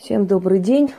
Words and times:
Всем 0.00 0.26
добрый 0.26 0.60
день. 0.60 0.94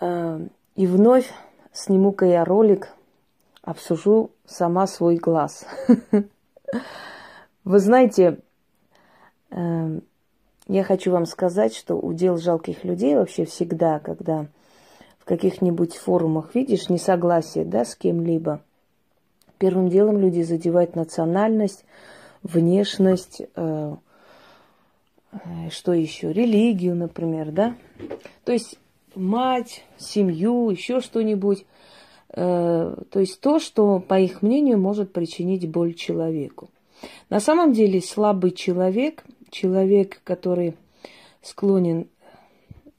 А, 0.00 0.40
и 0.74 0.88
вновь 0.88 1.30
сниму-ка 1.72 2.26
я 2.26 2.44
ролик, 2.44 2.88
обсужу 3.62 4.32
сама 4.44 4.88
свой 4.88 5.18
глаз. 5.18 5.64
Вы 7.64 7.78
знаете, 7.78 8.40
а, 9.52 10.00
я 10.66 10.82
хочу 10.82 11.12
вам 11.12 11.26
сказать, 11.26 11.76
что 11.76 11.94
удел 11.94 12.38
жалких 12.38 12.82
людей 12.82 13.14
вообще 13.14 13.44
всегда, 13.44 14.00
когда 14.00 14.46
в 15.20 15.24
каких-нибудь 15.24 15.98
форумах 15.98 16.56
видишь 16.56 16.88
несогласие 16.88 17.64
да, 17.64 17.84
с 17.84 17.94
кем-либо, 17.94 18.62
первым 19.58 19.90
делом 19.90 20.18
люди 20.18 20.42
задевают 20.42 20.96
национальность, 20.96 21.84
внешность, 22.42 23.42
Э, 23.54 23.94
что 25.70 25.92
еще? 25.92 26.32
Религию, 26.32 26.94
например, 26.94 27.50
да? 27.50 27.76
То 28.44 28.52
есть 28.52 28.78
мать, 29.14 29.84
семью, 29.98 30.70
еще 30.70 31.00
что-нибудь. 31.00 31.64
Э, 32.34 32.94
то 33.10 33.20
есть 33.20 33.40
то, 33.40 33.58
что, 33.58 34.00
по 34.00 34.18
их 34.18 34.42
мнению, 34.42 34.78
может 34.78 35.12
причинить 35.12 35.68
боль 35.68 35.94
человеку. 35.94 36.70
На 37.28 37.40
самом 37.40 37.72
деле 37.72 38.00
слабый 38.00 38.52
человек, 38.52 39.24
человек, 39.50 40.20
который 40.24 40.76
склонен, 41.42 42.08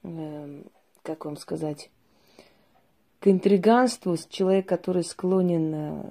э, 0.03 0.63
как 1.01 1.25
вам 1.25 1.37
сказать, 1.37 1.89
к 3.19 3.27
интриганству, 3.27 4.17
человек, 4.29 4.67
который 4.67 5.03
склонен 5.03 6.03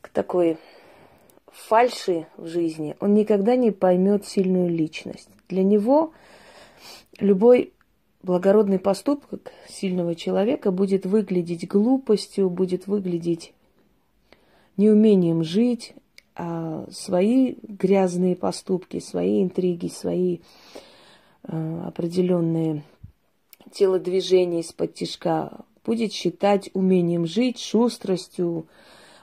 к 0.00 0.08
такой 0.10 0.58
фальши 1.52 2.26
в 2.36 2.46
жизни, 2.46 2.96
он 3.00 3.14
никогда 3.14 3.56
не 3.56 3.70
поймет 3.70 4.26
сильную 4.26 4.68
личность. 4.68 5.28
Для 5.48 5.62
него 5.62 6.12
любой 7.18 7.72
благородный 8.22 8.78
поступок 8.78 9.52
сильного 9.68 10.14
человека 10.14 10.70
будет 10.70 11.06
выглядеть 11.06 11.68
глупостью, 11.68 12.48
будет 12.48 12.86
выглядеть 12.86 13.52
неумением 14.76 15.44
жить, 15.44 15.94
а 16.34 16.86
свои 16.90 17.56
грязные 17.62 18.36
поступки, 18.36 19.00
свои 19.00 19.42
интриги, 19.42 19.88
свои 19.88 20.38
э, 21.44 21.82
определенные 21.86 22.84
телодвижения 23.70 24.60
из-под 24.60 24.94
тяжка 24.94 25.64
будет 25.84 26.12
считать 26.12 26.70
умением 26.74 27.26
жить, 27.26 27.58
шустростью, 27.58 28.66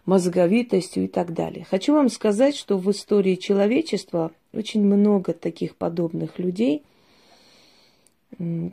мозговитостью 0.10 1.06
и 1.06 1.08
так 1.08 1.34
далее. 1.34 1.66
Хочу 1.70 1.94
вам 1.94 2.10
сказать, 2.10 2.56
что 2.56 2.78
в 2.78 2.90
истории 2.90 3.36
человечества 3.36 4.32
очень 4.54 4.84
много 4.84 5.34
таких 5.34 5.76
подобных 5.76 6.40
людей, 6.40 6.84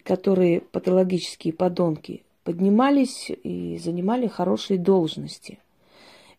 которые 0.02 0.62
патологические 0.62 1.52
подонки, 1.52 2.22
поднимались 2.42 3.30
и 3.30 3.78
занимали 3.78 4.28
хорошие 4.28 4.78
должности, 4.78 5.58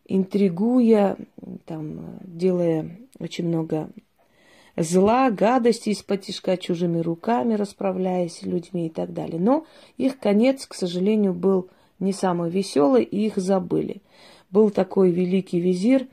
интригуя, 0.08 1.18
там, 1.66 2.18
делая 2.23 2.98
очень 3.20 3.48
много 3.48 3.90
зла, 4.78 5.30
гадости 5.30 5.90
из-под 5.90 6.22
тяжка 6.22 6.58
чужими 6.58 7.00
руками, 7.00 7.53
расправляясь 7.56 8.38
с 8.38 8.44
людьми 8.44 8.88
и 8.88 8.90
так 8.90 9.14
далее. 9.14 9.40
Но 9.40 9.66
их 9.98 10.20
конец, 10.20 10.66
к 10.66 10.73
сожалению, 10.73 11.34
был 11.34 11.70
не 12.00 12.14
самый 12.14 12.50
веселый, 12.50 13.03
и 13.03 13.25
их 13.25 13.38
забыли. 13.38 14.02
Был 14.50 14.70
такой 14.70 15.12
великий 15.12 15.59
визирь 15.59 16.08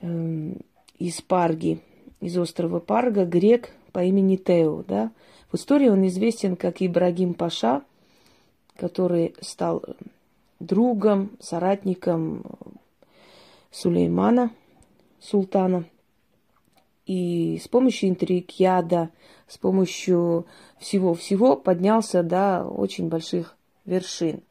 э, 0.00 0.52
из 0.98 1.20
Парги, 1.20 1.80
из 2.20 2.36
острова 2.38 2.80
Парга, 2.80 3.24
грек 3.24 3.70
по 3.92 4.02
имени 4.02 4.36
Тео. 4.36 4.82
Да? 4.82 5.12
В 5.52 5.56
истории 5.56 5.88
он 5.88 6.06
известен 6.06 6.56
как 6.56 6.80
Ибрагим 6.80 7.34
Паша, 7.34 7.82
который 8.76 9.34
стал 9.40 9.84
другом, 10.60 11.30
соратником 11.40 12.44
Сулеймана, 13.70 14.50
султана. 15.20 15.84
И 17.06 17.60
с 17.62 17.68
помощью 17.68 18.08
интриг, 18.08 18.52
яда, 18.52 19.10
с 19.46 19.58
помощью 19.58 20.46
всего-всего 20.78 21.56
поднялся 21.56 22.22
до 22.22 22.64
очень 22.64 23.08
больших 23.08 23.56
вершин. 23.84 24.42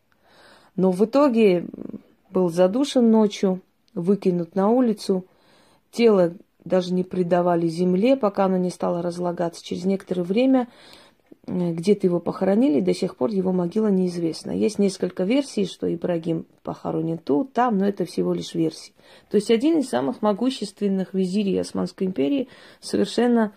Но 0.75 0.91
в 0.91 1.03
итоге 1.03 1.65
был 2.33 2.49
задушен 2.49 3.09
ночью, 3.09 3.61
выкинут 3.93 4.55
на 4.55 4.69
улицу. 4.69 5.25
Тело 5.91 6.33
даже 6.65 6.93
не 6.93 7.03
придавали 7.03 7.67
земле, 7.67 8.17
пока 8.17 8.45
оно 8.45 8.57
не 8.57 8.69
стало 8.69 9.01
разлагаться. 9.01 9.63
Через 9.63 9.85
некоторое 9.85 10.23
время 10.23 10.67
э, 11.45 11.71
где-то 11.71 12.07
его 12.07 12.19
похоронили, 12.19 12.81
до 12.81 12.93
сих 12.93 13.15
пор 13.15 13.29
его 13.29 13.51
могила 13.51 13.87
неизвестна. 13.87 14.51
Есть 14.51 14.79
несколько 14.79 15.23
версий, 15.23 15.65
что 15.65 15.93
Ибрагим 15.93 16.45
похоронен 16.63 17.19
тут, 17.19 17.53
там, 17.53 17.77
но 17.77 17.87
это 17.87 18.05
всего 18.05 18.33
лишь 18.33 18.55
версии. 18.55 18.93
То 19.29 19.37
есть 19.37 19.51
один 19.51 19.79
из 19.79 19.89
самых 19.89 20.21
могущественных 20.21 21.13
визирей 21.13 21.61
Османской 21.61 22.07
империи 22.07 22.47
совершенно 22.81 23.53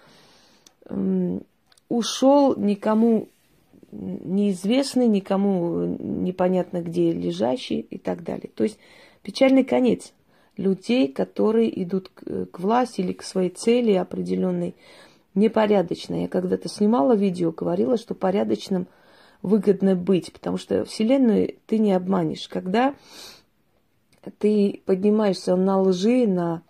ушел 1.89 2.57
никому 2.57 3.29
неизвестный, 3.93 5.09
никому 5.09 5.85
непонятно 5.99 6.83
где 6.83 7.13
лежащий 7.13 7.81
и 7.81 7.99
так 7.99 8.23
далее. 8.23 8.51
То 8.55 8.65
есть 8.65 8.79
печальный 9.23 9.65
конец 9.65 10.13
людей, 10.57 11.09
которые 11.09 11.83
идут 11.83 12.11
к, 12.11 12.59
власти 12.59 13.01
или 13.01 13.13
к 13.13 13.23
своей 13.23 13.51
цели 13.51 13.93
определенной 13.93 14.75
непорядочно. 15.35 16.23
Я 16.23 16.29
когда-то 16.29 16.69
снимала 16.69 17.15
видео, 17.15 17.53
говорила, 17.53 17.97
что 17.97 18.15
порядочным 18.15 18.87
выгодно 19.43 19.95
быть, 19.95 20.33
потому 20.33 20.57
что 20.57 20.85
Вселенную 20.85 21.55
ты 21.67 21.79
не 21.79 21.93
обманешь. 21.93 22.49
Когда 22.49 22.95
ты 24.39 24.83
поднимаешься 24.87 25.55
на 25.57 25.81
лжи, 25.81 26.27
на, 26.27 26.63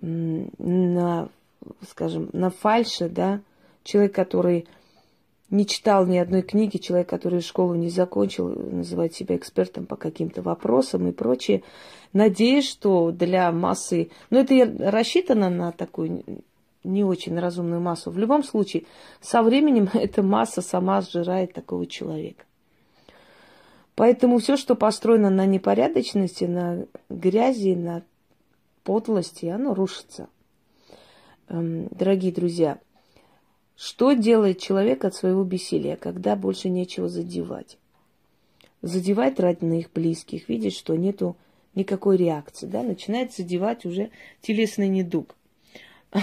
на 0.00 1.28
скажем, 1.88 2.28
на 2.32 2.50
фальше, 2.50 3.08
да, 3.08 3.40
человек, 3.82 4.14
который 4.14 4.66
не 5.54 5.66
читал 5.66 6.04
ни 6.06 6.18
одной 6.18 6.42
книги, 6.42 6.78
человек, 6.78 7.08
который 7.08 7.40
школу 7.40 7.74
не 7.74 7.88
закончил, 7.88 8.48
называет 8.48 9.14
себя 9.14 9.36
экспертом 9.36 9.86
по 9.86 9.96
каким-то 9.96 10.42
вопросам 10.42 11.06
и 11.08 11.12
прочее. 11.12 11.62
Надеюсь, 12.12 12.68
что 12.68 13.12
для 13.12 13.50
массы... 13.52 14.10
Ну, 14.30 14.40
это 14.40 14.90
рассчитано 14.90 15.50
на 15.50 15.70
такую 15.70 16.24
не 16.82 17.04
очень 17.04 17.38
разумную 17.38 17.80
массу. 17.80 18.10
В 18.10 18.18
любом 18.18 18.42
случае, 18.42 18.84
со 19.20 19.42
временем 19.42 19.88
эта 19.94 20.22
масса 20.22 20.60
сама 20.60 21.00
сжирает 21.00 21.52
такого 21.52 21.86
человека. 21.86 22.44
Поэтому 23.94 24.38
все, 24.38 24.56
что 24.56 24.74
построено 24.74 25.30
на 25.30 25.46
непорядочности, 25.46 26.44
на 26.44 26.86
грязи, 27.08 27.76
на 27.76 28.02
подлости, 28.82 29.46
оно 29.46 29.72
рушится. 29.72 30.28
Эм, 31.48 31.86
дорогие 31.92 32.32
друзья, 32.32 32.78
что 33.76 34.12
делает 34.12 34.60
человек 34.60 35.04
от 35.04 35.14
своего 35.14 35.42
бессилия, 35.42 35.96
когда 35.96 36.36
больше 36.36 36.68
нечего 36.68 37.08
задевать? 37.08 37.76
Задевать 38.82 39.40
родных, 39.40 39.90
близких, 39.92 40.48
видит, 40.48 40.74
что 40.74 40.94
нету 40.94 41.36
никакой 41.74 42.16
реакции, 42.16 42.66
да, 42.66 42.82
начинает 42.82 43.32
задевать 43.32 43.84
уже 43.84 44.10
телесный 44.40 44.88
недуг. 44.88 45.34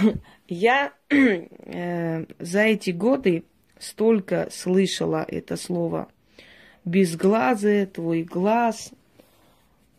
Я 0.47 0.93
э, 1.09 2.25
за 2.39 2.59
эти 2.61 2.91
годы 2.91 3.43
столько 3.79 4.47
слышала 4.51 5.25
это 5.27 5.57
слово 5.57 6.07
безглазые, 6.85 7.85
твой 7.85 8.23
глаз, 8.23 8.91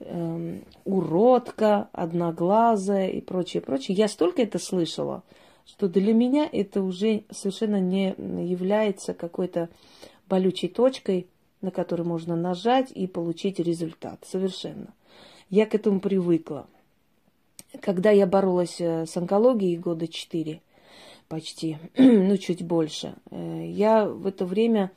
э, 0.01 0.61
уродка, 0.85 1.91
одноглазая 1.93 3.09
и 3.09 3.21
прочее, 3.21 3.61
прочее. 3.61 3.95
Я 3.97 4.09
столько 4.09 4.41
это 4.41 4.59
слышала– 4.59 5.23
что 5.67 5.89
для 5.89 6.13
меня 6.13 6.49
это 6.51 6.83
уже 6.83 7.25
совершенно 7.31 7.81
не 7.81 8.15
является 8.47 9.15
какой-то 9.15 9.69
болючей 10.29 10.69
точкой, 10.69 11.27
на 11.61 11.71
которую 11.71 12.09
можно 12.09 12.37
нажать 12.37 12.91
и 12.91 13.07
получить 13.07 13.59
результат. 13.59 14.25
Совершенно. 14.27 14.95
Я 15.49 15.67
к 15.67 15.75
этому 15.75 16.01
привыкла. 16.01 16.67
Когда 17.81 18.11
я 18.11 18.27
боролась 18.27 18.81
э, 18.81 19.07
с 19.07 19.17
онкологией 19.17 19.77
года 19.77 20.09
четыре, 20.09 20.61
почти, 21.29 21.79
ну 21.97 22.37
чуть 22.37 22.63
больше, 22.63 23.15
э, 23.31 23.67
я 23.67 24.07
в 24.07 24.27
это 24.27 24.45
время 24.45 24.91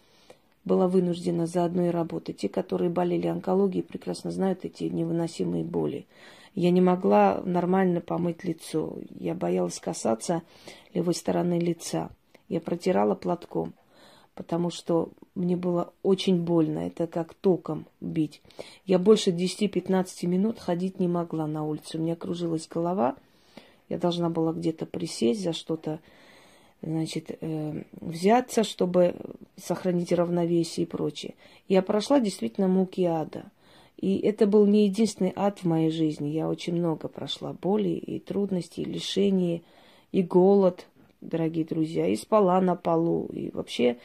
была 0.65 0.87
вынуждена 0.87 1.45
заодно 1.45 1.87
и 1.87 1.91
работать. 1.91 2.37
Те, 2.37 2.49
которые 2.49 2.89
болели 2.89 3.27
онкологией, 3.27 3.83
прекрасно 3.83 4.31
знают 4.31 4.65
эти 4.65 4.85
невыносимые 4.85 5.63
боли. 5.63 6.07
Я 6.55 6.71
не 6.71 6.79
могла 6.79 7.41
нормально 7.43 7.99
помыть 7.99 8.45
лицо. 8.45 8.97
Я 9.19 9.35
боялась 9.35 9.79
касаться 9.79 10.41
левой 10.93 11.13
стороны 11.13 11.59
лица. 11.59 12.09
Я 12.47 12.61
протирала 12.61 13.13
платком, 13.13 13.73
потому 14.35 14.69
что 14.69 15.09
мне 15.35 15.57
было 15.57 15.93
очень 16.01 16.41
больно. 16.41 16.79
Это 16.79 17.07
как 17.07 17.33
током 17.33 17.87
бить. 17.99 18.41
Я 18.85 18.99
больше 18.99 19.31
10-15 19.31 20.25
минут 20.27 20.59
ходить 20.59 20.97
не 20.97 21.09
могла 21.09 21.45
на 21.45 21.65
улицу. 21.65 21.97
У 21.97 22.01
меня 22.01 22.15
кружилась 22.15 22.69
голова. 22.69 23.17
Я 23.89 23.97
должна 23.97 24.29
была 24.29 24.53
где-то 24.53 24.85
присесть 24.85 25.43
за 25.43 25.51
что-то 25.51 25.99
значит, 26.81 27.37
э, 27.41 27.83
взяться, 27.99 28.63
чтобы 28.63 29.15
сохранить 29.57 30.13
равновесие 30.13 30.85
и 30.85 30.89
прочее. 30.89 31.33
Я 31.67 31.81
прошла 31.81 32.21
действительно 32.21 32.69
муки 32.69 33.03
ада. 33.03 33.51
И 33.97 34.17
это 34.19 34.45
был 34.45 34.65
не 34.65 34.85
единственный 34.85 35.33
ад 35.35 35.59
в 35.59 35.65
моей 35.65 35.89
жизни. 35.89 36.29
Я 36.29 36.49
очень 36.49 36.75
много 36.75 37.07
прошла 37.07 37.53
боли 37.53 37.89
и 37.89 38.19
трудностей, 38.19 38.81
и 38.81 38.85
лишений, 38.85 39.63
и 40.11 40.21
голод, 40.21 40.87
дорогие 41.21 41.65
друзья, 41.65 42.07
и 42.07 42.15
спала 42.15 42.59
на 42.61 42.75
полу, 42.75 43.27
и 43.27 43.49
вообще 43.51 43.97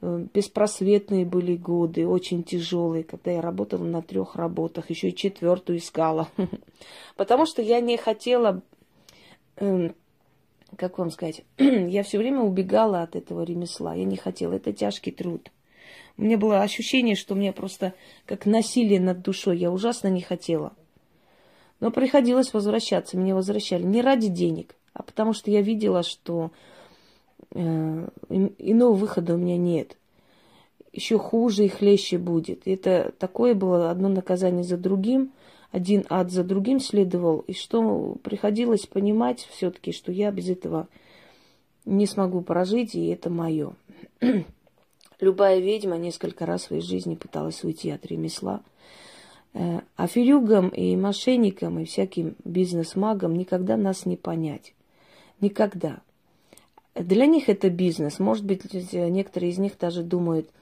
э, 0.00 0.26
беспросветные 0.34 1.24
были 1.24 1.56
годы, 1.56 2.06
очень 2.06 2.42
тяжелые, 2.42 3.04
когда 3.04 3.30
я 3.30 3.40
работала 3.40 3.84
на 3.84 4.02
трех 4.02 4.36
работах, 4.36 4.90
еще 4.90 5.10
и 5.10 5.14
четвертую 5.14 5.78
искала. 5.78 6.28
Потому 7.16 7.46
что 7.46 7.62
я 7.62 7.80
не 7.80 7.96
хотела 7.96 8.62
эм, 9.56 9.94
как 10.76 10.98
вам 10.98 11.10
сказать, 11.10 11.44
я 11.58 12.02
все 12.02 12.18
время 12.18 12.40
убегала 12.40 13.02
от 13.02 13.16
этого 13.16 13.42
ремесла. 13.42 13.94
Я 13.94 14.04
не 14.04 14.16
хотела. 14.16 14.54
Это 14.54 14.72
тяжкий 14.72 15.12
труд. 15.12 15.50
У 16.18 16.22
меня 16.22 16.38
было 16.38 16.62
ощущение, 16.62 17.14
что 17.14 17.34
меня 17.34 17.52
просто 17.52 17.94
как 18.24 18.46
насилие 18.46 19.00
над 19.00 19.22
душой. 19.22 19.58
Я 19.58 19.70
ужасно 19.70 20.08
не 20.08 20.22
хотела. 20.22 20.72
Но 21.80 21.90
приходилось 21.90 22.54
возвращаться. 22.54 23.16
Меня 23.16 23.34
возвращали 23.34 23.82
не 23.82 24.00
ради 24.00 24.28
денег, 24.28 24.74
а 24.94 25.02
потому 25.02 25.32
что 25.34 25.50
я 25.50 25.60
видела, 25.60 26.02
что 26.02 26.50
э, 27.50 28.08
иного 28.30 28.92
выхода 28.94 29.34
у 29.34 29.36
меня 29.36 29.58
нет. 29.58 29.96
Еще 30.92 31.18
хуже 31.18 31.66
и 31.66 31.68
хлеще 31.68 32.16
будет. 32.16 32.62
Это 32.66 33.12
такое 33.18 33.54
было 33.54 33.90
одно 33.90 34.08
наказание 34.08 34.64
за 34.64 34.76
другим– 34.76 35.32
один 35.76 36.06
ад 36.08 36.30
за 36.30 36.42
другим 36.42 36.80
следовал, 36.80 37.40
и 37.40 37.52
что 37.52 38.16
приходилось 38.22 38.86
понимать 38.86 39.46
все-таки, 39.50 39.92
что 39.92 40.10
я 40.10 40.30
без 40.30 40.48
этого 40.48 40.88
не 41.84 42.06
смогу 42.06 42.40
прожить, 42.40 42.94
и 42.94 43.08
это 43.08 43.28
мое. 43.28 43.74
Любая 45.20 45.58
ведьма 45.60 45.96
несколько 45.96 46.46
раз 46.46 46.62
в 46.62 46.66
своей 46.66 46.82
жизни 46.82 47.14
пыталась 47.14 47.64
уйти 47.64 47.90
от 47.90 48.04
ремесла. 48.06 48.60
Э, 49.54 49.80
а 49.96 50.06
филюгам 50.06 50.68
и 50.68 50.96
мошенникам, 50.96 51.78
и 51.78 51.84
всяким 51.84 52.36
бизнес-магам 52.44 53.36
никогда 53.36 53.76
нас 53.76 54.06
не 54.06 54.16
понять. 54.16 54.74
Никогда. 55.40 56.00
Для 56.94 57.26
них 57.26 57.48
это 57.48 57.70
бизнес. 57.70 58.18
Может 58.18 58.44
быть, 58.44 58.72
некоторые 58.92 59.50
из 59.50 59.58
них 59.58 59.78
даже 59.78 60.02
думают– 60.02 60.48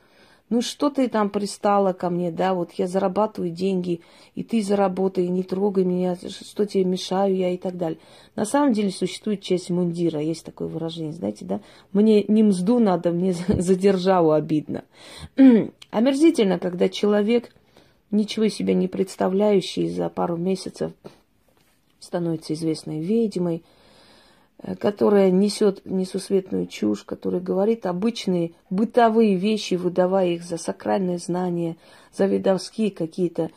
ну 0.51 0.61
что 0.61 0.91
ты 0.91 1.09
там 1.09 1.31
пристала 1.31 1.93
ко 1.93 2.11
мне, 2.11 2.31
да, 2.31 2.55
вот 2.55 2.73
я 2.73 2.87
зарабатываю 2.87 3.51
деньги, 3.51 4.01
и 4.35 4.43
ты 4.43 4.63
заработай, 4.63 5.27
не 5.29 5.43
трогай 5.43 5.85
меня, 5.85 6.17
что 6.17 6.67
тебе 6.67 6.85
мешаю 6.85 7.35
я 7.35 7.51
и 7.51 7.57
так 7.57 7.77
далее. 7.77 7.99
На 8.37 8.45
самом 8.45 8.73
деле 8.73 8.91
существует 8.91 9.41
честь 9.41 9.71
мундира, 9.71 10.21
есть 10.21 10.45
такое 10.45 10.69
выражение, 10.69 11.13
знаете, 11.13 11.45
да? 11.45 11.61
Мне 11.93 12.25
не 12.25 12.43
мзду 12.43 12.79
надо, 12.79 13.11
мне 13.11 13.33
за 13.33 13.75
обидно. 14.35 14.85
Омерзительно, 15.91 16.59
когда 16.59 16.89
человек, 16.89 17.51
ничего 18.11 18.49
себя 18.49 18.75
не 18.75 18.89
представляющий, 18.89 19.89
за 19.89 20.09
пару 20.09 20.37
месяцев 20.37 20.93
становится 22.01 22.53
известной 22.53 23.01
ведьмой, 23.01 23.63
которая 24.81 25.31
несет 25.31 25.83
несусветную 25.85 26.67
чушь, 26.67 27.05
которая 27.05 27.41
говорит 27.41 27.87
обычные 27.87 28.53
бытовые 28.71 29.37
вещи, 29.37 29.75
выдавая 29.75 30.29
их 30.29 30.43
за 30.43 30.57
сакральные 30.57 31.19
знания, 31.19 31.77
за 32.13 32.27
видовские 32.27 32.91
какие-то 32.91 33.51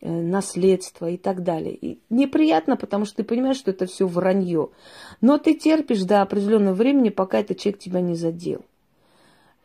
э, 0.00 0.10
наследства 0.10 1.10
и 1.10 1.18
так 1.18 1.42
далее. 1.42 1.74
И 1.74 2.00
неприятно, 2.08 2.76
потому 2.76 3.04
что 3.04 3.16
ты 3.16 3.24
понимаешь, 3.24 3.58
что 3.58 3.70
это 3.70 3.86
все 3.86 4.06
вранье. 4.06 4.70
Но 5.20 5.36
ты 5.36 5.54
терпишь 5.54 6.04
до 6.04 6.22
определенного 6.22 6.74
времени, 6.74 7.10
пока 7.10 7.40
этот 7.40 7.58
человек 7.58 7.80
тебя 7.80 8.00
не 8.00 8.14
задел. 8.14 8.64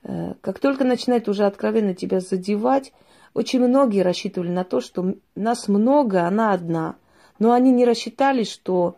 Э, 0.03 0.33
как 0.41 0.59
только 0.59 0.83
начинает 0.83 1.29
уже 1.29 1.45
откровенно 1.45 1.93
тебя 1.93 2.19
задевать, 2.19 2.91
очень 3.33 3.65
многие 3.65 4.01
рассчитывали 4.01 4.49
на 4.49 4.65
то, 4.65 4.81
что 4.81 5.15
нас 5.35 5.69
много, 5.69 6.27
она 6.27 6.51
одна. 6.51 6.95
Но 7.39 7.53
они 7.53 7.71
не 7.71 7.85
рассчитали, 7.85 8.43
что 8.43 8.97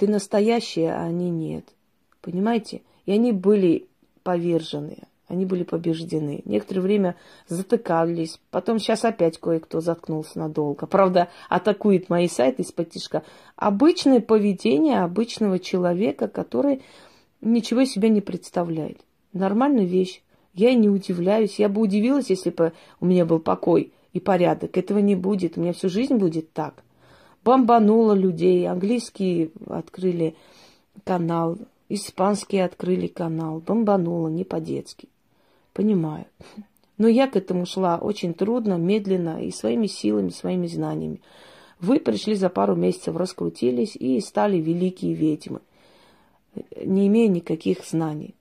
ты 0.00 0.08
настоящая, 0.08 0.94
а 0.94 1.02
они 1.02 1.28
нет. 1.28 1.66
Понимаете? 2.22 2.80
И 3.04 3.12
они 3.12 3.32
были 3.32 3.86
повержены, 4.22 4.96
они 5.28 5.44
были 5.44 5.62
побеждены. 5.62 6.40
Некоторое 6.46 6.80
время 6.80 7.16
затыкались, 7.48 8.40
потом 8.50 8.78
сейчас 8.78 9.04
опять 9.04 9.36
кое-кто 9.38 9.82
заткнулся 9.82 10.38
надолго. 10.38 10.86
Правда, 10.86 11.28
атакует 11.50 12.08
мои 12.08 12.28
сайты 12.28 12.62
из-под. 12.62 12.94
Обычное 13.56 14.20
поведение 14.20 15.02
обычного 15.02 15.58
человека, 15.58 16.28
который 16.28 16.80
ничего 17.42 17.84
себе 17.84 18.08
не 18.08 18.22
представляет. 18.22 19.00
Нормальная 19.34 19.84
вещь. 19.84 20.22
Я 20.54 20.72
не 20.72 20.88
удивляюсь. 20.88 21.58
Я 21.58 21.68
бы 21.68 21.82
удивилась, 21.82 22.30
если 22.30 22.48
бы 22.48 22.72
у 23.00 23.04
меня 23.04 23.26
был 23.26 23.38
покой 23.38 23.92
и 24.14 24.18
порядок. 24.18 24.78
Этого 24.78 24.98
не 25.00 25.14
будет. 25.14 25.58
У 25.58 25.60
меня 25.60 25.74
всю 25.74 25.90
жизнь 25.90 26.14
будет 26.14 26.54
так 26.54 26.82
бомбануло 27.44 28.12
людей. 28.12 28.68
Английские 28.68 29.50
открыли 29.66 30.34
канал, 31.04 31.58
испанские 31.88 32.64
открыли 32.64 33.06
канал. 33.06 33.60
Бомбануло, 33.60 34.28
не 34.28 34.44
по-детски. 34.44 35.08
Понимаю. 35.72 36.26
Но 36.98 37.08
я 37.08 37.28
к 37.28 37.36
этому 37.36 37.64
шла 37.64 37.96
очень 37.96 38.34
трудно, 38.34 38.74
медленно 38.74 39.42
и 39.42 39.50
своими 39.50 39.86
силами, 39.86 40.28
своими 40.28 40.66
знаниями. 40.66 41.22
Вы 41.80 41.98
пришли 41.98 42.34
за 42.34 42.50
пару 42.50 42.76
месяцев, 42.76 43.16
раскрутились 43.16 43.96
и 43.96 44.20
стали 44.20 44.58
великие 44.58 45.14
ведьмы, 45.14 45.60
не 46.84 47.06
имея 47.06 47.28
никаких 47.28 47.86
знаний. 47.86 48.34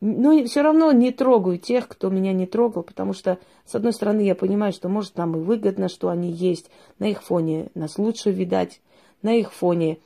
Но 0.00 0.44
все 0.44 0.62
равно 0.62 0.92
не 0.92 1.10
трогаю 1.10 1.58
тех, 1.58 1.88
кто 1.88 2.08
меня 2.08 2.32
не 2.32 2.46
трогал, 2.46 2.82
потому 2.82 3.12
что, 3.12 3.38
с 3.64 3.74
одной 3.74 3.92
стороны, 3.92 4.20
я 4.20 4.36
понимаю, 4.36 4.72
что, 4.72 4.88
может, 4.88 5.16
нам 5.16 5.36
и 5.36 5.40
выгодно, 5.40 5.88
что 5.88 6.08
они 6.08 6.30
есть. 6.30 6.70
На 6.98 7.08
их 7.08 7.22
фоне 7.22 7.70
нас 7.74 7.98
лучше 7.98 8.30
видать. 8.30 8.80
На 9.22 9.34
их 9.34 9.52
фоне, 9.52 9.98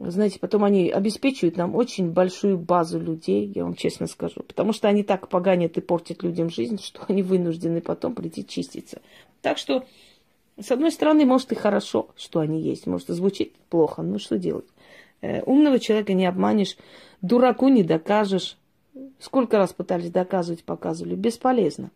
знаете, 0.00 0.40
потом 0.40 0.64
они 0.64 0.90
обеспечивают 0.90 1.56
нам 1.56 1.76
очень 1.76 2.10
большую 2.10 2.58
базу 2.58 2.98
людей, 2.98 3.52
я 3.54 3.62
вам 3.62 3.74
честно 3.74 4.08
скажу. 4.08 4.42
Потому 4.42 4.72
что 4.72 4.88
они 4.88 5.04
так 5.04 5.28
поганят 5.28 5.78
и 5.78 5.80
портят 5.80 6.24
людям 6.24 6.50
жизнь, 6.50 6.80
что 6.82 7.02
они 7.06 7.22
вынуждены 7.22 7.80
потом 7.80 8.16
прийти 8.16 8.44
чиститься. 8.44 9.00
Так 9.42 9.58
что, 9.58 9.84
с 10.58 10.72
одной 10.72 10.90
стороны, 10.90 11.24
может 11.24 11.52
и 11.52 11.54
хорошо, 11.54 12.08
что 12.16 12.40
они 12.40 12.60
есть. 12.60 12.88
Может, 12.88 13.08
звучит 13.08 13.54
плохо, 13.70 14.02
но 14.02 14.18
что 14.18 14.38
делать? 14.38 14.66
Э, 15.20 15.42
умного 15.42 15.78
человека 15.78 16.14
не 16.14 16.26
обманешь, 16.26 16.76
дураку 17.22 17.68
не 17.68 17.84
докажешь. 17.84 18.56
Сколько 19.18 19.58
раз 19.58 19.72
пытались 19.72 20.10
доказывать, 20.10 20.64
показывали. 20.64 21.14
Бесполезно. 21.14 21.90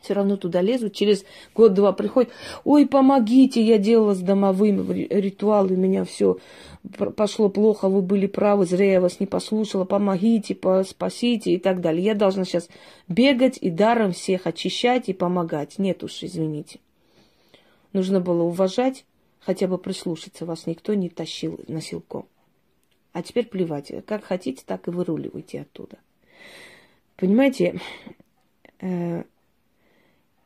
Все 0.00 0.14
равно 0.14 0.36
туда 0.36 0.60
лезут. 0.60 0.94
Через 0.94 1.24
год-два 1.54 1.92
приходят. 1.92 2.30
Ой, 2.64 2.86
помогите, 2.86 3.60
я 3.60 3.78
делала 3.78 4.14
с 4.14 4.20
домовым 4.20 4.92
ритуал, 4.92 5.66
у 5.66 5.76
меня 5.76 6.04
все 6.04 6.38
пошло 7.16 7.48
плохо, 7.48 7.88
вы 7.88 8.02
были 8.02 8.26
правы, 8.26 8.66
зря 8.66 8.92
я 8.92 9.00
вас 9.00 9.18
не 9.18 9.26
послушала, 9.26 9.84
помогите, 9.84 10.56
спасите 10.84 11.54
и 11.54 11.58
так 11.58 11.80
далее. 11.80 12.04
Я 12.04 12.14
должна 12.14 12.44
сейчас 12.44 12.68
бегать 13.08 13.58
и 13.60 13.68
даром 13.68 14.12
всех 14.12 14.46
очищать 14.46 15.08
и 15.08 15.12
помогать. 15.12 15.78
Нет 15.78 16.04
уж, 16.04 16.22
извините. 16.22 16.78
Нужно 17.92 18.20
было 18.20 18.42
уважать, 18.42 19.04
хотя 19.40 19.66
бы 19.66 19.78
прислушаться. 19.78 20.46
Вас 20.46 20.66
никто 20.66 20.94
не 20.94 21.08
тащил 21.08 21.58
на 21.66 21.80
силком. 21.80 22.26
А 23.16 23.22
теперь 23.22 23.46
плевать. 23.46 23.90
Как 24.04 24.24
хотите, 24.24 24.62
так 24.66 24.88
и 24.88 24.90
выруливайте 24.90 25.62
оттуда. 25.62 25.96
Понимаете? 27.16 27.80
Э, 28.82 29.22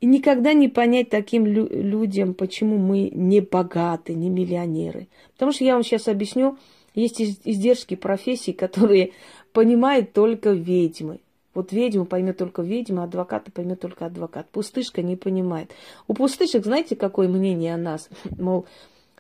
и 0.01 0.07
никогда 0.07 0.53
не 0.53 0.69
понять 0.69 1.11
таким 1.11 1.47
лю- 1.47 1.69
людям, 1.69 2.33
почему 2.33 2.79
мы 2.79 3.11
не 3.13 3.41
богаты, 3.41 4.15
не 4.15 4.31
миллионеры. 4.31 5.09
Потому 5.33 5.51
что 5.51 5.65
я 5.65 5.75
вам 5.75 5.83
сейчас 5.83 6.07
объясню, 6.07 6.59
есть 6.95 7.21
издержки 7.21 7.97
профессий, 7.97 8.53
которые 8.53 9.15
понимают 9.53 10.13
только 10.13 10.51
ведьмы. 10.51 11.19
Вот 11.55 11.73
ведьму 11.73 12.05
поймет 12.05 12.39
только 12.39 12.63
ведьма, 12.63 13.03
адвоката 13.03 13.51
поймет 13.51 13.81
только 13.81 14.07
адвокат. 14.07 14.49
Пустышка 14.51 15.03
не 15.03 15.17
понимает. 15.17 15.73
У 16.07 16.15
пустышек, 16.15 16.65
знаете, 16.65 16.95
какое 16.95 17.27
мнение 17.27 17.75
о 17.75 17.79
нас? 17.79 18.09
Мол, 18.39 18.67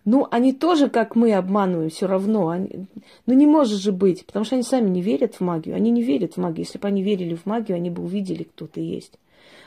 ну, 0.05 0.27
они 0.31 0.53
тоже, 0.53 0.89
как 0.89 1.15
мы, 1.15 1.35
обманываем 1.35 1.91
все 1.91 2.07
равно. 2.07 2.49
Они... 2.49 2.87
Ну, 3.27 3.35
не 3.35 3.47
может 3.47 3.79
же 3.79 3.93
быть, 3.93 4.25
потому 4.25 4.45
что 4.45 4.55
они 4.55 4.63
сами 4.63 4.89
не 4.89 5.03
верят 5.03 5.37
в 5.37 5.41
магию. 5.41 5.77
Они 5.77 5.91
не 5.91 6.03
верят 6.03 6.35
в 6.35 6.37
магию. 6.39 6.65
Если 6.65 6.79
бы 6.79 6.89
они 6.89 7.03
верили 7.03 7.35
в 7.35 7.47
магию, 7.47 7.77
они 7.77 7.91
бы 7.91 8.03
увидели, 8.03 8.45
кто 8.45 8.67
ты 8.67 8.81
есть. 8.81 9.19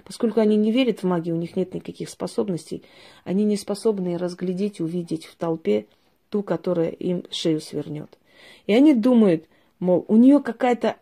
Поскольку 0.04 0.40
они 0.40 0.56
не 0.56 0.72
верят 0.72 1.00
в 1.00 1.04
магию, 1.04 1.36
у 1.36 1.40
них 1.40 1.56
нет 1.56 1.74
никаких 1.74 2.10
способностей, 2.10 2.84
они 3.24 3.46
не 3.46 3.56
способны 3.56 4.18
разглядеть, 4.18 4.82
увидеть 4.82 5.26
в 5.26 5.36
толпе 5.36 5.86
ту, 6.30 6.44
которая 6.44 6.90
им 6.90 7.24
шею 7.32 7.62
свернет. 7.62 8.18
И 8.68 8.74
они 8.74 8.94
думают, 8.94 9.46
мол, 9.80 10.04
у 10.08 10.18
нее 10.18 10.40
какая-то 10.42 10.98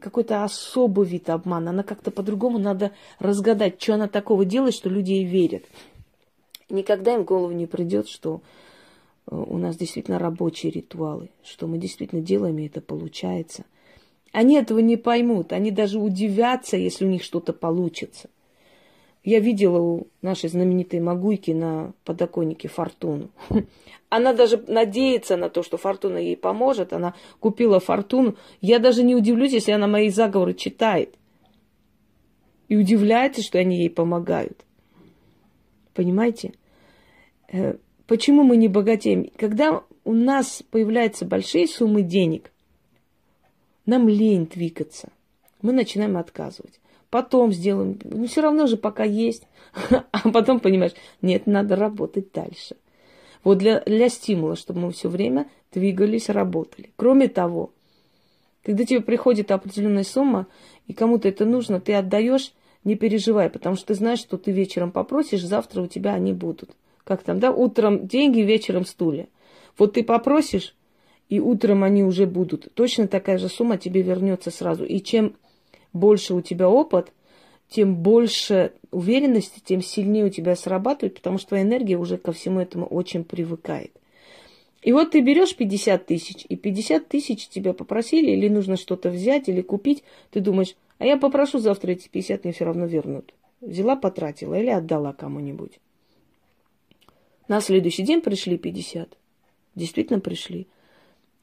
какой-то 0.00 0.42
особый 0.42 1.06
вид 1.06 1.28
обмана, 1.28 1.70
она 1.70 1.82
как-то 1.82 2.10
по-другому 2.10 2.58
надо 2.58 2.92
разгадать, 3.18 3.82
что 3.82 3.94
она 3.94 4.08
такого 4.08 4.46
делает, 4.46 4.74
что 4.74 4.88
люди 4.88 5.12
ей 5.12 5.24
верят. 5.24 5.64
Никогда 6.70 7.14
им 7.14 7.22
в 7.22 7.26
голову 7.26 7.52
не 7.52 7.66
придет, 7.66 8.08
что 8.08 8.40
у 9.26 9.58
нас 9.58 9.76
действительно 9.76 10.18
рабочие 10.18 10.72
ритуалы, 10.72 11.30
что 11.42 11.66
мы 11.66 11.78
действительно 11.78 12.22
делаем, 12.22 12.58
и 12.58 12.66
это 12.66 12.80
получается. 12.80 13.64
Они 14.32 14.56
этого 14.56 14.78
не 14.78 14.96
поймут, 14.96 15.52
они 15.52 15.70
даже 15.70 15.98
удивятся, 15.98 16.76
если 16.76 17.04
у 17.04 17.08
них 17.08 17.22
что-то 17.22 17.52
получится. 17.52 18.30
Я 19.24 19.38
видела 19.38 19.78
у 19.78 20.08
нашей 20.20 20.48
знаменитой 20.48 20.98
Магуйки 20.98 21.52
на 21.52 21.92
подоконнике 22.04 22.68
фортуну. 22.68 23.30
Она 24.08 24.32
даже 24.32 24.62
надеется 24.66 25.36
на 25.36 25.48
то, 25.48 25.62
что 25.62 25.76
фортуна 25.76 26.18
ей 26.18 26.36
поможет. 26.36 26.92
Она 26.92 27.14
купила 27.38 27.78
фортуну. 27.78 28.36
Я 28.60 28.80
даже 28.80 29.04
не 29.04 29.14
удивлюсь, 29.14 29.52
если 29.52 29.70
она 29.70 29.86
мои 29.86 30.10
заговоры 30.10 30.54
читает. 30.54 31.14
И 32.68 32.76
удивляется, 32.76 33.42
что 33.42 33.58
они 33.58 33.78
ей 33.78 33.90
помогают. 33.90 34.64
Понимаете? 35.94 36.54
Почему 38.12 38.42
мы 38.42 38.58
не 38.58 38.68
богатеем? 38.68 39.30
Когда 39.38 39.84
у 40.04 40.12
нас 40.12 40.62
появляются 40.70 41.24
большие 41.24 41.66
суммы 41.66 42.02
денег, 42.02 42.52
нам 43.86 44.06
лень 44.06 44.44
двигаться. 44.44 45.08
Мы 45.62 45.72
начинаем 45.72 46.18
отказывать. 46.18 46.78
Потом 47.08 47.54
сделаем. 47.54 47.98
Ну, 48.04 48.26
все 48.26 48.42
равно 48.42 48.66
же 48.66 48.76
пока 48.76 49.04
есть. 49.04 49.44
А 50.10 50.28
потом 50.28 50.60
понимаешь, 50.60 50.92
нет, 51.22 51.46
надо 51.46 51.74
работать 51.74 52.32
дальше. 52.32 52.76
Вот 53.44 53.56
для, 53.56 53.80
для 53.80 54.10
стимула, 54.10 54.56
чтобы 54.56 54.80
мы 54.80 54.92
все 54.92 55.08
время 55.08 55.48
двигались, 55.72 56.28
работали. 56.28 56.90
Кроме 56.96 57.28
того, 57.28 57.72
когда 58.62 58.84
тебе 58.84 59.00
приходит 59.00 59.50
определенная 59.50 60.04
сумма, 60.04 60.48
и 60.86 60.92
кому-то 60.92 61.28
это 61.28 61.46
нужно, 61.46 61.80
ты 61.80 61.94
отдаешь, 61.94 62.52
не 62.84 62.94
переживай, 62.94 63.48
потому 63.48 63.76
что 63.76 63.86
ты 63.86 63.94
знаешь, 63.94 64.18
что 64.18 64.36
ты 64.36 64.50
вечером 64.50 64.92
попросишь, 64.92 65.42
завтра 65.42 65.80
у 65.80 65.86
тебя 65.86 66.12
они 66.12 66.34
будут. 66.34 66.72
Как 67.04 67.22
там, 67.22 67.40
да? 67.40 67.50
Утром 67.50 68.06
деньги, 68.06 68.40
вечером 68.40 68.86
стулья. 68.86 69.28
Вот 69.78 69.94
ты 69.94 70.04
попросишь, 70.04 70.74
и 71.28 71.40
утром 71.40 71.82
они 71.82 72.04
уже 72.04 72.26
будут. 72.26 72.72
Точно 72.74 73.08
такая 73.08 73.38
же 73.38 73.48
сумма 73.48 73.78
тебе 73.78 74.02
вернется 74.02 74.50
сразу. 74.50 74.84
И 74.84 75.00
чем 75.00 75.34
больше 75.92 76.34
у 76.34 76.40
тебя 76.40 76.68
опыт, 76.68 77.12
тем 77.68 77.96
больше 77.96 78.72
уверенности, 78.90 79.60
тем 79.64 79.82
сильнее 79.82 80.26
у 80.26 80.28
тебя 80.28 80.54
срабатывает, 80.56 81.14
потому 81.14 81.38
что 81.38 81.48
твоя 81.48 81.64
энергия 81.64 81.96
уже 81.96 82.18
ко 82.18 82.32
всему 82.32 82.60
этому 82.60 82.86
очень 82.86 83.24
привыкает. 83.24 83.92
И 84.82 84.92
вот 84.92 85.12
ты 85.12 85.20
берешь 85.20 85.56
50 85.56 86.06
тысяч, 86.06 86.44
и 86.48 86.56
50 86.56 87.08
тысяч 87.08 87.48
тебя 87.48 87.72
попросили, 87.72 88.32
или 88.32 88.48
нужно 88.48 88.76
что-то 88.76 89.10
взять, 89.10 89.48
или 89.48 89.62
купить. 89.62 90.02
Ты 90.32 90.40
думаешь, 90.40 90.74
а 90.98 91.06
я 91.06 91.16
попрошу 91.16 91.58
завтра 91.58 91.92
эти 91.92 92.08
50, 92.08 92.44
мне 92.44 92.52
все 92.52 92.64
равно 92.64 92.86
вернут. 92.86 93.32
Взяла, 93.60 93.96
потратила 93.96 94.54
или 94.54 94.70
отдала 94.70 95.12
кому-нибудь. 95.12 95.78
На 97.48 97.60
следующий 97.60 98.02
день 98.02 98.20
пришли 98.20 98.58
50. 98.58 99.16
Действительно 99.74 100.20
пришли. 100.20 100.68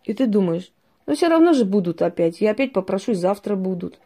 И 0.05 0.13
ты 0.13 0.27
думаешь, 0.27 0.71
ну 1.05 1.15
все 1.15 1.27
равно 1.27 1.53
же 1.53 1.65
будут 1.65 2.01
опять. 2.01 2.41
Я 2.41 2.51
опять 2.51 2.73
попрошу, 2.73 3.13
завтра 3.13 3.55
будут. 3.55 3.99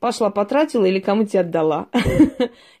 Пошла, 0.00 0.30
потратила 0.30 0.84
или 0.84 0.98
кому 0.98 1.24
тебе 1.24 1.40
отдала. 1.40 1.88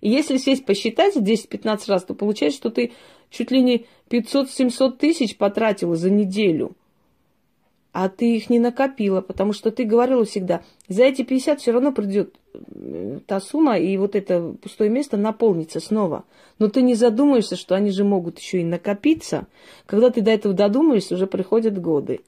И 0.00 0.08
если 0.10 0.36
сесть 0.36 0.66
посчитать 0.66 1.16
10-15 1.16 1.80
раз, 1.86 2.04
то 2.04 2.14
получается, 2.14 2.58
что 2.58 2.70
ты 2.70 2.92
чуть 3.30 3.50
ли 3.50 3.62
не 3.62 3.86
500-700 4.10 4.96
тысяч 4.96 5.36
потратила 5.36 5.96
за 5.96 6.10
неделю. 6.10 6.72
А 7.92 8.08
ты 8.08 8.36
их 8.36 8.50
не 8.50 8.58
накопила, 8.58 9.20
потому 9.20 9.52
что 9.52 9.70
ты 9.70 9.84
говорила 9.84 10.24
всегда, 10.24 10.62
за 10.88 11.04
эти 11.04 11.22
50 11.22 11.60
все 11.60 11.72
равно 11.72 11.92
придет 11.92 12.34
та 13.26 13.40
сумма, 13.40 13.78
и 13.78 13.96
вот 13.96 14.14
это 14.14 14.54
пустое 14.60 14.90
место 14.90 15.16
наполнится 15.16 15.80
снова. 15.80 16.24
Но 16.58 16.68
ты 16.68 16.82
не 16.82 16.94
задумаешься, 16.94 17.56
что 17.56 17.74
они 17.74 17.90
же 17.90 18.04
могут 18.04 18.38
еще 18.38 18.60
и 18.60 18.64
накопиться. 18.64 19.46
Когда 19.86 20.10
ты 20.10 20.20
до 20.20 20.30
этого 20.30 20.54
додумаешься, 20.54 21.14
уже 21.14 21.26
приходят 21.26 21.80
годы. 21.80 22.20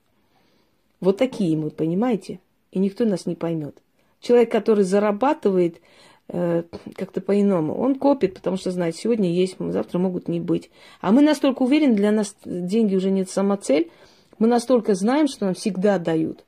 Вот 1.00 1.19
такие 1.19 1.57
мы, 1.57 1.71
понимаете? 1.71 2.40
И 2.73 2.78
никто 2.78 3.04
нас 3.04 3.26
не 3.26 3.35
поймет. 3.35 3.76
Человек, 4.21 4.50
который 4.50 4.85
зарабатывает 4.85 5.81
э, 6.28 6.62
как-то 6.97 7.21
по-иному, 7.21 7.75
он 7.75 7.97
копит, 7.97 8.35
потому 8.35 8.57
что 8.57 8.71
знает, 8.71 8.97
сегодня 8.97 9.31
есть, 9.31 9.57
завтра 9.59 9.99
могут 9.99 10.28
не 10.28 10.40
быть. 10.40 10.71
А 11.00 11.12
мы 11.12 11.21
настолько 11.21 11.62
уверены, 11.62 11.95
для 11.95 12.11
нас 12.11 12.35
деньги 12.45 12.97
уже 12.97 13.11
нет 13.11 13.28
самоцель, 13.28 13.90
мы 14.38 14.49
настолько 14.49 14.95
знаем, 14.95 15.28
что 15.28 15.45
нам 15.45 15.54
всегда 15.54 15.99
дают, 15.99 16.45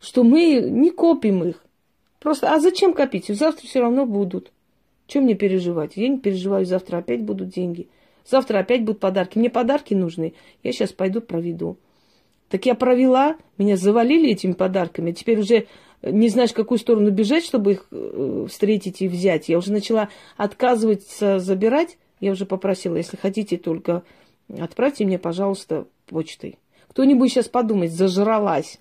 что 0.00 0.24
мы 0.24 0.60
не 0.60 0.90
копим 0.90 1.44
их. 1.44 1.64
Просто, 2.24 2.54
а 2.54 2.58
зачем 2.58 2.94
копить? 2.94 3.26
Завтра 3.28 3.66
все 3.66 3.80
равно 3.80 4.06
будут. 4.06 4.50
Чем 5.06 5.24
мне 5.24 5.34
переживать? 5.34 5.92
Я 5.96 6.08
не 6.08 6.18
переживаю, 6.18 6.64
завтра 6.64 6.96
опять 6.96 7.20
будут 7.20 7.50
деньги. 7.50 7.86
Завтра 8.26 8.60
опять 8.60 8.82
будут 8.82 8.98
подарки. 8.98 9.38
Мне 9.38 9.50
подарки 9.50 9.92
нужны. 9.92 10.32
Я 10.62 10.72
сейчас 10.72 10.94
пойду 10.94 11.20
проведу. 11.20 11.76
Так 12.48 12.64
я 12.64 12.74
провела, 12.74 13.36
меня 13.58 13.76
завалили 13.76 14.30
этими 14.30 14.52
подарками, 14.52 15.12
теперь 15.12 15.38
уже 15.38 15.66
не 16.00 16.30
знаешь, 16.30 16.52
в 16.52 16.54
какую 16.54 16.78
сторону 16.78 17.10
бежать, 17.10 17.44
чтобы 17.44 17.72
их 17.72 17.88
э, 17.90 18.46
встретить 18.48 19.02
и 19.02 19.08
взять. 19.08 19.50
Я 19.50 19.58
уже 19.58 19.70
начала 19.70 20.08
отказываться 20.38 21.38
забирать. 21.38 21.98
Я 22.20 22.32
уже 22.32 22.46
попросила, 22.46 22.96
если 22.96 23.18
хотите, 23.18 23.58
только 23.58 24.02
отправьте 24.58 25.04
мне, 25.04 25.18
пожалуйста, 25.18 25.86
почтой. 26.06 26.58
Кто-нибудь 26.88 27.30
сейчас 27.30 27.48
подумает, 27.48 27.92
зажралась. 27.92 28.80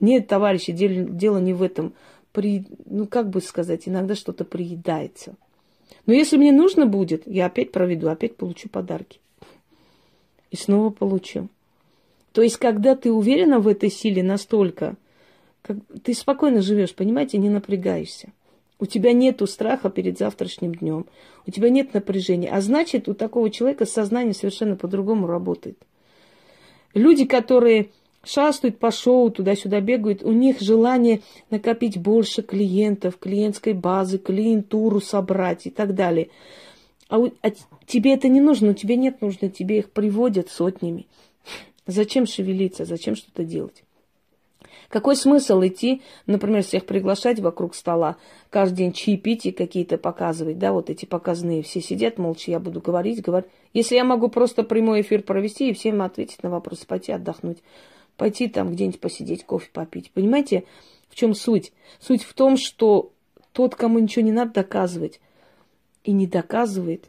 Нет, 0.00 0.26
товарищи, 0.26 0.72
дело, 0.72 1.04
дело 1.04 1.38
не 1.38 1.52
в 1.52 1.62
этом. 1.62 1.94
При, 2.32 2.64
ну, 2.86 3.06
как 3.06 3.28
бы 3.28 3.40
сказать, 3.40 3.88
иногда 3.88 4.14
что-то 4.14 4.44
приедается. 4.44 5.34
Но 6.06 6.12
если 6.12 6.36
мне 6.36 6.52
нужно 6.52 6.86
будет, 6.86 7.26
я 7.26 7.46
опять 7.46 7.72
проведу, 7.72 8.08
опять 8.08 8.36
получу 8.36 8.68
подарки. 8.68 9.20
И 10.50 10.56
снова 10.56 10.90
получу. 10.90 11.48
То 12.32 12.42
есть, 12.42 12.56
когда 12.56 12.94
ты 12.94 13.12
уверена 13.12 13.58
в 13.58 13.68
этой 13.68 13.90
силе 13.90 14.22
настолько, 14.22 14.96
как, 15.62 15.78
ты 16.02 16.14
спокойно 16.14 16.62
живешь, 16.62 16.94
понимаете, 16.94 17.38
не 17.38 17.50
напрягаешься. 17.50 18.30
У 18.78 18.86
тебя 18.86 19.12
нет 19.12 19.42
страха 19.48 19.90
перед 19.90 20.18
завтрашним 20.18 20.74
днем. 20.74 21.06
У 21.46 21.50
тебя 21.50 21.68
нет 21.68 21.92
напряжения. 21.92 22.50
А 22.50 22.60
значит, 22.60 23.08
у 23.08 23.14
такого 23.14 23.50
человека 23.50 23.84
сознание 23.84 24.32
совершенно 24.32 24.74
по-другому 24.74 25.26
работает. 25.26 25.78
Люди, 26.94 27.26
которые 27.26 27.90
шастают 28.24 28.78
по 28.78 28.90
шоу, 28.90 29.30
туда-сюда 29.30 29.80
бегают, 29.80 30.22
у 30.22 30.32
них 30.32 30.60
желание 30.60 31.22
накопить 31.50 31.98
больше 31.98 32.42
клиентов, 32.42 33.18
клиентской 33.18 33.72
базы, 33.72 34.18
клиентуру 34.18 35.00
собрать 35.00 35.66
и 35.66 35.70
так 35.70 35.94
далее. 35.94 36.28
А, 37.08 37.18
у, 37.18 37.32
а 37.42 37.50
тебе 37.86 38.14
это 38.14 38.28
не 38.28 38.40
нужно, 38.40 38.74
тебе 38.74 38.96
нет 38.96 39.20
нужно, 39.20 39.48
тебе 39.48 39.78
их 39.78 39.90
приводят 39.90 40.50
сотнями. 40.50 41.06
Зачем 41.86 42.26
шевелиться, 42.26 42.84
зачем 42.84 43.16
что-то 43.16 43.44
делать? 43.44 43.82
Какой 44.90 45.14
смысл 45.14 45.62
идти, 45.62 46.02
например, 46.26 46.64
всех 46.64 46.84
приглашать 46.84 47.38
вокруг 47.38 47.76
стола, 47.76 48.16
каждый 48.50 48.78
день 48.78 48.92
чаепитие 48.92 49.52
какие-то 49.52 49.98
показывать, 49.98 50.58
да, 50.58 50.72
вот 50.72 50.90
эти 50.90 51.04
показные 51.04 51.62
все 51.62 51.80
сидят 51.80 52.18
молча, 52.18 52.50
я 52.50 52.58
буду 52.58 52.80
говорить, 52.80 53.22
говорить. 53.22 53.48
Если 53.72 53.94
я 53.94 54.04
могу 54.04 54.28
просто 54.28 54.64
прямой 54.64 55.02
эфир 55.02 55.22
провести 55.22 55.70
и 55.70 55.74
всем 55.74 56.02
ответить 56.02 56.42
на 56.42 56.50
вопросы, 56.50 56.86
пойти 56.88 57.12
отдохнуть, 57.12 57.58
пойти 58.20 58.48
там 58.48 58.70
где-нибудь 58.70 59.00
посидеть, 59.00 59.46
кофе 59.46 59.70
попить. 59.72 60.10
Понимаете, 60.10 60.64
в 61.08 61.14
чем 61.14 61.34
суть? 61.34 61.72
Суть 62.00 62.22
в 62.22 62.34
том, 62.34 62.58
что 62.58 63.12
тот, 63.54 63.76
кому 63.76 63.98
ничего 63.98 64.22
не 64.22 64.30
надо 64.30 64.52
доказывать, 64.52 65.20
и 66.04 66.12
не 66.12 66.26
доказывает, 66.26 67.06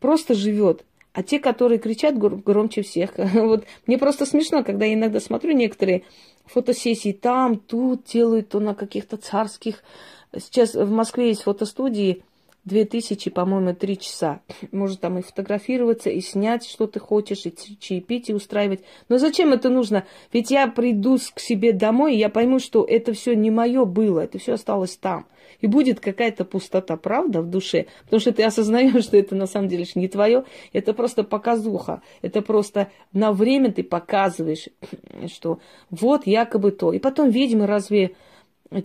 просто 0.00 0.34
живет. 0.34 0.84
А 1.12 1.22
те, 1.22 1.38
которые 1.38 1.78
кричат 1.78 2.18
громче 2.18 2.82
всех. 2.82 3.12
Вот 3.34 3.66
мне 3.86 3.98
просто 3.98 4.26
смешно, 4.26 4.64
когда 4.64 4.84
я 4.84 4.94
иногда 4.94 5.20
смотрю 5.20 5.52
некоторые 5.52 6.02
фотосессии 6.44 7.12
там, 7.12 7.56
тут 7.56 8.02
делают, 8.06 8.48
то 8.48 8.58
на 8.58 8.74
каких-то 8.74 9.16
царских. 9.16 9.84
Сейчас 10.36 10.74
в 10.74 10.90
Москве 10.90 11.28
есть 11.28 11.42
фотостудии, 11.42 12.24
две 12.64 12.84
тысячи, 12.84 13.30
по-моему, 13.30 13.74
три 13.74 13.98
часа. 13.98 14.40
Можно 14.72 14.96
там 14.96 15.18
и 15.18 15.22
фотографироваться, 15.22 16.10
и 16.10 16.20
снять, 16.20 16.66
что 16.66 16.86
ты 16.86 17.00
хочешь, 17.00 17.46
и 17.46 17.54
чаепитие 17.78 18.36
устраивать. 18.36 18.80
Но 19.08 19.18
зачем 19.18 19.52
это 19.52 19.68
нужно? 19.68 20.04
Ведь 20.32 20.50
я 20.50 20.66
приду 20.68 21.18
к 21.34 21.40
себе 21.40 21.72
домой, 21.72 22.14
и 22.14 22.18
я 22.18 22.28
пойму, 22.28 22.58
что 22.58 22.84
это 22.84 23.12
все 23.12 23.34
не 23.34 23.50
мое 23.50 23.84
было, 23.84 24.20
это 24.20 24.38
все 24.38 24.54
осталось 24.54 24.96
там. 24.96 25.26
И 25.60 25.66
будет 25.66 26.00
какая-то 26.00 26.44
пустота, 26.44 26.96
правда, 26.96 27.42
в 27.42 27.50
душе? 27.50 27.86
Потому 28.04 28.20
что 28.20 28.32
ты 28.32 28.42
осознаешь, 28.44 29.04
что 29.04 29.16
это 29.16 29.34
на 29.34 29.46
самом 29.46 29.68
деле 29.68 29.86
не 29.94 30.08
твое, 30.08 30.44
это 30.72 30.94
просто 30.94 31.24
показуха. 31.24 32.02
Это 32.22 32.40
просто 32.42 32.90
на 33.12 33.32
время 33.32 33.72
ты 33.72 33.82
показываешь, 33.82 34.68
что 35.26 35.58
вот 35.90 36.26
якобы 36.26 36.70
то. 36.70 36.92
И 36.92 36.98
потом 36.98 37.30
ведьмы 37.30 37.66
разве 37.66 38.12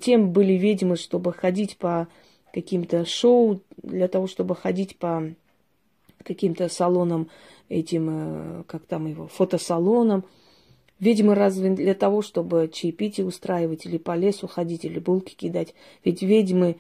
тем 0.02 0.32
были 0.32 0.54
ведьмы, 0.54 0.96
чтобы 0.96 1.32
ходить 1.32 1.78
по 1.78 2.08
каким-то 2.56 3.06
шоу, 3.06 3.62
для 3.78 4.08
того, 4.08 4.26
чтобы 4.26 4.56
ходить 4.56 4.98
по 4.98 5.24
каким-то 6.24 6.70
салонам, 6.70 7.30
этим, 7.70 8.08
э, 8.10 8.64
как 8.66 8.86
там 8.86 9.06
его, 9.06 9.28
фотосалонам. 9.28 10.26
Ведьмы 11.00 11.36
разве 11.36 11.70
для 11.72 11.94
того, 11.94 12.22
чтобы 12.24 12.70
чаепитие 12.74 13.28
устраивать, 13.28 13.86
или 13.86 13.98
по 13.98 14.16
лесу 14.16 14.48
ходить, 14.48 14.86
или 14.86 14.98
булки 14.98 15.36
кидать. 15.36 15.76
Ведь 16.04 16.24
ведьмы 16.24 16.78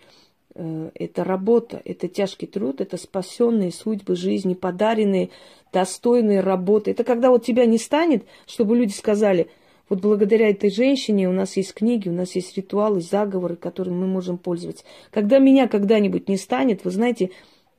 Э, 0.55 0.89
это 0.93 1.23
работа, 1.23 1.81
это 1.83 2.07
тяжкий 2.07 2.47
труд, 2.47 2.79
это 2.79 2.95
спасенные 2.97 3.71
судьбы 3.71 4.15
жизни, 4.15 4.53
подаренные 4.53 5.29
достойные 5.73 6.39
работы. 6.39 6.91
Это 6.91 7.03
когда 7.03 7.29
вот 7.29 7.43
тебя 7.43 7.65
не 7.65 7.77
станет, 7.77 8.23
чтобы 8.47 8.77
люди 8.77 8.93
сказали, 8.93 9.49
вот 9.89 10.01
благодаря 10.01 10.49
этой 10.49 10.71
женщине 10.71 11.29
у 11.29 11.31
нас 11.31 11.57
есть 11.57 11.73
книги, 11.73 12.09
у 12.09 12.13
нас 12.13 12.35
есть 12.35 12.55
ритуалы, 12.57 13.01
заговоры, 13.01 13.55
которыми 13.55 13.95
мы 13.95 14.07
можем 14.07 14.37
пользоваться. 14.37 14.83
Когда 15.11 15.37
меня 15.37 15.67
когда-нибудь 15.67 16.27
не 16.27 16.37
станет, 16.37 16.83
вы 16.83 16.91
знаете, 16.91 17.31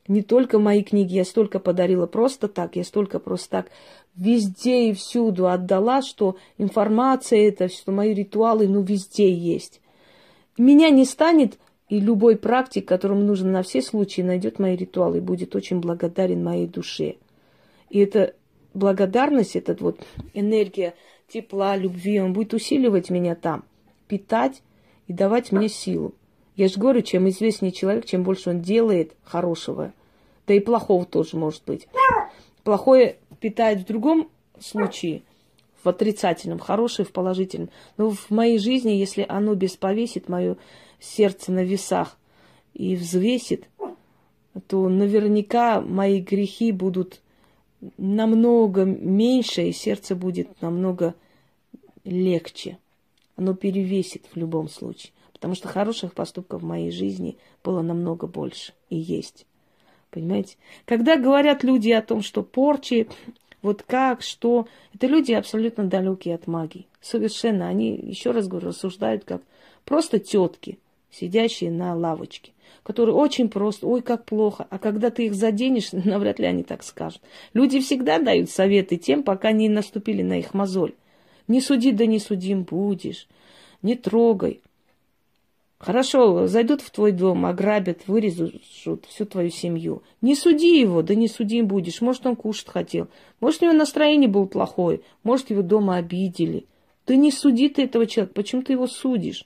не 0.06 0.22
только 0.22 0.58
мои 0.58 0.84
книги, 0.84 1.14
я 1.14 1.24
столько 1.24 1.58
подарила 1.58 2.06
просто 2.06 2.46
так, 2.48 2.76
я 2.76 2.84
столько 2.84 3.18
просто 3.18 3.50
так 3.50 3.70
везде 4.16 4.90
и 4.90 4.92
всюду 4.92 5.48
отдала, 5.48 6.02
что 6.02 6.36
информация 6.58 7.48
это, 7.48 7.68
что 7.68 7.92
мои 7.92 8.14
ритуалы, 8.14 8.66
ну, 8.66 8.82
везде 8.82 9.32
есть. 9.32 9.80
Меня 10.56 10.90
не 10.90 11.04
станет, 11.04 11.58
и 11.88 12.00
любой 12.00 12.36
практик, 12.36 12.86
которому 12.86 13.22
нужно 13.22 13.50
на 13.50 13.62
все 13.62 13.80
случаи, 13.82 14.22
найдет 14.22 14.58
мои 14.58 14.74
ритуалы 14.74 15.18
и 15.18 15.20
будет 15.20 15.54
очень 15.54 15.80
благодарен 15.80 16.42
моей 16.42 16.66
душе. 16.66 17.16
И 17.90 18.00
эта 18.00 18.34
благодарность, 18.74 19.54
эта 19.54 19.76
вот 19.78 20.00
энергия 20.34 20.94
тепла, 21.28 21.76
любви, 21.76 22.20
он 22.20 22.32
будет 22.32 22.54
усиливать 22.54 23.10
меня 23.10 23.34
там, 23.34 23.64
питать 24.08 24.62
и 25.06 25.12
давать 25.12 25.52
мне 25.52 25.68
силу. 25.68 26.14
Я 26.56 26.68
же 26.68 26.78
говорю, 26.78 27.02
чем 27.02 27.28
известнее 27.28 27.72
человек, 27.72 28.06
чем 28.06 28.22
больше 28.22 28.50
он 28.50 28.62
делает 28.62 29.14
хорошего, 29.24 29.92
да 30.46 30.54
и 30.54 30.60
плохого 30.60 31.04
тоже 31.04 31.36
может 31.36 31.62
быть. 31.66 31.88
Плохое 32.64 33.16
питает 33.40 33.80
в 33.80 33.86
другом 33.86 34.30
случае, 34.58 35.22
в 35.82 35.88
отрицательном, 35.88 36.58
хорошее 36.58 37.06
в 37.06 37.12
положительном. 37.12 37.70
Но 37.96 38.10
в 38.10 38.30
моей 38.30 38.58
жизни, 38.58 38.90
если 38.90 39.24
оно 39.28 39.54
бесповесит 39.54 40.28
мое 40.28 40.56
сердце 40.98 41.52
на 41.52 41.62
весах 41.62 42.18
и 42.74 42.96
взвесит, 42.96 43.68
то 44.66 44.88
наверняка 44.88 45.80
мои 45.80 46.20
грехи 46.20 46.72
будут 46.72 47.20
намного 47.98 48.84
меньше, 48.84 49.68
и 49.68 49.72
сердце 49.72 50.14
будет 50.14 50.60
намного 50.62 51.14
легче. 52.04 52.78
Оно 53.36 53.54
перевесит 53.54 54.24
в 54.32 54.36
любом 54.36 54.68
случае. 54.68 55.12
Потому 55.32 55.54
что 55.54 55.68
хороших 55.68 56.14
поступков 56.14 56.62
в 56.62 56.66
моей 56.66 56.90
жизни 56.90 57.36
было 57.62 57.82
намного 57.82 58.26
больше 58.26 58.72
и 58.88 58.96
есть. 58.96 59.46
Понимаете? 60.10 60.56
Когда 60.86 61.18
говорят 61.18 61.62
люди 61.62 61.90
о 61.90 62.00
том, 62.00 62.22
что 62.22 62.42
порчи, 62.42 63.06
вот 63.60 63.82
как, 63.82 64.22
что, 64.22 64.66
это 64.94 65.06
люди 65.06 65.32
абсолютно 65.32 65.84
далекие 65.84 66.36
от 66.36 66.46
магии. 66.46 66.86
Совершенно. 67.02 67.68
Они, 67.68 67.94
еще 67.94 68.30
раз 68.30 68.48
говорю, 68.48 68.68
рассуждают 68.68 69.24
как 69.24 69.42
просто 69.84 70.18
тетки, 70.18 70.78
сидящие 71.10 71.70
на 71.70 71.94
лавочке, 71.94 72.52
которые 72.86 73.16
очень 73.16 73.48
просто, 73.48 73.84
ой, 73.88 74.00
как 74.00 74.24
плохо. 74.24 74.64
А 74.70 74.78
когда 74.78 75.10
ты 75.10 75.26
их 75.26 75.34
заденешь, 75.34 75.90
навряд 75.92 76.38
ли 76.38 76.46
они 76.46 76.62
так 76.62 76.84
скажут. 76.84 77.20
Люди 77.52 77.80
всегда 77.80 78.20
дают 78.20 78.48
советы 78.48 78.96
тем, 78.96 79.24
пока 79.24 79.50
не 79.50 79.68
наступили 79.68 80.22
на 80.22 80.38
их 80.38 80.54
мозоль. 80.54 80.94
Не 81.48 81.60
суди, 81.60 81.90
да 81.90 82.06
не 82.06 82.20
судим 82.20 82.62
будешь. 82.62 83.26
Не 83.82 83.96
трогай. 83.96 84.60
Хорошо, 85.78 86.46
зайдут 86.46 86.80
в 86.80 86.92
твой 86.92 87.10
дом, 87.10 87.44
ограбят, 87.44 88.06
вырежут 88.06 88.62
всю 89.08 89.26
твою 89.26 89.50
семью. 89.50 90.04
Не 90.20 90.36
суди 90.36 90.78
его, 90.78 91.02
да 91.02 91.16
не 91.16 91.26
судим 91.26 91.66
будешь. 91.66 92.00
Может, 92.00 92.24
он 92.24 92.36
кушать 92.36 92.68
хотел. 92.68 93.08
Может, 93.40 93.62
у 93.62 93.64
него 93.64 93.74
настроение 93.74 94.28
было 94.28 94.46
плохое. 94.46 95.00
Может, 95.24 95.50
его 95.50 95.62
дома 95.62 95.96
обидели. 95.96 96.66
Ты 97.04 97.16
не 97.16 97.32
суди 97.32 97.68
ты 97.68 97.82
этого 97.82 98.06
человека. 98.06 98.34
Почему 98.34 98.62
ты 98.62 98.74
его 98.74 98.86
судишь? 98.86 99.44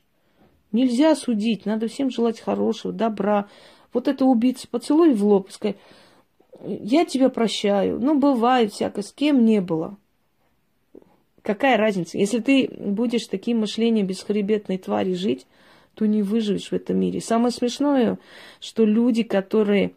Нельзя 0.73 1.17
судить. 1.17 1.67
Надо 1.67 1.89
всем 1.89 2.11
желать 2.11 2.41
хорошего, 2.41 2.93
добра. 2.93 3.49
Вот 3.93 4.09
это 4.09 4.25
убийца 4.25 4.69
поцелуй 4.69 5.15
в 5.15 5.25
лоб 5.25 5.49
и 5.49 5.53
сказать, 5.53 5.77
я 6.65 7.05
тебя 7.05 7.29
прощаю. 7.29 7.99
Ну, 8.00 8.19
бывает 8.19 8.73
всякое, 8.73 9.03
с 9.03 9.12
кем 9.12 9.45
не 9.45 9.61
было. 9.61 9.97
Какая 11.43 11.77
разница? 11.77 12.19
Если 12.19 12.39
ты 12.39 12.69
будешь 12.69 13.27
таким 13.27 13.61
мышлением 13.61 14.07
бесхребетной 14.07 14.79
твари 14.79 15.15
жить, 15.15 15.47
то 15.95 16.07
не 16.07 16.23
выживешь 16.23 16.71
в 16.71 16.75
этом 16.75 16.99
мире. 16.99 17.21
Самое 17.21 17.50
смешное, 17.50 18.19
что 18.61 18.85
люди, 18.85 19.23
которые 19.23 19.93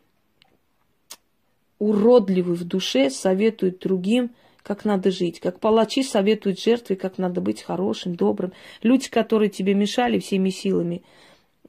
уродливы 1.80 2.54
в 2.56 2.64
душе, 2.64 3.10
советуют 3.10 3.80
другим, 3.80 4.32
как 4.64 4.86
надо 4.86 5.12
жить. 5.12 5.40
Как 5.40 5.60
палачи 5.60 6.04
советуют 6.04 6.60
жертве, 6.60 6.96
как 6.96 7.18
надо 7.18 7.42
быть 7.42 7.62
хорошим, 7.62 8.16
добрым. 8.16 8.54
Люди, 8.82 9.10
которые 9.10 9.50
тебе 9.50 9.74
мешали 9.74 10.20
всеми 10.20 10.50
силами, 10.50 11.04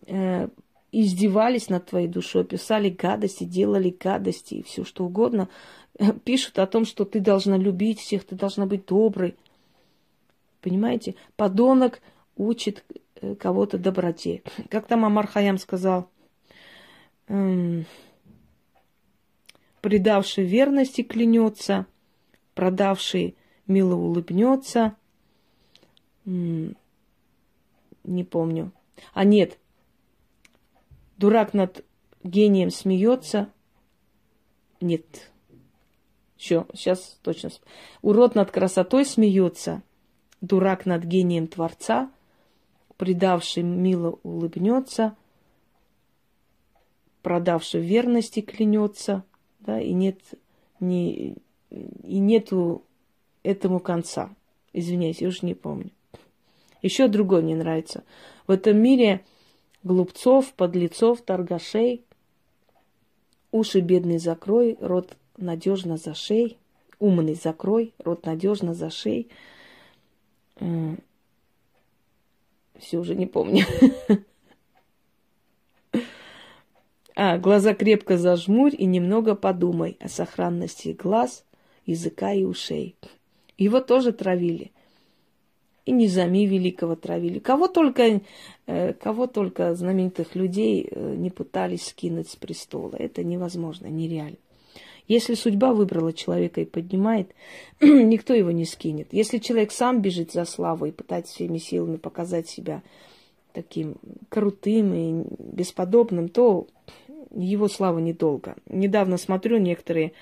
э, 0.07 0.49
издевались 0.93 1.69
над 1.69 1.87
твоей 1.87 2.09
душой, 2.09 2.45
писали 2.45 2.89
гадости, 2.89 3.45
делали 3.45 3.91
гадости 3.99 4.55
и 4.55 4.63
все 4.63 4.85
что 4.85 5.05
угодно, 5.05 5.49
э, 5.99 6.13
пишут 6.25 6.59
о 6.59 6.67
том, 6.67 6.85
что 6.87 7.05
ты 7.05 7.21
должна 7.21 7.59
любить 7.59 8.01
всех, 8.01 8.25
ты 8.25 8.37
должна 8.37 8.67
быть 8.67 8.87
доброй. 8.87 9.35
Понимаете? 10.63 11.17
Подонок 11.37 12.01
учит 12.37 12.85
Э, 13.25 13.35
кого-то 13.35 13.79
доброте. 13.79 14.43
Как 14.71 14.87
там 14.87 15.05
Амар 15.05 15.27
Хаям 15.27 15.59
сказал, 15.59 16.11
эм, 17.29 17.87
предавший 19.81 20.45
верности 20.45 21.03
клянется, 21.03 21.87
продавший 22.55 23.37
мило 23.67 23.95
улыбнется. 23.95 24.97
Не 26.25 26.75
помню. 28.29 28.73
А 29.13 29.25
нет, 29.25 29.59
дурак 31.17 31.55
над 31.55 31.85
гением 32.23 32.71
смеется. 32.71 33.51
Нет. 34.81 35.31
Все, 36.37 36.67
сейчас 36.75 37.19
точно. 37.23 37.51
Урод 38.03 38.35
над 38.35 38.51
красотой 38.51 39.05
смеется. 39.05 39.83
Дурак 40.41 40.85
над 40.85 41.05
гением 41.05 41.47
Творца– 41.47 42.11
предавший 42.97 43.63
мило 43.63 44.19
улыбнется, 44.23 45.17
продавший 47.23 47.81
верности 47.81 48.41
клянется, 48.41 49.25
да, 49.61 49.81
и 49.81 49.93
нет, 49.93 50.21
не, 50.81 51.37
и 51.75 52.19
нету 52.19 52.83
этому 53.43 53.81
конца. 53.81 54.35
Извиняюсь, 54.73 55.21
я 55.21 55.29
уже 55.29 55.41
не 55.43 55.55
помню. 55.55 55.91
Еще 56.83 57.09
другой 57.09 57.43
мне 57.43 57.57
нравится. 57.57 58.05
В 58.47 58.51
этом 58.51 58.77
мире 58.77 59.25
глупцов, 59.83 60.53
подлецов, 60.55 61.23
торгашей, 61.23 62.05
уши 63.53 63.81
бедный 63.81 64.19
закрой, 64.19 64.77
рот 64.81 65.17
надежно 65.37 65.97
за 65.97 66.15
шей, 66.15 66.59
умный 66.99 67.35
закрой, 67.35 67.95
рот 67.99 68.27
надежно 68.27 68.75
за 68.75 68.91
шей, 68.91 69.29
все 72.79 72.99
уже 72.99 73.15
не 73.15 73.27
помню. 73.27 73.65
А, 77.17 77.39
глаза 77.39 77.75
крепко 77.75 78.19
зажмурь 78.19 78.75
и 78.77 78.87
немного 78.87 79.37
подумай 79.37 79.97
о 80.01 80.09
сохранности 80.09 80.89
глаз, 80.89 81.45
языка 81.87 82.33
и 82.33 82.45
ушей. 82.45 82.97
Его 83.59 83.81
тоже 83.81 84.13
травили. 84.13 84.73
И 85.87 85.93
Низами 85.93 86.47
Великого 86.47 86.97
травили. 86.97 87.39
Кого 87.39 87.69
только, 87.69 88.21
э, 88.67 88.93
кого 88.95 89.27
только 89.27 89.75
знаменитых 89.75 90.35
людей 90.35 90.89
э, 90.91 91.15
не 91.15 91.31
пытались 91.31 91.89
скинуть 91.89 92.31
с 92.31 92.37
престола. 92.37 92.97
Это 92.97 93.23
невозможно, 93.23 93.87
нереально. 93.87 94.39
Если 95.07 95.35
судьба 95.35 95.75
выбрала 95.75 96.15
человека 96.15 96.63
и 96.63 96.65
поднимает, 96.65 97.35
никто 97.81 98.33
его 98.33 98.51
не 98.51 98.65
скинет. 98.65 99.09
Если 99.13 99.39
человек 99.39 99.73
сам 99.73 100.01
бежит 100.01 100.33
за 100.33 100.47
славой 100.47 100.89
и 100.89 100.93
пытается 100.93 101.35
всеми 101.35 101.59
силами 101.59 101.97
показать 101.97 102.49
себя 102.49 102.83
таким 103.53 103.97
крутым 104.31 104.95
и 104.95 105.27
бесподобным, 105.39 106.29
то 106.29 106.67
его 107.35 107.69
слава 107.69 107.99
недолго. 107.99 108.57
Недавно 108.67 109.19
смотрю, 109.19 109.59
некоторые 109.59 110.13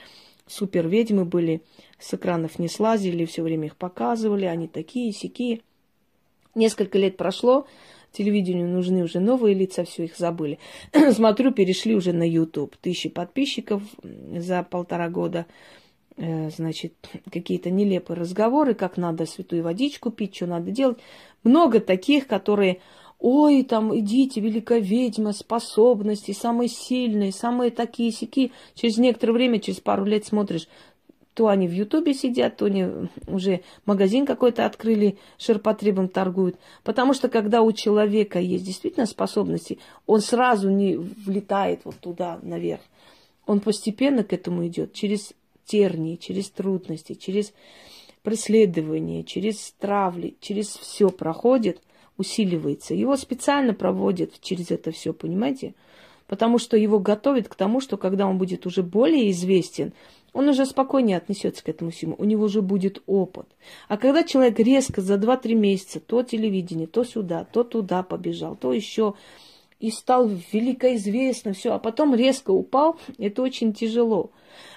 супер 0.52 0.88
ведьмы 0.88 1.24
были, 1.24 1.62
с 1.98 2.14
экранов 2.14 2.58
не 2.58 2.68
слазили, 2.68 3.24
все 3.24 3.42
время 3.42 3.66
их 3.66 3.76
показывали, 3.76 4.44
они 4.44 4.68
такие, 4.68 5.12
сякие. 5.12 5.60
Несколько 6.54 6.98
лет 6.98 7.16
прошло, 7.16 7.66
телевидению 8.12 8.68
нужны 8.68 9.02
уже 9.02 9.20
новые 9.20 9.54
лица, 9.54 9.84
все 9.84 10.04
их 10.04 10.16
забыли. 10.16 10.58
Смотрю, 11.12 11.52
перешли 11.52 11.94
уже 11.94 12.12
на 12.12 12.28
YouTube. 12.28 12.76
Тысячи 12.76 13.08
подписчиков 13.08 13.82
за 14.02 14.62
полтора 14.62 15.08
года. 15.08 15.46
Э, 16.16 16.50
значит, 16.50 16.94
какие-то 17.30 17.70
нелепые 17.70 18.18
разговоры, 18.18 18.74
как 18.74 18.98
надо 18.98 19.24
святую 19.24 19.62
водичку 19.62 20.10
пить, 20.10 20.36
что 20.36 20.46
надо 20.46 20.70
делать. 20.70 20.98
Много 21.42 21.80
таких, 21.80 22.26
которые, 22.26 22.80
ой, 23.22 23.62
там, 23.62 23.96
идите, 23.98 24.40
великая 24.40 24.80
ведьма, 24.80 25.32
способности, 25.32 26.32
самые 26.32 26.68
сильные, 26.68 27.32
самые 27.32 27.70
такие 27.70 28.10
сики. 28.10 28.52
Через 28.74 28.98
некоторое 28.98 29.32
время, 29.32 29.60
через 29.60 29.80
пару 29.80 30.04
лет 30.04 30.26
смотришь, 30.26 30.66
То 31.34 31.48
они 31.48 31.66
в 31.66 31.72
Ютубе 31.72 32.12
сидят, 32.12 32.58
то 32.58 32.66
они 32.66 32.86
уже 33.26 33.62
магазин 33.86 34.26
какой-то 34.26 34.66
открыли, 34.66 35.16
ширпотребом 35.38 36.08
торгуют. 36.08 36.56
Потому 36.84 37.14
что 37.14 37.28
когда 37.28 37.62
у 37.62 37.72
человека 37.72 38.38
есть 38.38 38.64
действительно 38.64 39.06
способности, 39.06 39.78
он 40.06 40.20
сразу 40.20 40.68
не 40.68 40.96
влетает 40.96 41.80
вот 41.84 41.96
туда 41.96 42.38
наверх. 42.42 42.82
Он 43.46 43.60
постепенно 43.60 44.24
к 44.24 44.32
этому 44.34 44.66
идет, 44.66 44.92
через 44.92 45.32
тернии, 45.64 46.16
через 46.16 46.50
трудности, 46.50 47.14
через 47.14 47.54
преследование, 48.22 49.24
через 49.24 49.72
травли, 49.78 50.36
через 50.40 50.68
все 50.68 51.08
проходит, 51.08 51.80
усиливается. 52.18 52.94
Его 52.94 53.16
специально 53.16 53.74
проводят 53.74 54.40
через 54.40 54.70
это 54.70 54.90
все, 54.92 55.12
понимаете? 55.12 55.74
Потому 56.26 56.58
что 56.58 56.76
его 56.76 56.98
готовят 56.98 57.48
к 57.48 57.54
тому, 57.54 57.80
что 57.80 57.96
когда 57.96 58.26
он 58.26 58.38
будет 58.38 58.66
уже 58.66 58.82
более 58.82 59.30
известен, 59.30 59.92
он 60.32 60.48
уже 60.48 60.64
спокойнее 60.64 61.18
отнесется 61.18 61.62
к 61.62 61.68
этому 61.68 61.90
всему, 61.90 62.14
у 62.18 62.24
него 62.24 62.44
уже 62.44 62.62
будет 62.62 63.02
опыт. 63.06 63.46
А 63.88 63.98
когда 63.98 64.22
человек 64.22 64.58
резко 64.58 65.02
за 65.02 65.14
2-3 65.14 65.54
месяца 65.54 66.00
то 66.00 66.22
телевидение, 66.22 66.86
то 66.86 67.04
сюда, 67.04 67.44
то 67.44 67.64
туда 67.64 68.02
побежал, 68.02 68.56
то 68.56 68.72
еще 68.72 69.14
и 69.78 69.90
стал 69.90 70.28
великоизвестным, 70.52 71.54
все, 71.54 71.72
а 71.72 71.78
потом 71.78 72.14
резко 72.14 72.50
упал, 72.50 72.98
это 73.18 73.42
очень 73.42 73.74
тяжело. 73.74 74.30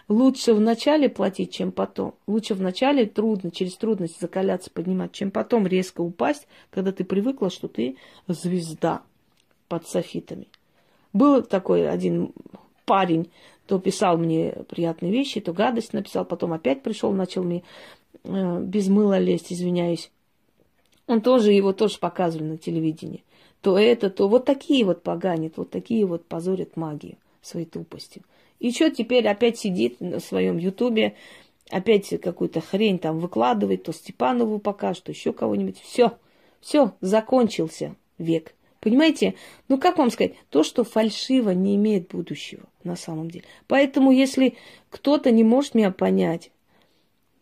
Лучше 0.07 0.53
вначале 0.53 1.09
платить, 1.09 1.51
чем 1.51 1.71
потом. 1.71 2.13
Лучше 2.27 2.53
вначале 2.53 3.07
трудно, 3.07 3.49
через 3.49 3.75
трудность 3.75 4.19
закаляться, 4.21 4.69
поднимать, 4.69 5.13
чем 5.13 5.31
потом 5.31 5.65
резко 5.65 6.01
упасть, 6.01 6.47
когда 6.69 6.91
ты 6.91 7.03
привыкла, 7.03 7.49
что 7.49 7.67
ты 7.67 7.97
звезда 8.27 9.01
под 9.67 9.87
софитами. 9.87 10.47
Был 11.11 11.41
такой 11.41 11.89
один 11.89 12.33
парень, 12.85 13.31
то 13.65 13.79
писал 13.79 14.17
мне 14.17 14.51
приятные 14.69 15.11
вещи, 15.11 15.41
то 15.41 15.53
гадость 15.53 15.93
написал, 15.93 16.23
потом 16.23 16.53
опять 16.53 16.83
пришел, 16.83 17.11
начал 17.11 17.43
мне 17.43 17.63
э, 18.23 18.59
без 18.61 18.87
мыла 18.89 19.17
лезть, 19.17 19.51
извиняюсь. 19.51 20.11
Он 21.07 21.21
тоже, 21.21 21.51
его 21.51 21.73
тоже 21.73 21.97
показывали 21.97 22.49
на 22.49 22.57
телевидении. 22.57 23.23
То 23.61 23.79
это, 23.79 24.11
то 24.11 24.27
вот 24.27 24.45
такие 24.45 24.85
вот 24.85 25.01
поганят, 25.01 25.57
вот 25.57 25.71
такие 25.71 26.05
вот 26.05 26.25
позорят 26.25 26.77
магию 26.77 27.17
своей 27.41 27.65
тупостью. 27.65 28.21
И 28.59 28.71
что 28.71 28.89
теперь 28.89 29.27
опять 29.27 29.57
сидит 29.57 29.99
на 29.99 30.19
своем 30.19 30.57
ютубе, 30.57 31.15
опять 31.69 32.09
какую-то 32.21 32.61
хрень 32.61 32.99
там 32.99 33.19
выкладывает, 33.19 33.83
то 33.83 33.93
Степанову 33.93 34.59
покажет, 34.59 35.03
то 35.03 35.11
еще 35.11 35.33
кого-нибудь. 35.33 35.79
Все, 35.81 36.17
все, 36.61 36.93
закончился 37.01 37.95
век. 38.17 38.53
Понимаете? 38.79 39.33
Ну, 39.67 39.79
как 39.79 39.97
вам 39.97 40.11
сказать? 40.11 40.35
То, 40.49 40.63
что 40.63 40.83
фальшиво, 40.83 41.49
не 41.49 41.75
имеет 41.75 42.09
будущего 42.09 42.63
на 42.83 42.95
самом 42.95 43.31
деле. 43.31 43.45
Поэтому, 43.67 44.11
если 44.11 44.55
кто-то 44.91 45.31
не 45.31 45.43
может 45.43 45.73
меня 45.73 45.89
понять, 45.89 46.51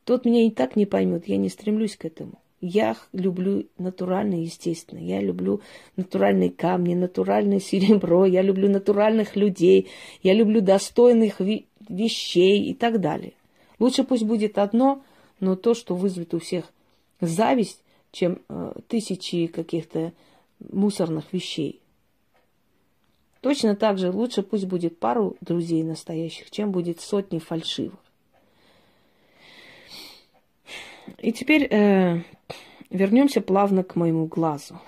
тот 0.06 0.24
меня 0.24 0.46
и 0.46 0.50
так 0.52 0.78
не 0.78 0.86
поймет. 0.86 1.28
Я 1.28 1.36
не 1.38 1.50
стремлюсь 1.50 1.98
к 1.98 2.06
этому. 2.06 2.40
Я 2.66 2.96
люблю 3.12 3.66
натурально, 3.78 4.36
естественно. 4.36 4.98
Я 4.98 5.20
люблю 5.20 5.60
натуральные 5.98 6.50
камни, 6.50 6.96
натуральное 6.96 7.60
серебро. 7.60 8.26
Я 8.26 8.42
люблю 8.42 8.70
натуральных 8.70 9.36
людей. 9.36 9.90
Я 10.22 10.34
люблю 10.34 10.62
достойных 10.62 11.42
вещей 11.42 12.64
и 12.70 12.74
так 12.74 13.02
далее. 13.02 13.34
Лучше 13.80 14.06
пусть 14.06 14.24
будет 14.24 14.58
одно, 14.58 15.04
но 15.42 15.58
то, 15.58 15.74
что 15.74 15.94
вызовет 15.94 16.34
у 16.34 16.40
всех 16.40 16.72
зависть, 17.20 17.84
чем 18.14 18.40
э, 18.48 18.74
тысячи 18.88 19.48
каких-то 19.48 20.14
мусорных 20.72 21.34
вещей. 21.34 21.82
Точно 23.42 23.76
так 23.76 23.98
же 23.98 24.10
лучше 24.10 24.42
пусть 24.42 24.68
будет 24.68 24.98
пару 25.00 25.36
друзей 25.42 25.84
настоящих, 25.84 26.50
чем 26.50 26.72
будет 26.72 27.02
сотни 27.02 27.40
фальшивых. 27.40 28.00
И 31.18 31.34
теперь 31.34 31.68
э, 31.70 32.22
вернемся 32.94 33.42
плавно 33.42 33.84
к 33.84 33.96
моему 33.96 34.28
глазу. 34.28 34.80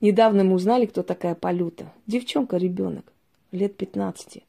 Недавно 0.00 0.44
мы 0.44 0.54
узнали, 0.54 0.86
кто 0.86 1.02
такая 1.02 1.34
Полюта. 1.34 1.90
Девчонка, 2.06 2.58
ребенок, 2.58 3.10
лет 3.52 3.76
15. 3.76 4.42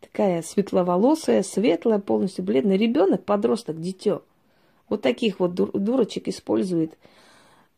Такая 0.00 0.42
светловолосая, 0.42 1.42
светлая, 1.42 2.00
полностью 2.00 2.44
бледная. 2.44 2.76
Ребенок, 2.76 3.24
подросток, 3.24 3.80
дитё. 3.80 4.22
Вот 4.88 5.02
таких 5.02 5.38
вот 5.38 5.54
дур- 5.54 5.70
дурочек 5.72 6.26
использует. 6.28 6.98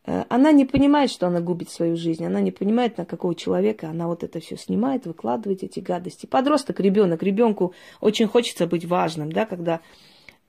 Э, 0.07 0.25
она 0.31 0.53
не 0.53 0.65
понимает, 0.65 1.11
что 1.11 1.27
она 1.27 1.41
губит 1.41 1.71
свою 1.71 1.97
жизнь. 1.97 2.25
Она 2.25 2.41
не 2.41 2.51
понимает, 2.51 2.97
на 2.97 3.05
какого 3.05 3.35
человека 3.35 3.91
она 3.91 4.07
вот 4.09 4.25
это 4.25 4.41
все 4.41 4.57
снимает, 4.57 5.05
выкладывает 5.05 5.63
эти 5.63 5.81
гадости. 5.81 6.25
Подросток, 6.25 6.81
ребенок, 6.81 7.23
ребенку 7.23 7.75
очень 8.01 8.27
хочется 8.27 8.67
быть 8.67 8.87
важным, 8.87 9.31
да, 9.31 9.45
когда 9.45 9.81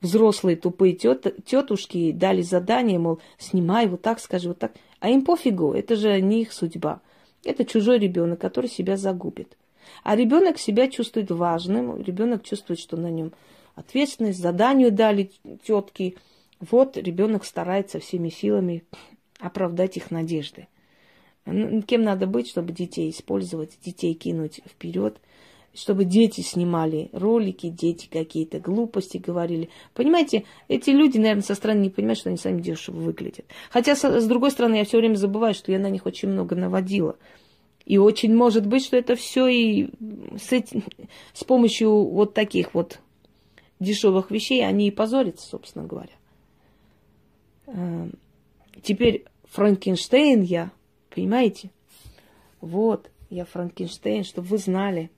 взрослые 0.02 0.56
тупые 0.56 0.94
тет, 0.94 1.44
тетушки 1.46 2.12
дали 2.12 2.42
задание, 2.42 3.00
мол, 3.00 3.20
снимай 3.38 3.88
вот 3.88 4.02
так, 4.02 4.20
скажи 4.20 4.50
вот 4.50 4.60
так. 4.60 4.74
А 5.00 5.10
им 5.10 5.24
пофигу, 5.24 5.74
это 5.74 5.96
же 5.96 6.20
не 6.22 6.42
их 6.42 6.54
судьба. 6.54 7.02
Это 7.44 7.66
чужой 7.66 8.00
ребенок, 8.00 8.40
который 8.40 8.70
себя 8.70 8.98
загубит. 8.98 9.58
А 10.04 10.16
ребенок 10.16 10.60
себя 10.60 10.90
чувствует 10.90 11.32
важным, 11.32 12.02
ребенок 12.02 12.44
чувствует, 12.44 12.80
что 12.80 12.98
на 12.98 13.10
нем 13.10 13.32
ответственность, 13.76 14.40
заданию 14.40 14.92
дали 14.92 15.32
тетки, 15.64 16.18
вот 16.60 16.98
ребенок 16.98 17.46
старается 17.46 18.00
всеми 18.00 18.30
силами 18.30 18.84
оправдать 19.40 19.98
их 19.98 20.12
надежды. 20.12 20.68
Кем 21.46 22.04
надо 22.04 22.28
быть, 22.28 22.50
чтобы 22.50 22.74
детей 22.74 23.10
использовать, 23.10 23.80
детей 23.84 24.14
кинуть 24.14 24.62
вперед, 24.68 25.18
чтобы 25.74 26.06
дети 26.06 26.42
снимали 26.42 27.10
ролики, 27.12 27.70
дети 27.70 28.08
какие-то 28.12 28.60
глупости 28.60 29.18
говорили. 29.18 29.70
Понимаете, 29.94 30.46
эти 30.68 30.90
люди, 30.90 31.18
наверное, 31.18 31.44
со 31.44 31.56
стороны 31.56 31.80
не 31.82 31.90
понимают, 31.90 32.20
что 32.20 32.30
они 32.30 32.38
сами 32.38 32.62
дешево 32.62 32.98
выглядят. 32.98 33.46
Хотя, 33.70 33.96
с 33.96 34.28
другой 34.28 34.52
стороны, 34.52 34.76
я 34.76 34.86
все 34.86 34.98
время 34.98 35.16
забываю, 35.16 35.54
что 35.54 35.72
я 35.72 35.80
на 35.80 35.90
них 35.90 36.06
очень 36.06 36.30
много 36.30 36.56
наводила. 36.56 37.18
И 37.86 37.98
очень 37.98 38.36
может 38.36 38.68
быть, 38.68 38.86
что 38.86 38.98
это 38.98 39.16
все 39.16 39.48
и 39.48 39.90
с, 40.38 40.52
этим, 40.52 40.84
с 41.34 41.44
помощью 41.44 41.92
вот 41.92 42.34
таких 42.34 42.74
вот 42.74 43.00
дешевых 43.80 44.32
вещей 44.32 44.66
они 44.66 44.88
и 44.88 44.92
позорятся, 44.92 45.48
собственно 45.48 45.86
говоря. 45.86 46.14
Эм, 47.68 48.14
теперь 48.84 49.26
Франкенштейн 49.46 50.42
я, 50.42 50.72
понимаете? 51.10 51.72
Вот, 52.62 53.10
я 53.30 53.46
Франкенштейн, 53.46 54.24
чтобы 54.24 54.48
вы 54.50 54.58
знали. 54.58 55.10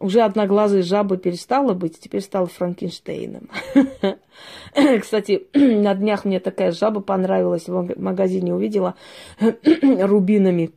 Уже 0.00 0.22
одноглазая 0.22 0.82
жаба 0.82 1.18
перестала 1.18 1.74
быть, 1.74 2.00
теперь 2.00 2.22
стала 2.22 2.46
Франкенштейном. 2.46 3.50
Кстати, 5.02 5.46
на 5.54 5.94
днях 5.94 6.24
мне 6.24 6.40
такая 6.40 6.72
жаба 6.72 7.02
понравилась, 7.02 7.68
в 7.68 8.00
магазине 8.00 8.54
увидела 8.54 8.94
рубинами. 9.38 10.72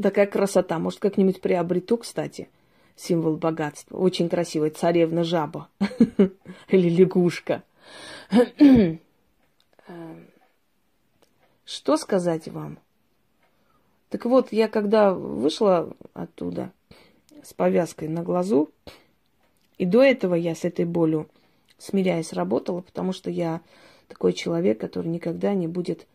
Такая 0.00 0.26
красота. 0.26 0.78
Может, 0.78 1.00
как-нибудь 1.00 1.40
приобрету, 1.40 1.96
кстати, 1.96 2.50
символ 2.94 3.36
богатства. 3.36 3.96
Очень 3.96 4.28
красивая 4.28 4.68
царевна 4.68 5.24
жаба. 5.24 5.68
Или 6.68 6.90
лягушка. 6.90 7.62
Что 11.64 11.96
сказать 11.96 12.48
вам? 12.48 12.78
Так 14.10 14.26
вот, 14.26 14.52
я 14.52 14.68
когда 14.68 15.14
вышла 15.14 15.96
оттуда 16.12 16.70
с 17.42 17.54
повязкой 17.54 18.08
на 18.08 18.22
глазу, 18.22 18.70
и 19.78 19.86
до 19.86 20.02
этого 20.02 20.34
я 20.34 20.54
с 20.54 20.64
этой 20.64 20.84
болью, 20.84 21.28
смиряясь, 21.78 22.32
работала, 22.32 22.80
потому 22.80 23.12
что 23.12 23.30
я 23.30 23.60
такой 24.08 24.32
человек, 24.32 24.80
который 24.80 25.08
никогда 25.08 25.54
не 25.54 25.68
будет 25.68 26.06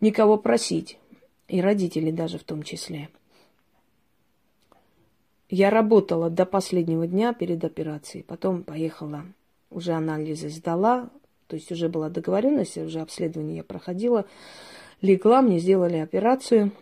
никого 0.00 0.36
просить, 0.36 0.98
и 1.48 1.60
родителей 1.60 2.12
даже 2.12 2.38
в 2.38 2.44
том 2.44 2.62
числе. 2.62 3.08
Я 5.48 5.70
работала 5.70 6.30
до 6.30 6.46
последнего 6.46 7.06
дня 7.06 7.32
перед 7.32 7.64
операцией, 7.64 8.22
потом 8.22 8.62
поехала, 8.62 9.24
уже 9.70 9.92
анализы 9.92 10.48
сдала, 10.48 11.10
то 11.46 11.56
есть 11.56 11.70
уже 11.70 11.88
была 11.88 12.08
договоренность, 12.08 12.78
уже 12.78 13.00
обследование 13.00 13.58
я 13.58 13.64
проходила. 13.64 14.24
Легла, 15.00 15.42
мне 15.42 15.58
сделали 15.58 15.96
операцию. 15.96 16.72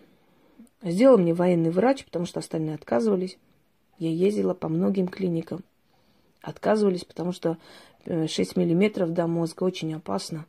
Сделал 0.82 1.18
мне 1.18 1.32
военный 1.32 1.70
врач, 1.70 2.04
потому 2.04 2.26
что 2.26 2.40
остальные 2.40 2.74
отказывались. 2.74 3.38
Я 3.98 4.10
ездила 4.10 4.54
по 4.54 4.68
многим 4.68 5.06
клиникам. 5.06 5.62
Отказывались, 6.40 7.04
потому 7.04 7.32
что 7.32 7.56
6 8.04 8.38
э, 8.38 8.60
миллиметров 8.60 9.12
до 9.12 9.28
мозга 9.28 9.62
очень 9.62 9.94
опасно. 9.94 10.46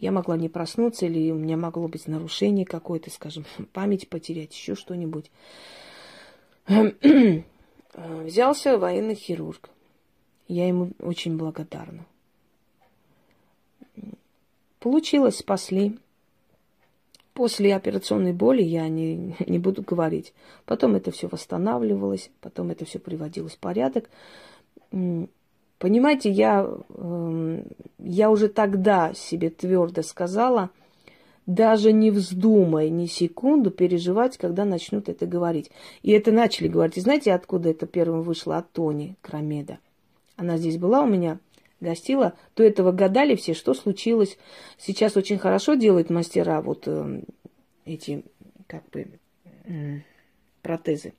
Я 0.00 0.12
могла 0.12 0.36
не 0.36 0.48
проснуться, 0.48 1.06
или 1.06 1.30
у 1.30 1.36
меня 1.36 1.56
могло 1.56 1.86
быть 1.86 2.08
нарушение 2.08 2.66
какое-то, 2.66 3.10
скажем, 3.10 3.44
память 3.72 4.08
потерять, 4.08 4.54
еще 4.54 4.74
что-нибудь. 4.74 5.30
Взялся 7.94 8.78
военный 8.78 9.14
хирург. 9.14 9.70
Я 10.48 10.66
ему 10.66 10.90
очень 10.98 11.36
благодарна. 11.36 12.06
Получилось, 14.80 15.36
спасли. 15.38 15.98
После 17.40 17.74
операционной 17.74 18.34
боли 18.34 18.60
я 18.60 18.86
не, 18.88 19.34
не 19.46 19.58
буду 19.58 19.80
говорить. 19.80 20.34
Потом 20.66 20.94
это 20.94 21.10
все 21.10 21.26
восстанавливалось, 21.26 22.30
потом 22.42 22.70
это 22.70 22.84
все 22.84 22.98
приводилось 22.98 23.54
в 23.54 23.58
порядок. 23.58 24.10
Понимаете, 24.90 26.30
я, 26.30 26.70
эм, 26.94 27.64
я 27.98 28.30
уже 28.30 28.48
тогда 28.48 29.14
себе 29.14 29.48
твердо 29.48 30.02
сказала, 30.02 30.68
даже 31.46 31.94
не 31.94 32.10
вздумай 32.10 32.90
ни 32.90 33.06
секунду 33.06 33.70
переживать, 33.70 34.36
когда 34.36 34.66
начнут 34.66 35.08
это 35.08 35.24
говорить. 35.24 35.70
И 36.02 36.10
это 36.10 36.32
начали 36.32 36.68
говорить. 36.68 36.98
И 36.98 37.00
знаете, 37.00 37.32
откуда 37.32 37.70
это 37.70 37.86
первым 37.86 38.20
вышло? 38.20 38.58
От 38.58 38.70
Тони 38.72 39.16
Крамеда. 39.22 39.78
Она 40.36 40.58
здесь 40.58 40.76
была 40.76 41.00
у 41.00 41.06
меня, 41.06 41.38
гостила. 41.80 42.34
До 42.56 42.62
этого 42.62 42.92
гадали 42.92 43.34
все, 43.34 43.54
что 43.54 43.74
случилось. 43.74 44.38
Сейчас 44.78 45.16
очень 45.16 45.38
хорошо 45.38 45.74
делают 45.74 46.10
мастера 46.10 46.60
вот 46.60 46.84
э, 46.86 47.22
эти, 47.84 48.24
как 48.66 48.88
бы, 48.90 49.08
э, 49.64 50.00
протезы 50.62 51.14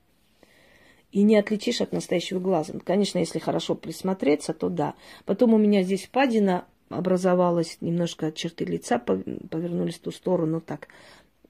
и 1.12 1.22
не 1.22 1.36
отличишь 1.36 1.82
от 1.82 1.92
настоящего 1.92 2.40
глаза. 2.40 2.74
Конечно, 2.84 3.18
если 3.18 3.38
хорошо 3.38 3.74
присмотреться, 3.74 4.54
то 4.54 4.70
да. 4.70 4.94
Потом 5.26 5.52
у 5.52 5.58
меня 5.58 5.82
здесь 5.82 6.08
падина 6.10 6.64
образовалась, 6.88 7.78
немножко 7.80 8.32
черты 8.32 8.64
лица 8.64 8.98
повернулись 8.98 9.96
в 9.96 10.00
ту 10.00 10.10
сторону, 10.10 10.60
так 10.60 10.88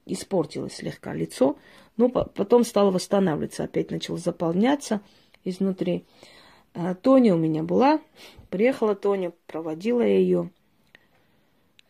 испортилось 0.04 0.74
слегка 0.74 1.14
лицо, 1.14 1.56
но 1.96 2.08
потом 2.08 2.64
стало 2.64 2.90
восстанавливаться, 2.90 3.64
опять 3.64 3.90
начало 3.90 4.18
заполняться 4.18 5.00
изнутри. 5.44 6.04
А 6.74 6.94
Тоня 6.94 7.34
у 7.34 7.38
меня 7.38 7.62
была, 7.62 8.00
приехала 8.50 8.94
Тоня, 8.94 9.32
проводила 9.46 10.02
ее 10.02 10.50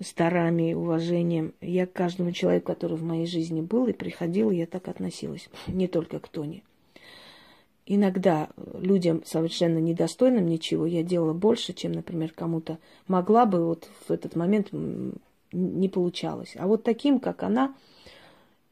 с 0.01 0.13
дарами, 0.13 0.75
уважением. 0.75 1.55
Я 1.61 1.87
к 1.87 1.93
каждому 1.93 2.33
человеку, 2.33 2.67
который 2.67 2.97
в 2.97 3.05
моей 3.05 3.27
жизни 3.27 3.61
был 3.61 3.87
и 3.87 3.93
приходил, 3.93 4.51
я 4.51 4.67
так 4.67 4.89
относилась, 4.89 5.49
не 5.69 5.87
только 5.87 6.19
к 6.19 6.29
Тоне 6.29 6.63
иногда 7.87 8.49
людям 8.75 9.23
совершенно 9.25 9.79
недостойным 9.79 10.47
ничего 10.47 10.87
я 10.87 11.03
делала 11.03 11.33
больше, 11.33 11.73
чем, 11.73 11.93
например, 11.93 12.33
кому-то 12.35 12.79
могла 13.09 13.47
бы, 13.47 13.65
вот 13.65 13.89
в 14.07 14.11
этот 14.11 14.37
момент 14.37 14.69
не 15.53 15.89
получалось. 15.89 16.55
А 16.59 16.67
вот 16.67 16.85
таким, 16.85 17.21
как 17.21 17.43
она, 17.43 17.75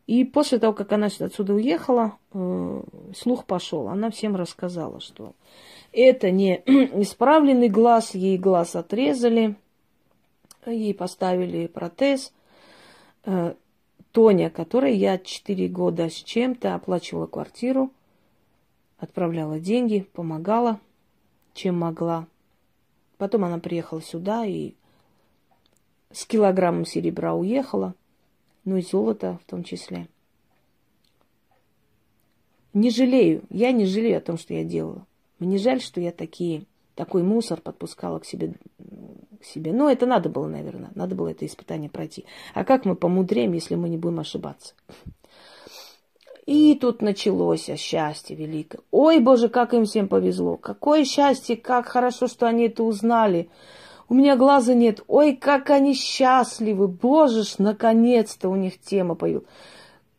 и 0.07 0.25
после 0.25 0.59
того, 0.59 0.73
как 0.73 0.92
она 0.92 1.07
отсюда 1.07 1.55
уехала, 1.55 2.16
э, 2.33 2.83
слух 3.16 3.44
пошел. 3.44 3.88
Она 3.88 4.11
всем 4.11 4.35
рассказала, 4.35 5.01
что 5.01 5.35
это 5.92 6.31
не 6.31 6.57
исправленный 6.66 7.68
глаз, 7.68 8.14
ей 8.14 8.38
глаз 8.38 8.76
отрезали, 8.76 9.57
ей 10.66 10.94
поставили 10.94 11.66
протез. 11.66 12.33
Э, 13.24 13.55
Тоня, 14.12 14.50
которой 14.50 14.96
я 14.96 15.18
4 15.18 15.68
года 15.68 16.09
с 16.09 16.14
чем-то 16.14 16.74
оплачивала 16.74 17.26
квартиру, 17.26 17.92
отправляла 18.98 19.61
деньги, 19.61 20.00
помогала, 20.12 20.81
чем 21.55 21.79
могла. 21.79 22.26
Потом 23.18 23.44
она 23.44 23.59
приехала 23.59 24.03
сюда 24.03 24.44
и 24.44 24.74
с 26.11 26.26
килограммом 26.26 26.87
серебра 26.87 27.35
уехала, 27.35 27.94
ну 28.64 28.76
и 28.79 28.83
золото 28.83 29.38
в 29.44 29.50
том 29.50 29.62
числе. 29.62 30.09
Не 32.72 32.90
жалею, 32.90 33.42
я 33.50 33.72
не 33.72 33.85
жалею 33.85 34.18
о 34.18 34.22
том, 34.22 34.38
что 34.38 34.55
я 34.55 34.64
делала. 34.64 35.07
Мне 35.40 35.59
жаль, 35.59 35.81
что 35.81 36.00
я 36.00 36.12
такие, 36.12 36.66
такой 36.94 37.22
мусор 37.22 37.61
подпускала 37.61 38.18
к 38.18 38.26
себе, 38.26 38.55
к 39.40 39.44
себе. 39.44 39.72
Но 39.72 39.90
это 39.90 40.07
надо 40.07 40.29
было, 40.29 40.46
наверное, 40.46 40.90
надо 40.94 41.14
было 41.14 41.29
это 41.29 41.46
испытание 41.46 41.90
пройти. 41.90 42.26
А 42.55 42.64
как 42.64 42.85
мы 42.85 42.94
помудреем, 42.94 43.55
если 43.55 43.74
мы 43.74 43.88
не 43.88 43.96
будем 43.96 44.20
ошибаться? 44.20 44.74
И 46.46 46.74
тут 46.74 47.00
началось 47.00 47.70
счастье 47.76 48.37
великое. 48.37 48.81
Ой, 48.90 49.20
Боже, 49.20 49.48
как 49.48 49.72
им 49.72 49.85
всем 49.85 50.09
повезло. 50.09 50.57
Какое 50.57 51.05
счастье, 51.05 51.57
как 51.57 51.87
хорошо, 51.87 52.26
что 52.26 52.46
они 52.46 52.66
это 52.66 52.83
узнали. 52.83 53.48
У 54.09 54.14
меня 54.14 54.37
глаза 54.37 54.74
нет. 54.74 55.03
Ой, 55.07 55.37
как 55.37 55.70
они 55.70 55.94
счастливы. 55.94 56.88
Боже 56.88 57.44
ж, 57.44 57.55
наконец-то 57.59 58.48
у 58.48 58.57
них 58.57 58.81
тема 58.81 59.14
появилась. 59.14 59.46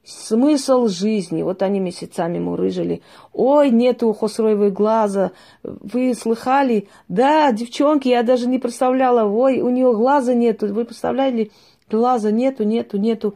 Смысл 0.04 0.88
жизни. 0.88 1.44
Вот 1.44 1.62
они 1.62 1.80
месяцами 1.80 2.40
мурыжили. 2.40 3.02
Ой, 3.34 3.70
нету 3.70 4.08
у 4.08 4.14
Хосроевой 4.14 4.72
глаза. 4.72 5.32
Вы 5.64 6.16
слыхали? 6.16 6.88
Да, 7.08 7.52
девчонки, 7.52 8.08
я 8.08 8.24
даже 8.24 8.48
не 8.48 8.58
представляла. 8.58 9.26
Ой, 9.30 9.62
у 9.62 9.70
нее 9.70 9.94
глаза 9.94 10.34
нету. 10.34 10.74
Вы 10.74 10.86
представляли? 10.86 11.52
Глаза 11.90 12.32
нету, 12.32 12.64
нету, 12.64 12.98
нету. 12.98 13.36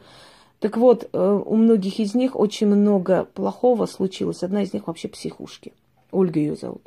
Так 0.58 0.76
вот, 0.76 1.08
э, 1.12 1.42
у 1.46 1.54
многих 1.54 2.00
из 2.00 2.14
них 2.14 2.34
очень 2.34 2.66
много 2.66 3.26
плохого 3.34 3.86
случилось. 3.86 4.42
Одна 4.42 4.62
из 4.62 4.72
них 4.72 4.88
вообще 4.88 5.06
психушки. 5.06 5.72
Ольга 6.10 6.40
ее 6.40 6.56
зовут. 6.56 6.82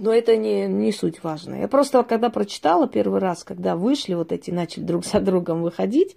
Но 0.00 0.12
это 0.12 0.36
не, 0.36 0.68
не 0.68 0.92
суть 0.92 1.24
важно. 1.24 1.56
Я 1.56 1.66
просто, 1.66 2.04
когда 2.04 2.30
прочитала 2.30 2.86
первый 2.86 3.18
раз, 3.18 3.42
когда 3.42 3.74
вышли 3.74 4.14
вот 4.14 4.30
эти, 4.30 4.52
начали 4.52 4.84
друг 4.84 5.04
за 5.04 5.18
другом 5.18 5.60
выходить, 5.62 6.14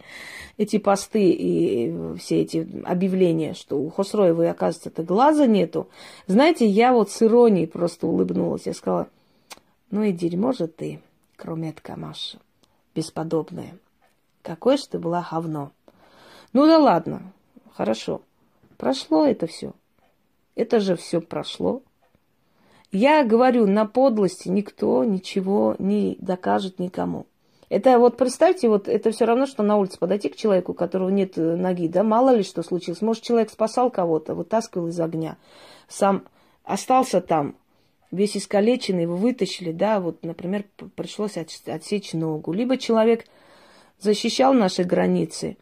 эти 0.58 0.78
посты 0.78 1.32
и 1.32 2.16
все 2.20 2.42
эти 2.42 2.68
объявления, 2.86 3.56
что 3.56 3.80
у 3.80 3.90
Хосроевой, 3.90 4.52
оказывается, 4.52 4.90
это 4.90 5.02
глаза 5.02 5.48
нету. 5.48 5.90
Знаете, 6.28 6.68
я 6.68 6.94
вот 6.94 7.10
с 7.10 7.24
иронией 7.24 7.66
просто 7.66 8.06
улыбнулась. 8.06 8.68
Я 8.68 8.76
сказала, 8.76 9.08
ну 9.90 10.04
и 10.04 10.12
дерьмо 10.12 10.52
же 10.52 10.68
ты, 10.68 11.02
крометка 11.36 11.98
Маша, 11.98 12.38
бесподобная. 12.94 13.76
Какое 14.44 14.78
же 14.78 14.88
ты 14.88 15.00
была 15.00 15.28
говно. 15.28 15.72
Ну 16.54 16.68
да 16.68 16.78
ладно, 16.78 17.34
хорошо. 17.74 18.22
Прошло 18.78 19.26
это 19.26 19.48
все. 19.48 19.74
Это 20.54 20.80
же 20.80 20.96
все 20.96 21.20
прошло. 21.20 21.82
Я 22.92 23.24
говорю, 23.24 23.68
на 23.68 23.86
подлости 23.86 24.50
никто 24.50 25.04
ничего 25.04 25.76
не 25.80 26.18
докажет 26.20 26.80
никому. 26.80 27.26
Это 27.70 27.98
вот 28.00 28.18
представьте, 28.18 28.68
вот 28.68 28.90
это 28.90 29.12
все 29.12 29.24
равно, 29.24 29.46
что 29.46 29.64
на 29.64 29.78
улице 29.78 29.98
подойти 29.98 30.28
к 30.28 30.36
человеку, 30.36 30.74
у 30.74 30.76
которого 30.76 31.08
нет 31.08 31.38
э, 31.38 31.56
ноги, 31.56 31.88
да, 31.88 32.04
мало 32.04 32.36
ли 32.36 32.44
что 32.44 32.64
случилось. 32.64 33.02
Может, 33.02 33.24
человек 33.24 33.50
спасал 33.50 33.90
кого-то, 33.90 34.36
вытаскивал 34.36 34.90
из 34.90 35.00
огня, 35.00 35.38
сам 35.88 36.24
остался 36.66 37.22
там, 37.22 37.56
весь 38.12 38.36
искалеченный, 38.36 39.04
его 39.04 39.16
вытащили, 39.16 39.72
да, 39.72 40.02
вот, 40.02 40.22
например, 40.24 40.66
пришлось 40.96 41.38
отсечь 41.38 42.12
ногу. 42.12 42.52
Либо 42.52 42.78
человек 42.78 43.26
защищал 44.00 44.54
наши 44.54 44.84
границы, 44.84 45.56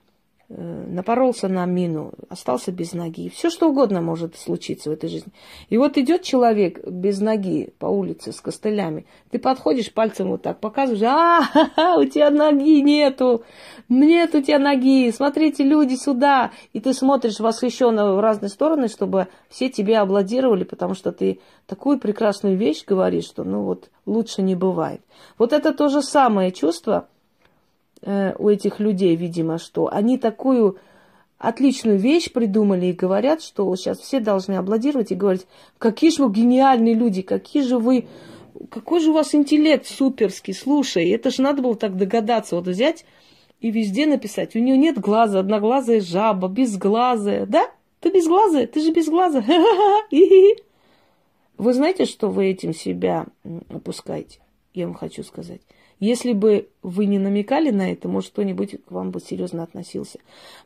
напоролся 0.49 1.47
на 1.47 1.65
мину, 1.65 2.11
остался 2.27 2.71
без 2.71 2.93
ноги. 2.93 3.29
Все 3.29 3.51
что 3.51 3.69
угодно 3.69 4.01
может 4.01 4.35
случиться 4.35 4.89
в 4.89 4.93
этой 4.93 5.07
жизни. 5.07 5.31
И 5.69 5.77
вот 5.77 5.97
идет 5.97 6.23
человек 6.23 6.85
без 6.87 7.19
ноги 7.19 7.71
по 7.77 7.85
улице 7.85 8.31
с 8.31 8.41
костылями. 8.41 9.05
Ты 9.29 9.37
подходишь 9.37 9.93
пальцем 9.93 10.29
вот 10.29 10.41
так, 10.41 10.59
показываешь, 10.59 11.03
а, 11.03 11.97
у 11.99 12.05
тебя 12.05 12.31
ноги 12.31 12.81
нету, 12.81 13.43
нет 13.89 14.33
у 14.33 14.41
тебя 14.41 14.57
ноги, 14.57 15.11
смотрите, 15.11 15.63
люди 15.63 15.93
сюда. 15.93 16.51
И 16.73 16.79
ты 16.79 16.93
смотришь 16.93 17.39
восхищенно 17.39 18.15
в 18.15 18.19
разные 18.19 18.49
стороны, 18.49 18.87
чтобы 18.87 19.27
все 19.49 19.69
тебя 19.69 20.01
аплодировали, 20.01 20.63
потому 20.63 20.95
что 20.95 21.11
ты 21.11 21.39
такую 21.67 21.99
прекрасную 21.99 22.57
вещь 22.57 22.85
говоришь, 22.85 23.25
что 23.25 23.43
ну 23.43 23.61
вот 23.61 23.91
лучше 24.07 24.41
не 24.41 24.55
бывает. 24.55 25.01
Вот 25.37 25.53
это 25.53 25.73
то 25.73 25.89
же 25.89 26.01
самое 26.01 26.51
чувство– 26.51 27.07
э, 28.01 28.33
у 28.37 28.49
этих 28.49 28.79
людей, 28.79 29.15
видимо, 29.15 29.57
что 29.57 29.87
они 29.91 30.17
такую 30.17 30.77
отличную 31.37 31.97
вещь 31.97 32.31
придумали 32.31 32.87
и 32.87 32.93
говорят, 32.93 33.41
что 33.41 33.73
сейчас 33.75 33.99
все 33.99 34.19
должны 34.19 34.53
аплодировать 34.53 35.11
и 35.11 35.15
говорить, 35.15 35.47
какие 35.77 36.11
же 36.11 36.25
вы 36.25 36.33
гениальные 36.33 36.93
люди, 36.93 37.21
какие 37.21 37.63
же 37.63 37.77
вы, 37.77 38.07
какой 38.69 38.99
же 38.99 39.11
у 39.11 39.13
вас 39.13 39.33
интеллект 39.33 39.87
суперский, 39.87 40.53
слушай, 40.53 41.09
это 41.09 41.31
же 41.31 41.41
надо 41.41 41.61
было 41.61 41.75
так 41.75 41.95
догадаться, 41.95 42.57
вот 42.57 42.67
взять 42.67 43.05
и 43.61 43.71
везде 43.71 44.05
написать, 44.05 44.55
у 44.55 44.59
нее 44.59 44.77
нет 44.77 44.99
глаза, 44.99 45.39
одноглазая 45.39 46.01
жаба, 46.01 46.47
безглазая, 46.47 47.45
да? 47.45 47.69
Ты 47.99 48.11
безглазая, 48.11 48.67
ты 48.67 48.81
же 48.81 48.91
безглазая. 48.91 49.45
Вы 51.57 51.73
знаете, 51.73 52.05
что 52.05 52.29
вы 52.29 52.51
этим 52.51 52.73
себя 52.73 53.25
опускаете? 53.69 54.39
Я 54.73 54.85
вам 54.85 54.93
хочу 54.93 55.23
сказать. 55.23 55.59
Если 55.99 56.31
бы 56.31 56.69
вы 56.81 57.05
не 57.05 57.19
намекали 57.19 57.71
на 57.71 57.91
это, 57.91 58.07
может, 58.07 58.31
кто-нибудь 58.31 58.83
к 58.85 58.91
вам 58.91 59.11
бы 59.11 59.19
серьезно 59.19 59.63
относился. 59.63 60.19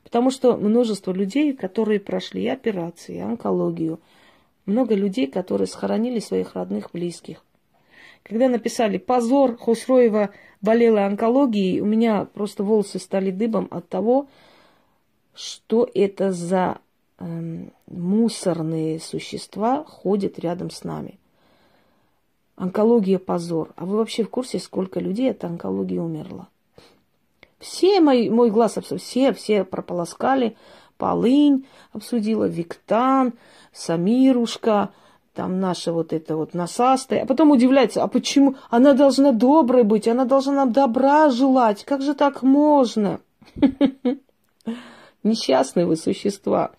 Потому 0.04 0.30
что 0.30 0.56
множество 0.58 1.12
людей, 1.12 1.54
которые 1.54 2.00
прошли 2.00 2.48
операции, 2.48 3.20
онкологию, 3.20 4.00
много 4.66 4.94
людей, 4.94 5.28
которые 5.28 5.68
схоронили 5.68 6.20
своих 6.20 6.54
родных, 6.54 6.92
близких. 6.94 7.44
Когда 8.22 8.48
написали 8.48 8.98
«Позор, 8.98 9.58
Хусроева 9.58 10.30
болела 10.62 11.06
онкологией», 11.06 11.82
у 11.82 11.86
меня 11.86 12.26
просто 12.26 12.64
волосы 12.64 13.00
стали 13.00 13.32
дыбом 13.32 13.68
от 13.72 13.90
того, 13.90 14.28
что 15.34 15.90
это 15.94 16.32
за 16.32 16.78
э, 17.18 17.66
мусорные 17.88 19.00
существа 19.00 19.84
ходят 19.84 20.40
рядом 20.40 20.70
с 20.70 20.84
нами. 20.84 21.20
Онкология– 22.56 23.20
позор. 23.20 23.74
А 23.76 23.86
вы 23.86 23.98
вообще 23.98 24.24
в 24.24 24.30
курсе, 24.30 24.60
сколько 24.60 25.00
людей 25.00 25.32
от 25.32 25.44
онкологии 25.44 25.98
умерло? 25.98 26.48
Все 27.60 28.02
мои, 28.02 28.30
мой 28.30 28.52
глаз 28.52 28.78
все, 28.98 29.34
все 29.34 29.64
прополоскали. 29.64 30.56
Полынь 30.98 31.66
обсудила, 31.92 32.46
Виктан, 32.46 33.34
Самирушка, 33.72 34.92
там 35.34 35.60
наша 35.60 35.92
вот 35.92 36.14
эта 36.14 36.36
вот 36.36 36.54
насастая. 36.54 37.24
А 37.24 37.26
потом 37.26 37.52
удивляется, 37.52 38.04
а 38.04 38.08
почему? 38.08 38.56
Она 38.70 38.94
должна 38.94 39.32
доброй 39.32 39.84
быть, 39.84 40.08
она 40.08 40.26
должна 40.26 40.54
нам 40.54 40.72
добра 40.72 41.30
желать. 41.30 41.84
Как 41.86 42.02
же 42.02 42.14
так 42.14 42.44
можно? 42.44 43.20
Несчастные 45.24 45.86
вы 45.86 45.96
существа. 45.96 46.72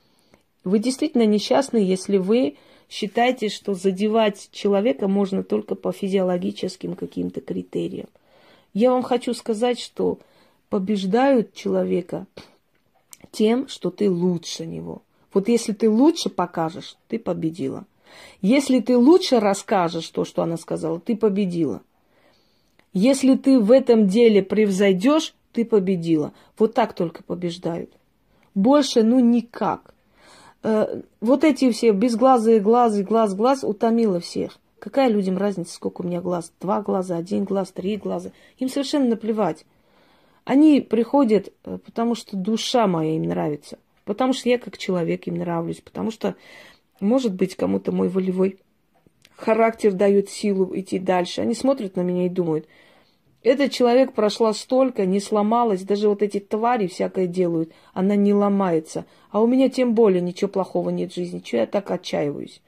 Вы 0.62 0.78
действительно 0.78 1.26
несчастны, 1.26 1.78
если 1.78 2.18
вы 2.18 2.56
считаете, 2.88 3.48
что 3.48 3.74
задевать 3.74 4.48
человека 4.52 5.08
можно 5.08 5.42
только 5.42 5.74
по 5.74 5.92
физиологическим 5.92 6.94
каким-то 6.94 7.40
критериям. 7.40 8.08
Я 8.72 8.90
вам 8.90 9.02
хочу 9.02 9.34
сказать, 9.34 9.78
что 9.78 10.18
побеждают 10.68 11.54
человека 11.54 12.26
тем, 13.30 13.68
что 13.68 13.90
ты 13.90 14.10
лучше 14.10 14.66
него. 14.66 15.02
Вот 15.32 15.48
если 15.48 15.72
ты 15.72 15.88
лучше 15.88 16.30
покажешь, 16.30 16.96
ты 17.08 17.18
победила. 17.18 17.84
Если 18.40 18.80
ты 18.80 18.96
лучше 18.96 19.40
расскажешь 19.40 20.08
то, 20.08 20.24
что 20.24 20.42
она 20.42 20.56
сказала, 20.56 21.00
ты 21.00 21.16
победила. 21.16 21.82
Если 22.92 23.34
ты 23.34 23.58
в 23.58 23.72
этом 23.72 24.06
деле 24.06 24.42
превзойдешь, 24.42 25.34
ты 25.52 25.64
победила. 25.64 26.32
Вот 26.58 26.74
так 26.74 26.94
только 26.94 27.22
побеждают. 27.22 27.92
Больше, 28.54 29.02
ну, 29.02 29.18
никак. 29.18 29.93
Э, 30.64 31.03
вот 31.20 31.44
эти 31.44 31.70
все 31.70 31.92
безглазые 31.92 32.59
глазы, 32.59 33.05
глаз, 33.05 33.35
глаз 33.35 33.62
утомило 33.62 34.18
всех. 34.18 34.59
Какая 34.79 35.09
людям 35.09 35.37
разница, 35.37 35.74
сколько 35.74 36.00
у 36.00 36.07
меня 36.07 36.22
глаз? 36.22 36.53
Два 36.59 36.81
глаза, 36.81 37.16
один 37.18 37.44
глаз, 37.44 37.70
три 37.70 37.98
глаза. 37.98 38.31
Им 38.59 38.70
совершенно 38.70 39.11
наплевать. 39.11 39.66
Они 40.44 40.81
приходят, 40.81 41.53
э, 41.64 41.79
потому 41.85 42.14
что 42.14 42.37
душа 42.37 42.87
моя 42.87 43.14
им 43.14 43.24
нравится. 43.24 43.79
Потому 44.07 44.33
что 44.33 44.48
я 44.48 44.59
как 44.59 44.79
человек 44.79 45.27
им 45.27 45.37
нравлюсь. 45.37 45.83
Потому 45.83 46.11
что, 46.11 46.35
может 46.98 47.35
быть, 47.35 47.57
кому-то 47.57 47.92
мой 47.92 48.09
волевой 48.09 48.59
характер 49.37 49.92
дает 49.92 50.31
силу 50.31 50.70
идти 50.74 50.98
дальше. 50.98 51.42
Они 51.42 51.55
смотрят 51.55 51.96
на 51.96 52.00
меня 52.00 52.24
и 52.24 52.31
думают, 52.31 52.66
этот 53.44 53.72
человек 53.72 54.14
прошла 54.14 54.54
столько, 54.54 55.04
не 55.04 55.20
сломалась, 55.20 55.83
даже 55.83 56.09
вот 56.09 56.22
эти 56.22 56.40
твари 56.40 56.87
всякое 56.87 57.26
делают, 57.26 57.72
она 57.92 58.16
не 58.16 58.33
ломается. 58.33 59.04
А 59.30 59.42
у 59.42 59.46
меня 59.46 59.68
тем 59.68 59.94
более 59.94 60.22
ничего 60.22 60.48
плохого 60.48 60.88
нет 60.88 61.12
в 61.12 61.14
жизни. 61.14 61.40
Чего 61.40 61.61
я 61.61 61.66
так 61.66 61.90
отчаиваюсь? 61.90 62.62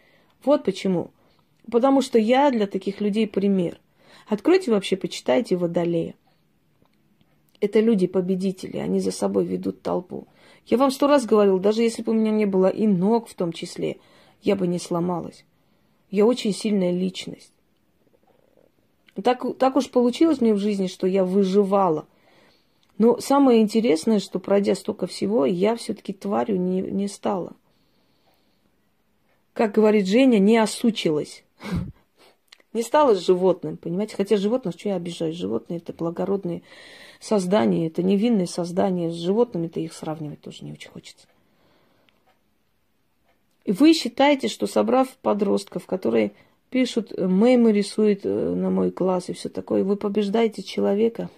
Вот 0.45 0.65
почему. 0.65 1.12
Потому 1.73 2.03
что 2.03 2.19
я 2.19 2.51
для 2.51 2.67
таких 2.67 3.01
людей 3.01 3.27
пример. 3.27 3.81
Откройте 4.29 4.71
вообще, 4.71 4.97
почитайте 4.99 5.57
Водолея. 5.57 6.15
Это 7.61 7.81
люди-победители, 7.81 8.77
они 8.77 9.01
за 9.01 9.12
собой 9.12 9.47
ведут 9.47 9.81
толпу. 9.81 10.29
Я 10.67 10.77
вам 10.77 10.91
сто 10.91 11.07
раз 11.07 11.25
говорил, 11.25 11.59
даже 11.59 11.83
если 11.83 12.03
бы 12.03 12.12
у 12.12 12.15
меня 12.15 12.31
не 12.31 12.45
было 12.45 12.67
и 12.67 12.87
ног 12.87 13.29
в 13.29 13.35
том 13.35 13.51
числе, 13.51 13.97
я 14.43 14.57
бы 14.57 14.67
не 14.67 14.79
сломалась. 14.79 15.47
Я 16.11 16.27
очень 16.27 16.53
сильная 16.53 16.93
личность. 16.93 17.53
Так, 19.22 19.44
так 19.59 19.76
уж 19.76 19.90
получилось 19.90 20.40
мне 20.40 20.52
в 20.52 20.59
жизни, 20.59 20.87
что 20.88 21.07
я 21.07 21.24
выживала. 21.24 22.07
Но 22.98 23.18
самое 23.20 23.61
интересное, 23.61 24.20
что 24.20 24.38
пройдя 24.38 24.74
столько 24.74 25.07
всего, 25.07 25.44
я 25.46 25.76
все-таки 25.76 26.12
тварью 26.12 26.61
не, 26.61 26.81
не 26.83 27.09
стала. 27.09 27.52
Как 29.52 29.72
говорит 29.72 30.07
Женя, 30.07 30.38
не 30.38 30.59
осучилась. 30.59 31.44
Не 32.72 32.83
стала 32.83 33.14
животным, 33.14 33.79
понимаете? 33.79 34.16
Хотя 34.16 34.37
животных, 34.37 34.74
что 34.74 34.90
я 34.90 34.96
обижаюсь? 34.96 35.35
Животные 35.35 35.79
это 35.79 35.94
благородные 35.94 36.61
создания, 37.20 37.87
это 37.87 38.02
невинные 38.02 38.46
создания. 38.46 39.11
С 39.11 39.14
животными-то 39.14 39.81
их 39.81 39.94
сравнивать 39.94 40.42
тоже 40.42 40.62
не 40.62 40.72
очень 40.72 40.90
хочется. 40.90 41.26
И 43.64 43.72
вы 43.72 43.94
считаете, 43.94 44.48
что 44.48 44.66
собрав 44.66 45.09
подростков, 45.22 45.87
которые 45.87 46.33
пишут, 46.70 47.12
мемы 47.16 47.72
рисуют 47.72 48.20
э, 48.24 48.29
на 48.55 48.70
мой 48.70 48.90
глаз 48.90 49.29
и 49.29 49.33
все 49.33 49.48
такое, 49.48 49.85
вы 49.85 49.96
побеждаете 49.96 50.62
человека, 50.62 51.31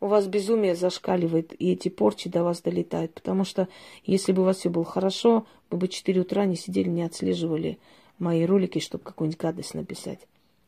у 0.00 0.06
вас 0.06 0.26
безумие 0.26 0.74
зашкаливает, 0.74 1.54
и 1.58 1.72
эти 1.72 1.88
порчи 1.88 2.28
до 2.28 2.44
вас 2.44 2.60
долетают. 2.60 3.14
Потому 3.14 3.44
что 3.44 3.68
если 4.04 4.32
бы 4.32 4.42
у 4.42 4.44
вас 4.44 4.58
все 4.58 4.68
было 4.68 4.84
хорошо, 4.84 5.46
вы 5.70 5.78
бы 5.78 5.88
4 5.88 6.20
утра 6.20 6.44
не 6.44 6.56
сидели, 6.56 6.88
не 6.88 7.02
отслеживали 7.02 7.78
мои 8.18 8.44
ролики, 8.44 8.80
чтобы 8.80 9.04
какую-нибудь 9.04 9.40
гадость 9.40 9.74
написать. 9.74 10.20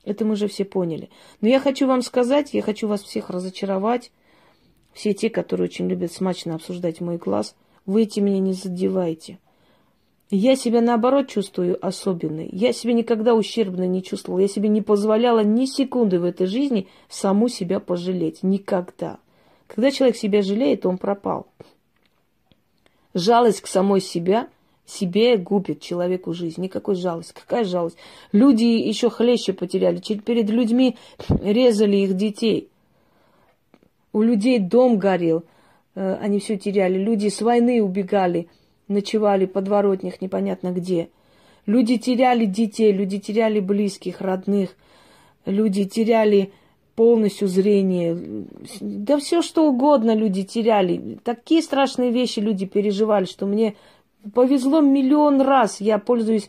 Это 0.04 0.24
мы 0.24 0.36
же 0.36 0.48
все 0.48 0.64
поняли. 0.64 1.10
Но 1.40 1.48
я 1.48 1.60
хочу 1.60 1.86
вам 1.86 2.00
сказать, 2.00 2.54
я 2.54 2.62
хочу 2.62 2.88
вас 2.88 3.02
всех 3.02 3.28
разочаровать. 3.28 4.10
Все 4.94 5.12
те, 5.12 5.28
которые 5.28 5.66
очень 5.66 5.88
любят 5.88 6.12
смачно 6.12 6.54
обсуждать 6.54 7.02
мой 7.02 7.18
глаз, 7.18 7.54
вы 7.84 8.04
эти 8.04 8.20
меня 8.20 8.38
не 8.38 8.54
задеваете. 8.54 9.38
Я 10.30 10.56
себя 10.56 10.80
наоборот 10.80 11.28
чувствую 11.28 11.78
особенной. 11.84 12.48
Я 12.50 12.72
себя 12.72 12.92
никогда 12.92 13.34
ущербно 13.34 13.86
не 13.86 14.02
чувствовала. 14.02 14.40
Я 14.40 14.48
себе 14.48 14.68
не 14.68 14.82
позволяла 14.82 15.44
ни 15.44 15.66
секунды 15.66 16.18
в 16.18 16.24
этой 16.24 16.46
жизни 16.46 16.88
саму 17.08 17.48
себя 17.48 17.78
пожалеть. 17.78 18.42
Никогда. 18.42 19.18
Когда 19.68 19.90
человек 19.92 20.16
себя 20.16 20.42
жалеет, 20.42 20.84
он 20.84 20.98
пропал. 20.98 21.46
Жалость 23.14 23.60
к 23.60 23.68
самой 23.68 24.00
себя 24.00 24.48
себе 24.84 25.36
губит 25.36 25.80
человеку 25.80 26.32
жизнь. 26.32 26.60
Никакой 26.60 26.96
жалости. 26.96 27.32
Какая 27.32 27.64
жалость? 27.64 27.96
Люди 28.32 28.64
еще 28.64 29.10
хлеще 29.10 29.52
потеряли. 29.52 30.00
Перед 30.00 30.50
людьми 30.50 30.96
резали 31.28 31.98
их 31.98 32.14
детей. 32.14 32.68
У 34.12 34.22
людей 34.22 34.58
дом 34.58 34.98
горел. 34.98 35.44
Э, 35.94 36.14
они 36.20 36.40
все 36.40 36.56
теряли. 36.56 36.98
Люди 36.98 37.28
с 37.28 37.40
войны 37.42 37.80
убегали. 37.82 38.48
Ночевали 38.88 39.46
подворотнях 39.46 40.20
непонятно 40.20 40.72
где. 40.72 41.08
Люди 41.66 41.96
теряли 41.96 42.44
детей, 42.44 42.92
люди 42.92 43.18
теряли 43.18 43.58
близких, 43.60 44.20
родных. 44.20 44.76
Люди 45.44 45.84
теряли 45.84 46.52
полностью 46.94 47.48
зрение. 47.48 48.46
Да 48.80 49.18
все 49.18 49.42
что 49.42 49.68
угодно 49.68 50.14
люди 50.14 50.44
теряли. 50.44 51.18
Такие 51.24 51.62
страшные 51.62 52.10
вещи 52.10 52.40
люди 52.40 52.66
переживали, 52.66 53.24
что 53.26 53.46
мне 53.46 53.76
повезло 54.34 54.80
миллион 54.80 55.40
раз. 55.40 55.80
Я 55.80 55.98
пользуюсь 55.98 56.48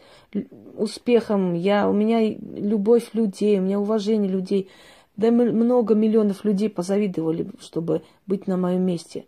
успехом, 0.77 1.53
я, 1.53 1.89
у 1.89 1.93
меня 1.93 2.35
любовь 2.55 3.09
людей, 3.13 3.59
у 3.59 3.63
меня 3.63 3.79
уважение 3.79 4.31
людей. 4.31 4.69
Да 5.15 5.31
много 5.31 5.95
миллионов 5.95 6.45
людей 6.45 6.69
позавидовали, 6.69 7.47
чтобы 7.59 8.03
быть 8.27 8.45
на 8.45 8.55
моем 8.55 8.83
месте. 8.83 9.25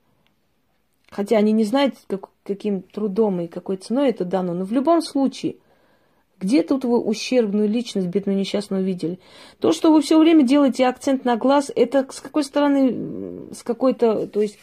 Хотя 1.11 1.37
они 1.37 1.51
не 1.51 1.63
знают, 1.63 1.95
как, 2.07 2.29
каким 2.43 2.81
трудом 2.81 3.41
и 3.41 3.47
какой 3.47 3.77
ценой 3.77 4.09
это 4.09 4.25
дано. 4.25 4.53
Но 4.53 4.65
в 4.65 4.71
любом 4.71 5.01
случае, 5.01 5.55
где 6.39 6.63
тут 6.63 6.85
вы 6.85 6.99
ущербную 6.99 7.67
личность, 7.67 8.07
бедную 8.07 8.37
несчастную 8.37 8.83
видели? 8.83 9.19
То, 9.59 9.71
что 9.71 9.91
вы 9.91 10.01
все 10.01 10.17
время 10.19 10.43
делаете 10.43 10.87
акцент 10.87 11.25
на 11.25 11.35
глаз, 11.35 11.71
это 11.75 12.05
с 12.11 12.21
какой 12.21 12.43
стороны, 12.43 13.53
с 13.53 13.63
какой-то, 13.63 14.27
то 14.27 14.41
есть 14.41 14.57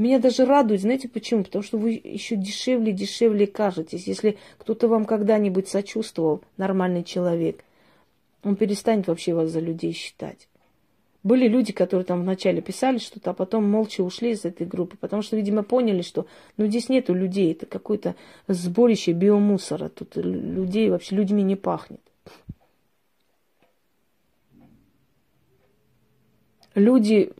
меня 0.00 0.18
даже 0.18 0.46
радует, 0.46 0.80
знаете 0.80 1.08
почему? 1.08 1.44
Потому 1.44 1.62
что 1.62 1.76
вы 1.76 2.00
еще 2.02 2.34
дешевле, 2.34 2.92
дешевле 2.92 3.46
кажетесь. 3.46 4.06
Если 4.06 4.38
кто-то 4.56 4.88
вам 4.88 5.04
когда-нибудь 5.04 5.68
сочувствовал, 5.68 6.40
нормальный 6.56 7.04
человек, 7.04 7.62
он 8.42 8.56
перестанет 8.56 9.08
вообще 9.08 9.34
вас 9.34 9.50
за 9.50 9.60
людей 9.60 9.92
считать. 9.92 10.48
Были 11.22 11.48
люди, 11.48 11.72
которые 11.72 12.06
там 12.06 12.22
вначале 12.22 12.62
писали 12.62 12.96
что-то, 12.98 13.30
а 13.30 13.34
потом 13.34 13.64
молча 13.64 14.00
ушли 14.00 14.30
из 14.30 14.46
этой 14.46 14.66
группы, 14.66 14.96
потому 14.96 15.20
что, 15.20 15.36
видимо, 15.36 15.62
поняли, 15.62 16.00
что 16.00 16.26
ну 16.56 16.66
здесь 16.66 16.88
нету 16.88 17.12
людей, 17.12 17.52
это 17.52 17.66
какое-то 17.66 18.14
сборище 18.48 19.12
биомусора, 19.12 19.90
тут 19.90 20.16
людей 20.16 20.88
вообще 20.88 21.16
людьми 21.16 21.42
не 21.42 21.56
пахнет. 21.56 22.00
Люди 26.74 27.32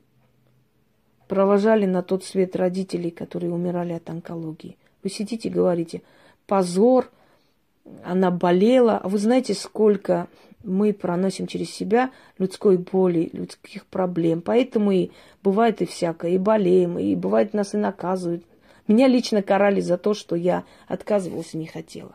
провожали 1.26 1.86
на 1.86 2.02
тот 2.02 2.24
свет 2.24 2.56
родителей, 2.56 3.10
которые 3.10 3.52
умирали 3.52 3.92
от 3.92 4.10
онкологии. 4.10 4.76
Вы 5.02 5.08
сидите 5.08 5.48
и 5.48 5.52
говорите, 5.52 6.02
позор, 6.46 7.10
она 8.04 8.30
болела. 8.30 8.98
А 8.98 9.08
вы 9.08 9.18
знаете, 9.18 9.54
сколько 9.54 10.28
мы 10.62 10.92
проносим 10.92 11.46
через 11.46 11.70
себя 11.70 12.10
людской 12.38 12.76
боли, 12.76 13.30
людских 13.32 13.86
проблем. 13.86 14.42
Поэтому 14.42 14.90
и 14.92 15.10
бывает 15.42 15.82
и 15.82 15.86
всякое, 15.86 16.32
и 16.32 16.38
болеем, 16.38 16.98
и 16.98 17.14
бывает 17.14 17.54
нас 17.54 17.74
и 17.74 17.78
наказывают. 17.78 18.44
Меня 18.86 19.06
лично 19.06 19.42
карали 19.42 19.80
за 19.80 19.96
то, 19.98 20.14
что 20.14 20.36
я 20.36 20.64
отказывалась 20.88 21.54
и 21.54 21.58
не 21.58 21.66
хотела. 21.66 22.14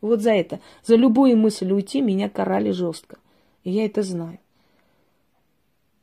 Вот 0.00 0.20
за 0.20 0.32
это. 0.32 0.60
За 0.84 0.96
любую 0.96 1.36
мысль 1.36 1.72
уйти 1.72 2.00
меня 2.00 2.28
карали 2.28 2.70
жестко. 2.70 3.16
И 3.64 3.70
я 3.70 3.86
это 3.86 4.02
знаю. 4.02 4.38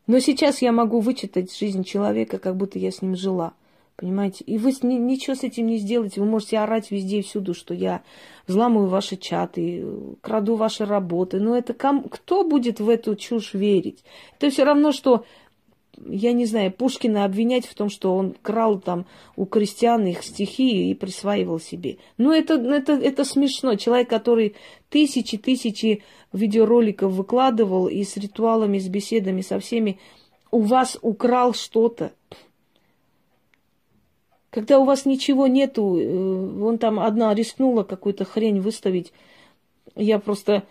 Но 0.07 0.19
сейчас 0.19 0.61
я 0.61 0.71
могу 0.71 0.99
вычитать 0.99 1.55
жизнь 1.55 1.83
человека, 1.83 2.39
как 2.39 2.57
будто 2.57 2.79
я 2.79 2.91
с 2.91 3.01
ним 3.01 3.15
жила. 3.15 3.53
Понимаете? 3.95 4.43
И 4.45 4.57
вы 4.57 4.71
ничего 4.81 5.35
с 5.35 5.43
этим 5.43 5.67
не 5.67 5.77
сделаете. 5.77 6.21
Вы 6.21 6.27
можете 6.27 6.57
орать 6.57 6.89
везде 6.91 7.19
и 7.19 7.21
всюду, 7.21 7.53
что 7.53 7.73
я 7.73 8.01
взламываю 8.47 8.89
ваши 8.89 9.15
чаты, 9.15 9.85
краду 10.21 10.55
ваши 10.55 10.85
работы. 10.85 11.39
Но 11.39 11.55
это 11.55 11.73
ком... 11.73 12.03
кто 12.03 12.43
будет 12.43 12.79
в 12.79 12.89
эту 12.89 13.15
чушь 13.15 13.53
верить? 13.53 14.03
Это 14.37 14.49
все 14.49 14.63
равно, 14.63 14.91
что 14.91 15.25
я 16.07 16.31
не 16.31 16.45
знаю, 16.45 16.71
Пушкина 16.71 17.25
обвинять 17.25 17.65
в 17.65 17.75
том, 17.75 17.89
что 17.89 18.15
он 18.15 18.35
крал 18.41 18.79
там 18.79 19.05
у 19.35 19.45
крестьян 19.45 20.05
их 20.05 20.23
стихи 20.23 20.89
и 20.89 20.95
присваивал 20.95 21.59
себе. 21.59 21.97
Ну, 22.17 22.31
это, 22.31 22.55
это, 22.55 22.93
это 22.93 23.23
смешно. 23.23 23.75
Человек, 23.75 24.09
который 24.09 24.55
тысячи-тысячи 24.89 26.03
видеороликов 26.33 27.11
выкладывал 27.11 27.87
и 27.87 28.03
с 28.03 28.17
ритуалами, 28.17 28.79
с 28.79 28.87
беседами, 28.87 29.41
со 29.41 29.59
всеми, 29.59 29.99
у 30.49 30.61
вас 30.61 30.97
украл 31.01 31.53
что-то. 31.53 32.13
Когда 34.51 34.79
у 34.79 34.85
вас 34.85 35.05
ничего 35.05 35.47
нету, 35.47 35.97
э, 35.97 36.45
вон 36.57 36.77
там 36.77 36.99
одна 36.99 37.33
рискнула 37.33 37.83
какую-то 37.83 38.25
хрень 38.25 38.59
выставить, 38.59 39.13
я 39.95 40.19
просто 40.19 40.63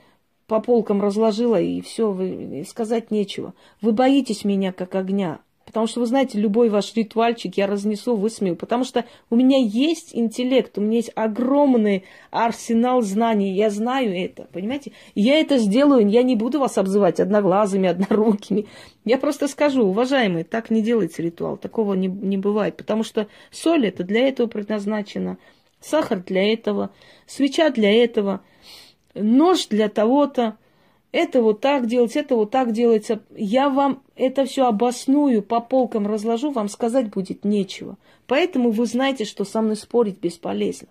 по 0.46 0.60
полкам 0.60 1.00
разложила, 1.00 1.60
и 1.60 1.80
все, 1.80 2.64
сказать 2.68 3.10
нечего. 3.10 3.54
Вы 3.80 3.92
боитесь 3.92 4.44
меня 4.44 4.72
как 4.72 4.94
огня. 4.94 5.40
Потому 5.64 5.86
что, 5.86 6.00
вы 6.00 6.06
знаете, 6.06 6.38
любой 6.38 6.68
ваш 6.68 6.94
ритуальчик 6.94 7.56
я 7.56 7.66
разнесу, 7.66 8.16
высмею. 8.16 8.56
Потому 8.56 8.82
что 8.82 9.04
у 9.28 9.36
меня 9.36 9.58
есть 9.58 10.14
интеллект, 10.14 10.76
у 10.76 10.80
меня 10.80 10.96
есть 10.96 11.12
огромный 11.14 12.04
арсенал 12.30 13.02
знаний. 13.02 13.52
Я 13.52 13.70
знаю 13.70 14.12
это, 14.12 14.48
понимаете? 14.52 14.92
я 15.14 15.38
это 15.40 15.58
сделаю, 15.58 16.08
я 16.08 16.22
не 16.24 16.34
буду 16.34 16.58
вас 16.58 16.76
обзывать 16.76 17.20
одноглазыми, 17.20 17.88
однорукими. 17.88 18.66
Я 19.04 19.16
просто 19.16 19.46
скажу, 19.46 19.84
уважаемые, 19.84 20.44
так 20.44 20.70
не 20.70 20.82
делается 20.82 21.22
ритуал. 21.22 21.56
Такого 21.56 21.94
не, 21.94 22.08
не 22.08 22.36
бывает. 22.36 22.76
Потому 22.76 23.04
что 23.04 23.28
соль 23.52 23.86
это 23.86 24.02
для 24.02 24.28
этого 24.28 24.48
предназначена, 24.48 25.38
сахар 25.80 26.20
для 26.20 26.52
этого, 26.52 26.90
свеча 27.26 27.70
для 27.70 27.92
этого– 27.92 28.40
нож 29.14 29.66
для 29.68 29.88
того-то, 29.88 30.56
это 31.12 31.42
вот 31.42 31.60
так 31.60 31.86
делать, 31.86 32.16
это 32.16 32.36
вот 32.36 32.50
так 32.50 32.72
делается. 32.72 33.20
Я 33.34 33.68
вам 33.68 34.02
это 34.14 34.44
все 34.44 34.66
обосную, 34.66 35.42
по 35.42 35.60
полкам 35.60 36.06
разложу, 36.06 36.50
вам 36.50 36.68
сказать 36.68 37.10
будет 37.10 37.44
нечего. 37.44 37.96
Поэтому 38.26 38.70
вы 38.70 38.86
знаете, 38.86 39.24
что 39.24 39.44
со 39.44 39.60
мной 39.60 39.76
спорить 39.76 40.20
бесполезно. 40.20 40.88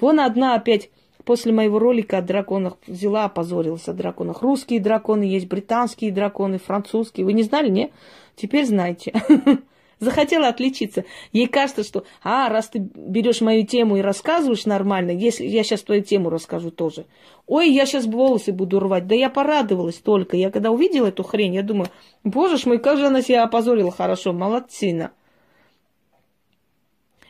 Вон 0.00 0.18
одна 0.18 0.54
опять 0.54 0.90
после 1.24 1.52
моего 1.52 1.78
ролика 1.78 2.18
о 2.18 2.22
драконах 2.22 2.74
взяла, 2.86 3.26
опозорилась 3.26 3.88
о 3.88 3.92
драконах. 3.92 4.42
Русские 4.42 4.80
драконы 4.80 5.22
есть, 5.22 5.46
британские 5.46 6.10
драконы, 6.10 6.58
французские. 6.58 7.24
Вы 7.24 7.32
не 7.32 7.44
знали, 7.44 7.68
не? 7.68 7.92
Теперь 8.34 8.66
знаете. 8.66 9.12
захотела 10.02 10.48
отличиться. 10.48 11.04
Ей 11.32 11.46
кажется, 11.46 11.84
что, 11.84 12.04
а, 12.22 12.48
раз 12.48 12.68
ты 12.68 12.80
берешь 12.80 13.40
мою 13.40 13.64
тему 13.64 13.96
и 13.96 14.00
рассказываешь 14.00 14.66
нормально, 14.66 15.12
если 15.12 15.46
я 15.46 15.62
сейчас 15.62 15.82
твою 15.82 16.02
тему 16.02 16.28
расскажу 16.28 16.70
тоже. 16.70 17.06
Ой, 17.46 17.70
я 17.70 17.86
сейчас 17.86 18.06
волосы 18.06 18.52
буду 18.52 18.80
рвать. 18.80 19.06
Да 19.06 19.14
я 19.14 19.30
порадовалась 19.30 19.98
только. 19.98 20.36
Я 20.36 20.50
когда 20.50 20.70
увидела 20.70 21.06
эту 21.06 21.22
хрень, 21.22 21.54
я 21.54 21.62
думаю, 21.62 21.88
боже 22.24 22.58
ж 22.58 22.66
мой, 22.66 22.78
как 22.78 22.98
же 22.98 23.06
она 23.06 23.22
себя 23.22 23.44
опозорила 23.44 23.92
хорошо, 23.92 24.32
молодцина. 24.32 25.12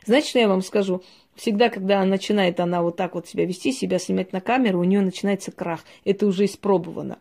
Знаете, 0.07 0.31
что 0.31 0.39
я 0.39 0.49
вам 0.49 0.63
скажу? 0.63 1.03
Всегда, 1.35 1.69
когда 1.69 2.05
начинает 2.05 2.59
она 2.59 2.83
вот 2.83 2.97
так 2.97 3.15
вот 3.15 3.29
себя 3.29 3.45
вести, 3.45 3.73
себя 3.73 3.99
снимать 3.99 4.33
на 4.33 4.41
камеру, 4.41 4.81
у 4.81 4.85
нее 4.85 5.01
начинается 5.01 5.53
крах. 5.53 5.85
Это 6.05 6.27
уже 6.27 6.47
испробовано. 6.47 7.19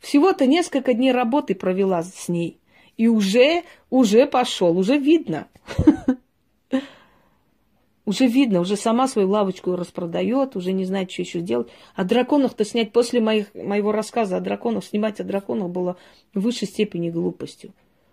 Всего-то 0.00 0.46
несколько 0.46 0.92
дней 0.92 1.12
работы 1.12 1.54
провела 1.54 2.02
с 2.02 2.28
ней. 2.28 2.58
И 2.96 3.08
уже, 3.08 3.62
уже 3.90 4.26
пошел, 4.26 4.76
уже 4.78 4.98
видно. 4.98 5.48
Уже 8.06 8.28
видно, 8.28 8.60
уже 8.60 8.76
сама 8.76 9.08
свою 9.08 9.28
лавочку 9.28 9.74
распродает, 9.74 10.54
уже 10.54 10.70
не 10.70 10.84
знает, 10.84 11.10
что 11.10 11.22
еще 11.22 11.40
делать. 11.40 11.66
О 11.96 12.04
драконах-то 12.04 12.64
снять 12.64 12.92
после 12.92 13.20
моих, 13.20 13.52
моего 13.52 13.90
рассказа 13.90 14.36
о 14.36 14.40
драконах, 14.40 14.84
снимать 14.84 15.18
о 15.18 15.24
драконах 15.24 15.70
было 15.70 15.96
в 16.32 16.38
высшей 16.38 16.68
степени 16.68 17.10
глупостью. 17.10 17.72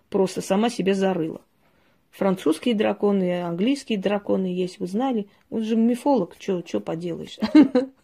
Просто 0.10 0.42
сама 0.42 0.72
себя 0.72 0.96
зарыла. 0.96 1.42
Французские 2.10 2.74
драконы, 2.74 3.44
английские 3.44 4.00
драконы 4.00 4.48
есть, 4.48 4.80
вы 4.80 4.88
знали. 4.88 5.28
Он 5.52 5.64
же 5.64 5.76
мифолог, 5.76 6.38
что 6.40 6.80
поделаешь? 6.80 7.38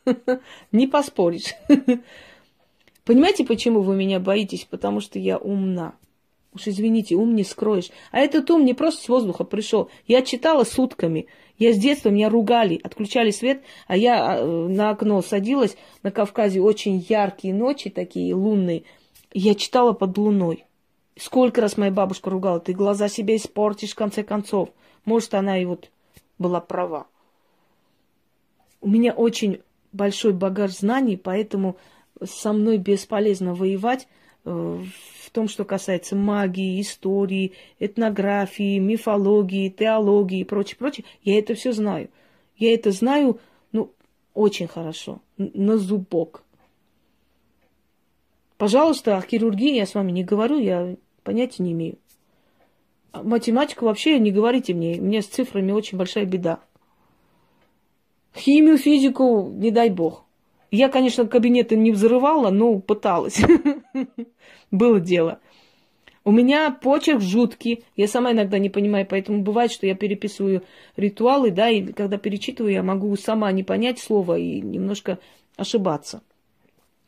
Не 0.72 0.86
поспоришь. 0.86 1.56
Понимаете, 3.04 3.46
почему 3.46 3.82
вы 3.82 3.96
меня 3.96 4.20
боитесь? 4.20 4.66
Потому 4.70 5.00
что 5.00 5.18
я 5.18 5.40
умна. 5.40 5.96
Уж 6.60 6.68
извините, 6.68 7.16
ум 7.16 7.36
не 7.36 7.43
скроешь. 7.43 7.89
А 8.12 8.20
этот 8.20 8.51
ум 8.51 8.66
не 8.66 8.74
просто 8.74 9.03
с 9.03 9.07
воздуха 9.07 9.45
пришел. 9.45 9.89
Я 10.07 10.22
читала 10.22 10.66
сутками. 10.66 11.28
Я 11.57 11.74
с 11.74 11.78
детства 11.78 12.10
меня 12.10 12.30
ругали, 12.30 12.80
отключали 12.84 13.32
свет, 13.32 13.64
а 13.88 13.95
я 13.95 14.39
а, 14.39 14.45
на 14.45 14.91
окно 14.91 15.22
садилась. 15.22 15.78
На 16.03 16.12
Кавказе 16.12 16.62
очень 16.62 17.05
яркие 17.07 17.53
ночи 17.53 17.89
такие, 17.89 18.34
лунные. 18.34 18.84
Я 19.34 19.55
читала 19.55 19.93
под 19.93 20.18
луной. 20.18 20.66
Сколько 21.18 21.62
раз 21.62 21.78
моя 21.78 21.91
бабушка 21.91 22.30
ругала, 22.30 22.60
ты 22.60 22.74
глаза 22.74 23.10
себе 23.10 23.36
испортишь 23.38 23.91
в 23.91 23.95
конце 23.95 24.24
концов. 24.24 24.70
Может, 25.05 25.34
она 25.34 25.62
и 25.62 25.66
вот 25.66 25.89
была 26.38 26.60
права. 26.62 27.07
У 28.82 28.89
меня 28.89 29.12
очень 29.12 29.62
большой 29.91 30.34
багаж 30.34 30.72
знаний, 30.72 31.18
поэтому 31.18 31.78
со 32.24 32.53
мной 32.53 32.78
бесполезно 32.78 33.53
воевать 33.53 34.07
э, 34.45 34.84
в 35.30 35.32
том, 35.32 35.48
что 35.48 35.64
касается 35.64 36.16
магии, 36.16 36.82
истории, 36.82 37.54
этнографии, 37.78 38.80
мифологии, 38.80 39.70
теологии 39.70 40.40
и 40.40 40.44
прочее, 40.44 40.78
прочее, 40.78 41.06
я 41.22 41.38
это 41.38 41.54
все 41.54 41.72
знаю. 41.72 42.10
Я 42.58 42.74
это 42.74 42.90
знаю, 42.90 43.40
ну, 43.72 43.94
очень 44.34 44.68
хорошо, 44.68 45.22
на 45.38 45.78
зубок. 45.78 46.44
Пожалуйста, 48.58 49.18
о 49.18 49.22
хирургии 49.22 49.76
я 49.76 49.86
с 49.86 49.94
вами 49.94 50.12
не 50.12 50.24
говорю, 50.24 50.58
я 50.58 50.96
понятия 51.24 51.62
не 51.62 51.74
имею. 51.74 52.00
А 53.12 53.22
математику 53.22 53.86
вообще 53.86 54.18
не 54.18 54.32
говорите 54.32 54.74
мне, 54.74 54.98
меня 54.98 55.22
с 55.22 55.28
цифрами 55.28 55.72
очень 55.72 56.00
большая 56.00 56.26
беда. 56.26 56.60
Химию, 58.36 58.80
физику, 58.80 59.48
не 59.54 59.70
дай 59.70 59.92
бог. 59.92 60.26
Я, 60.72 60.90
конечно, 60.90 61.26
кабинеты 61.26 61.76
не 61.76 61.92
взрывала, 61.92 62.52
но 62.52 62.80
пыталась. 62.80 63.42
Было 64.72 65.00
дело. 65.00 65.40
У 66.24 66.32
меня 66.32 66.70
почерк 66.72 67.22
жуткий. 67.22 67.86
Я 67.96 68.08
сама 68.08 68.34
иногда 68.34 68.60
не 68.60 68.70
понимаю, 68.70 69.08
поэтому 69.10 69.42
бывает, 69.42 69.72
что 69.72 69.88
я 69.88 69.96
переписываю 69.96 70.64
ритуалы, 70.96 71.50
да, 71.50 71.70
и 71.70 71.92
когда 71.92 72.18
перечитываю, 72.18 72.74
я 72.74 72.84
могу 72.84 73.16
сама 73.16 73.52
не 73.52 73.64
понять 73.64 74.00
слово 74.00 74.38
и 74.38 74.62
немножко 74.62 75.18
ошибаться. 75.58 76.22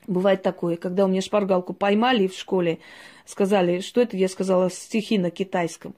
Бывает 0.07 0.41
такое, 0.41 0.77
когда 0.77 1.05
у 1.05 1.07
меня 1.07 1.21
шпаргалку 1.21 1.73
поймали 1.73 2.27
в 2.27 2.35
школе, 2.35 2.79
сказали, 3.25 3.81
что 3.81 4.01
это, 4.01 4.17
я 4.17 4.27
сказала 4.27 4.71
стихи 4.71 5.19
на 5.19 5.29
китайском. 5.29 5.93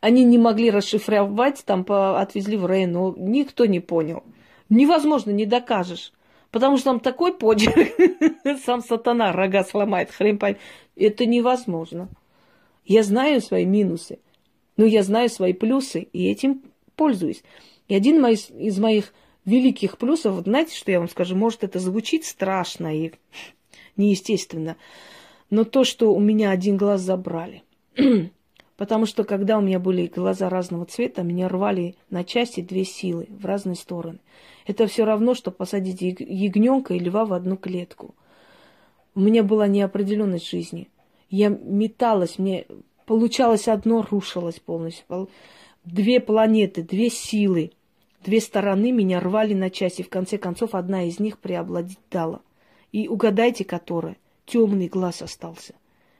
Они 0.00 0.24
не 0.24 0.36
могли 0.36 0.70
расшифровать, 0.70 1.64
там 1.64 1.84
отвезли 1.88 2.56
в 2.56 2.66
Рейн, 2.66 2.92
но 2.92 3.14
никто 3.16 3.66
не 3.66 3.80
понял. 3.80 4.22
Невозможно, 4.68 5.30
не 5.30 5.46
докажешь. 5.46 6.12
Потому 6.50 6.76
что 6.76 6.86
там 6.86 7.00
такой 7.00 7.34
почерк, 7.34 7.94
сам 8.64 8.82
сатана 8.82 9.32
рога 9.32 9.64
сломает, 9.64 10.10
хрен 10.10 10.38
поймет. 10.38 10.60
Это 10.96 11.26
невозможно. 11.26 12.08
Я 12.84 13.02
знаю 13.02 13.40
свои 13.42 13.66
минусы, 13.66 14.18
но 14.76 14.86
я 14.86 15.02
знаю 15.02 15.28
свои 15.28 15.52
плюсы, 15.52 16.08
и 16.12 16.30
этим 16.30 16.62
пользуюсь. 16.96 17.42
И 17.88 17.94
один 17.94 18.24
из 18.26 18.78
моих 18.78 19.12
великих 19.44 19.98
плюсов, 19.98 20.34
вот 20.36 20.44
знаете, 20.44 20.76
что 20.76 20.90
я 20.90 20.98
вам 20.98 21.08
скажу, 21.08 21.36
может, 21.36 21.64
это 21.64 21.78
звучит 21.78 22.24
страшно 22.24 22.96
и 22.96 23.12
неестественно, 23.96 24.76
но 25.50 25.64
то, 25.64 25.84
что 25.84 26.14
у 26.14 26.20
меня 26.20 26.50
один 26.50 26.76
глаз 26.76 27.02
забрали. 27.02 27.62
Потому 28.76 29.06
что 29.06 29.24
когда 29.24 29.58
у 29.58 29.60
меня 29.60 29.80
были 29.80 30.06
глаза 30.06 30.48
разного 30.48 30.86
цвета, 30.86 31.22
меня 31.22 31.48
рвали 31.48 31.96
на 32.10 32.22
части 32.22 32.60
две 32.60 32.84
силы 32.84 33.26
в 33.28 33.44
разные 33.44 33.74
стороны. 33.74 34.20
Это 34.68 34.86
все 34.86 35.06
равно, 35.06 35.34
что 35.34 35.50
посадить 35.50 36.02
ягненка 36.02 36.92
и 36.92 36.98
льва 36.98 37.24
в 37.24 37.32
одну 37.32 37.56
клетку. 37.56 38.14
У 39.14 39.20
меня 39.20 39.42
была 39.42 39.66
неопределенность 39.66 40.48
жизни. 40.48 40.90
Я 41.30 41.48
металась, 41.48 42.38
мне 42.38 42.66
получалось 43.06 43.66
одно, 43.66 44.06
рушилось 44.08 44.60
полностью. 44.60 45.30
Две 45.86 46.20
планеты, 46.20 46.82
две 46.82 47.08
силы, 47.08 47.72
две 48.22 48.42
стороны 48.42 48.92
меня 48.92 49.20
рвали 49.20 49.54
на 49.54 49.70
части. 49.70 50.02
В 50.02 50.10
конце 50.10 50.36
концов, 50.36 50.74
одна 50.74 51.04
из 51.04 51.18
них 51.18 51.38
преобладала. 51.38 52.42
И 52.92 53.08
угадайте, 53.08 53.64
которая. 53.64 54.18
Темный 54.44 54.88
глаз 54.88 55.22
остался, 55.22 55.74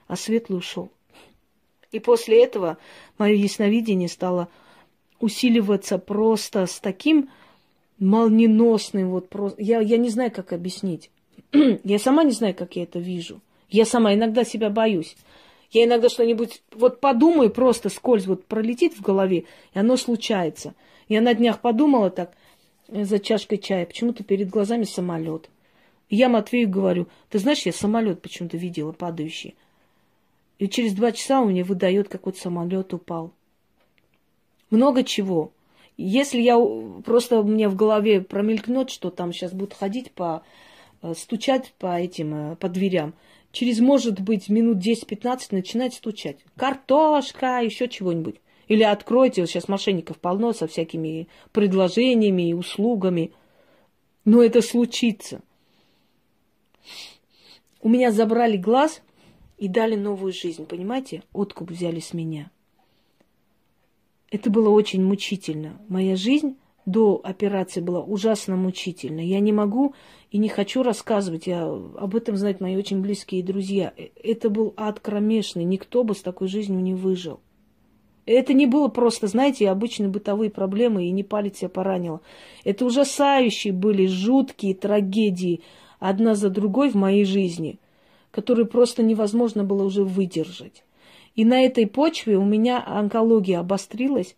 а 0.06 0.16
светлый 0.16 0.58
ушел. 0.58 0.90
И 1.92 1.98
после 1.98 2.42
этого 2.42 2.78
мое 3.18 3.34
ясновидение 3.34 4.08
стало 4.08 4.48
усиливаться 5.20 5.98
просто 5.98 6.64
с 6.64 6.80
таким 6.80 7.28
молниеносным, 7.98 9.10
вот 9.10 9.28
просто. 9.28 9.62
Я, 9.62 9.80
я 9.80 9.96
не 9.96 10.08
знаю, 10.10 10.30
как 10.30 10.52
объяснить. 10.52 11.10
я 11.84 11.98
сама 11.98 12.24
не 12.24 12.32
знаю, 12.32 12.54
как 12.54 12.76
я 12.76 12.84
это 12.84 12.98
вижу. 12.98 13.40
Я 13.68 13.84
сама 13.84 14.14
иногда 14.14 14.44
себя 14.44 14.70
боюсь. 14.70 15.16
Я 15.70 15.84
иногда 15.84 16.08
что-нибудь 16.08 16.62
вот 16.72 17.00
подумаю, 17.00 17.50
просто 17.50 17.90
скользь 17.90 18.26
вот 18.26 18.46
пролетит 18.46 18.94
в 18.94 19.02
голове, 19.02 19.44
и 19.74 19.78
оно 19.78 19.96
случается. 19.96 20.74
Я 21.08 21.20
на 21.20 21.34
днях 21.34 21.60
подумала 21.60 22.10
так, 22.10 22.32
э, 22.88 23.04
за 23.04 23.18
чашкой 23.18 23.58
чая, 23.58 23.84
почему-то 23.84 24.24
перед 24.24 24.48
глазами 24.48 24.84
самолет. 24.84 25.50
Я 26.08 26.30
Матвею 26.30 26.70
говорю, 26.70 27.06
ты 27.28 27.38
знаешь, 27.38 27.66
я 27.66 27.72
самолет 27.72 28.22
почему-то 28.22 28.56
видела 28.56 28.92
падающий. 28.92 29.56
И 30.58 30.68
через 30.68 30.94
два 30.94 31.12
часа 31.12 31.40
у 31.42 31.48
меня 31.48 31.64
выдает, 31.64 32.08
как 32.08 32.26
вот 32.26 32.38
самолет 32.38 32.94
упал. 32.94 33.32
Много 34.70 35.04
чего. 35.04 35.52
Если 36.00 36.40
я 36.40 36.56
просто 37.04 37.42
меня 37.42 37.68
в 37.68 37.74
голове 37.74 38.20
промелькнет, 38.20 38.88
что 38.88 39.10
там 39.10 39.32
сейчас 39.32 39.52
будут 39.52 39.74
ходить 39.74 40.12
по 40.12 40.44
э, 41.02 41.12
стучать 41.14 41.74
по 41.76 41.98
этим, 41.98 42.52
э, 42.52 42.56
по 42.56 42.68
дверям, 42.68 43.14
через, 43.50 43.80
может 43.80 44.20
быть, 44.20 44.48
минут 44.48 44.78
10-15 44.78 45.48
начинать 45.50 45.94
стучать. 45.94 46.38
Картошка, 46.56 47.60
еще 47.62 47.88
чего-нибудь. 47.88 48.36
Или 48.68 48.84
откройте, 48.84 49.44
сейчас 49.46 49.66
мошенников 49.66 50.18
полно 50.18 50.52
со 50.52 50.68
всякими 50.68 51.26
предложениями 51.50 52.50
и 52.50 52.54
услугами. 52.54 53.32
Но 54.24 54.40
это 54.40 54.62
случится. 54.62 55.42
У 57.80 57.88
меня 57.88 58.12
забрали 58.12 58.56
глаз 58.56 59.02
и 59.56 59.66
дали 59.66 59.96
новую 59.96 60.32
жизнь, 60.32 60.64
понимаете? 60.64 61.24
Откуп 61.32 61.72
взяли 61.72 61.98
с 61.98 62.14
меня. 62.14 62.52
Это 64.30 64.50
было 64.50 64.68
очень 64.68 65.02
мучительно. 65.02 65.80
Моя 65.88 66.16
жизнь 66.16 66.56
до 66.84 67.20
операции 67.22 67.80
была 67.80 68.00
ужасно 68.00 68.56
мучительна. 68.56 69.20
Я 69.20 69.40
не 69.40 69.52
могу 69.52 69.94
и 70.30 70.38
не 70.38 70.48
хочу 70.48 70.82
рассказывать. 70.82 71.46
Я, 71.46 71.64
об 71.64 72.14
этом 72.14 72.36
знают 72.36 72.60
мои 72.60 72.76
очень 72.76 73.00
близкие 73.00 73.42
друзья. 73.42 73.92
Э, 73.96 74.08
это 74.22 74.50
был 74.50 74.74
ад 74.76 75.00
кромешный. 75.00 75.64
Никто 75.64 76.04
бы 76.04 76.14
с 76.14 76.22
такой 76.22 76.48
жизнью 76.48 76.80
не 76.80 76.94
выжил. 76.94 77.40
Это 78.26 78.52
не 78.52 78.66
было 78.66 78.88
просто, 78.88 79.26
знаете, 79.26 79.70
обычные 79.70 80.10
бытовые 80.10 80.50
проблемы, 80.50 81.06
и 81.06 81.10
не 81.10 81.24
палец 81.24 81.58
себя 81.58 81.70
поранило. 81.70 82.20
Это 82.62 82.84
ужасающие 82.84 83.72
были 83.72 84.06
жуткие 84.06 84.74
трагедии, 84.74 85.62
одна 85.98 86.34
за 86.34 86.50
другой 86.50 86.90
в 86.90 86.94
моей 86.94 87.24
жизни, 87.24 87.78
которые 88.30 88.66
просто 88.66 89.02
невозможно 89.02 89.64
было 89.64 89.82
уже 89.82 90.04
выдержать. 90.04 90.84
И 91.38 91.44
на 91.44 91.64
этой 91.64 91.86
почве 91.86 92.36
у 92.36 92.44
меня 92.44 92.82
онкология 92.84 93.60
обострилась. 93.60 94.34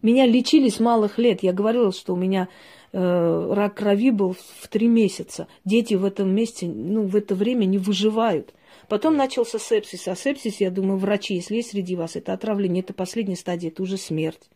Меня 0.00 0.24
лечили 0.24 0.68
с 0.68 0.78
малых 0.78 1.18
лет. 1.18 1.42
Я 1.42 1.52
говорила, 1.52 1.90
что 1.90 2.12
у 2.12 2.16
меня 2.16 2.48
э, 2.92 3.52
рак 3.52 3.74
крови 3.74 4.12
был 4.12 4.36
в 4.60 4.68
три 4.68 4.86
месяца. 4.86 5.48
Дети 5.64 5.94
в 5.94 6.04
этом 6.04 6.32
месте, 6.32 6.68
ну, 6.68 7.06
в 7.06 7.16
это 7.16 7.34
время 7.34 7.64
не 7.64 7.78
выживают. 7.78 8.54
Потом 8.86 9.16
начался 9.16 9.58
сепсис. 9.58 10.06
А 10.06 10.14
сепсис, 10.14 10.60
я 10.60 10.70
думаю, 10.70 10.96
врачи, 10.98 11.34
если 11.34 11.56
есть 11.56 11.72
среди 11.72 11.96
вас, 11.96 12.14
это 12.14 12.32
отравление, 12.32 12.84
это 12.84 12.94
последняя 12.94 13.34
стадия, 13.34 13.70
это 13.70 13.82
уже 13.82 13.96
смерть. 13.96 14.48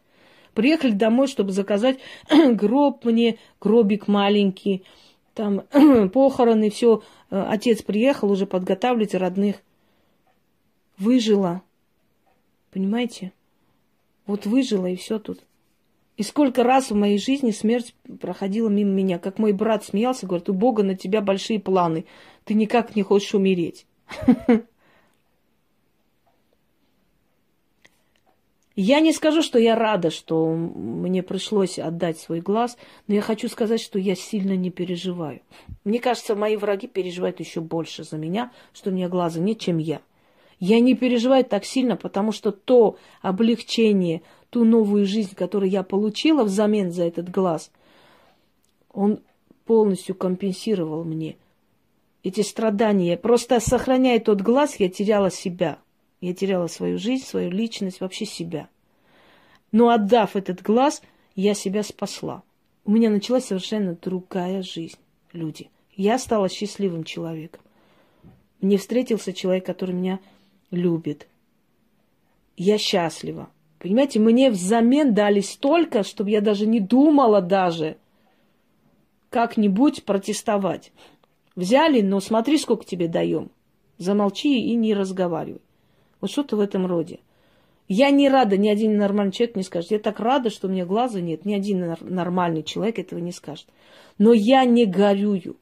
Приехали 0.55 0.93
домой, 0.93 1.27
чтобы 1.27 1.51
заказать 1.51 1.99
гроб 2.31 3.05
мне, 3.05 3.39
гробик 3.61 4.07
маленький, 4.07 4.85
там 5.35 5.63
похороны, 6.15 6.71
все. 6.71 7.03
Э, 7.33 7.45
отец 7.49 7.83
приехал 7.83 8.31
уже 8.31 8.47
подготавливать 8.47 9.17
родных 9.17 9.57
выжила. 10.99 11.63
Понимаете? 12.71 13.33
Вот 14.27 14.47
выжила 14.47 14.87
и 14.87 14.97
все 14.97 15.19
тут. 15.19 15.45
И 16.17 16.23
сколько 16.23 16.63
раз 16.63 16.91
в 16.91 16.95
моей 16.95 17.19
жизни 17.19 17.51
смерть 17.51 17.95
проходила 18.21 18.69
мимо 18.69 18.91
меня. 18.91 19.19
Как 19.19 19.39
мой 19.39 19.53
брат 19.53 19.85
смеялся, 19.85 20.27
говорит, 20.27 20.49
у 20.49 20.55
Бога 20.55 20.83
на 20.83 20.97
тебя 20.97 21.21
большие 21.21 21.61
планы. 21.61 22.07
Ты 22.45 22.55
никак 22.55 22.97
не 22.97 23.03
хочешь 23.03 23.35
умереть. 23.35 23.87
Я 28.79 29.01
не 29.01 29.15
скажу, 29.15 29.41
что 29.41 29.59
я 29.59 29.75
рада, 29.75 30.11
что 30.11 30.53
мне 30.55 31.23
пришлось 31.23 31.79
отдать 31.79 32.19
свой 32.19 32.43
глаз, 32.43 32.77
но 33.07 33.15
я 33.15 33.23
хочу 33.23 33.49
сказать, 33.49 33.81
что 33.81 33.99
я 33.99 34.15
сильно 34.15 34.55
не 34.55 34.71
переживаю. 34.71 35.41
Мне 35.85 35.99
кажется, 35.99 36.35
мои 36.35 36.57
враги 36.57 36.87
переживают 36.87 37.41
еще 37.41 37.63
больше 37.63 38.05
за 38.05 38.19
меня, 38.19 38.53
что 38.75 38.91
у 38.91 38.93
меня 38.93 39.09
глаза 39.09 39.41
нет, 39.41 39.61
чем 39.61 39.79
я. 39.79 40.03
Я 40.59 40.81
не 40.81 40.95
переживаю 40.95 41.45
так 41.45 41.65
сильно, 41.65 41.97
потому 41.97 42.33
что 42.33 42.51
то 42.51 42.97
облегчение, 43.21 44.23
ту 44.51 44.65
новую 44.65 45.07
жизнь, 45.07 45.35
которую 45.35 45.71
я 45.71 45.83
получила 45.83 46.45
взамен 46.45 46.91
за 46.91 47.05
этот 47.05 47.31
глаз, 47.31 47.71
он 48.91 49.21
полностью 49.67 50.15
компенсировал 50.15 51.05
мне 51.05 51.37
эти 52.23 52.41
страдания. 52.41 53.17
Просто 53.17 53.61
сохраняя 53.61 54.19
тот 54.19 54.41
глаз, 54.41 54.77
я 54.81 54.89
теряла 54.89 55.31
себя. 55.31 55.79
Я 56.21 56.35
теряла 56.35 56.67
свою 56.67 56.99
жизнь, 56.99 57.25
свою 57.25 57.51
личность, 57.51 58.01
вообще 58.01 58.25
себя. 58.25 58.69
Но 59.71 59.91
отдав 59.91 60.35
этот 60.35 60.63
глаз, 60.63 61.03
я 61.35 61.55
себя 61.55 61.83
спасла. 61.83 62.43
У 62.85 62.91
меня 62.91 63.11
началась 63.11 63.47
совершенно 63.47 63.95
другая 63.95 64.63
жизнь, 64.63 64.99
люди. 65.33 65.71
Я 65.95 66.19
стала 66.19 66.49
счастливым 66.49 67.05
человеком. 67.05 67.61
Мне 68.61 68.79
встретился 68.79 69.33
человек, 69.33 69.67
который 69.67 69.95
меня 69.95 70.21
любит. 70.77 71.27
Я 72.57 72.79
счастлива. 72.79 73.49
Понимаете, 73.79 74.21
мне 74.21 74.51
взамен 74.51 75.15
дали 75.15 75.41
столько, 75.41 76.03
чтобы 76.03 76.31
я 76.31 76.41
даже 76.41 76.67
не 76.67 76.81
думала 76.81 77.43
даже 77.43 77.97
как-нибудь 79.31 80.05
протестовать. 80.05 80.93
Взяли, 81.55 82.01
но 82.01 82.21
смотри, 82.21 82.59
сколько 82.59 82.85
тебе 82.85 83.09
даем. 83.09 83.51
Замолчи 83.99 84.61
и 84.61 84.75
не 84.75 84.95
разговаривай. 84.95 85.61
Вот 86.21 86.31
что-то 86.31 86.57
в 86.57 86.61
этом 86.61 86.87
роде. 86.87 87.21
Я 87.89 88.11
не 88.11 88.29
рада, 88.29 88.57
ни 88.57 88.69
один 88.69 88.97
нормальный 88.97 89.33
человек 89.33 89.57
не 89.57 89.63
скажет. 89.63 89.91
Я 89.91 89.99
так 89.99 90.19
рада, 90.19 90.51
что 90.51 90.67
у 90.67 90.71
меня 90.71 90.85
глаза 90.85 91.21
нет. 91.21 91.45
Ни 91.45 91.55
один 91.55 91.95
нормальный 92.01 92.63
человек 92.63 92.99
этого 92.99 93.21
не 93.21 93.33
скажет. 93.33 93.67
Но 94.19 94.33
я 94.33 94.65
не 94.65 94.87
горюю. 94.87 95.57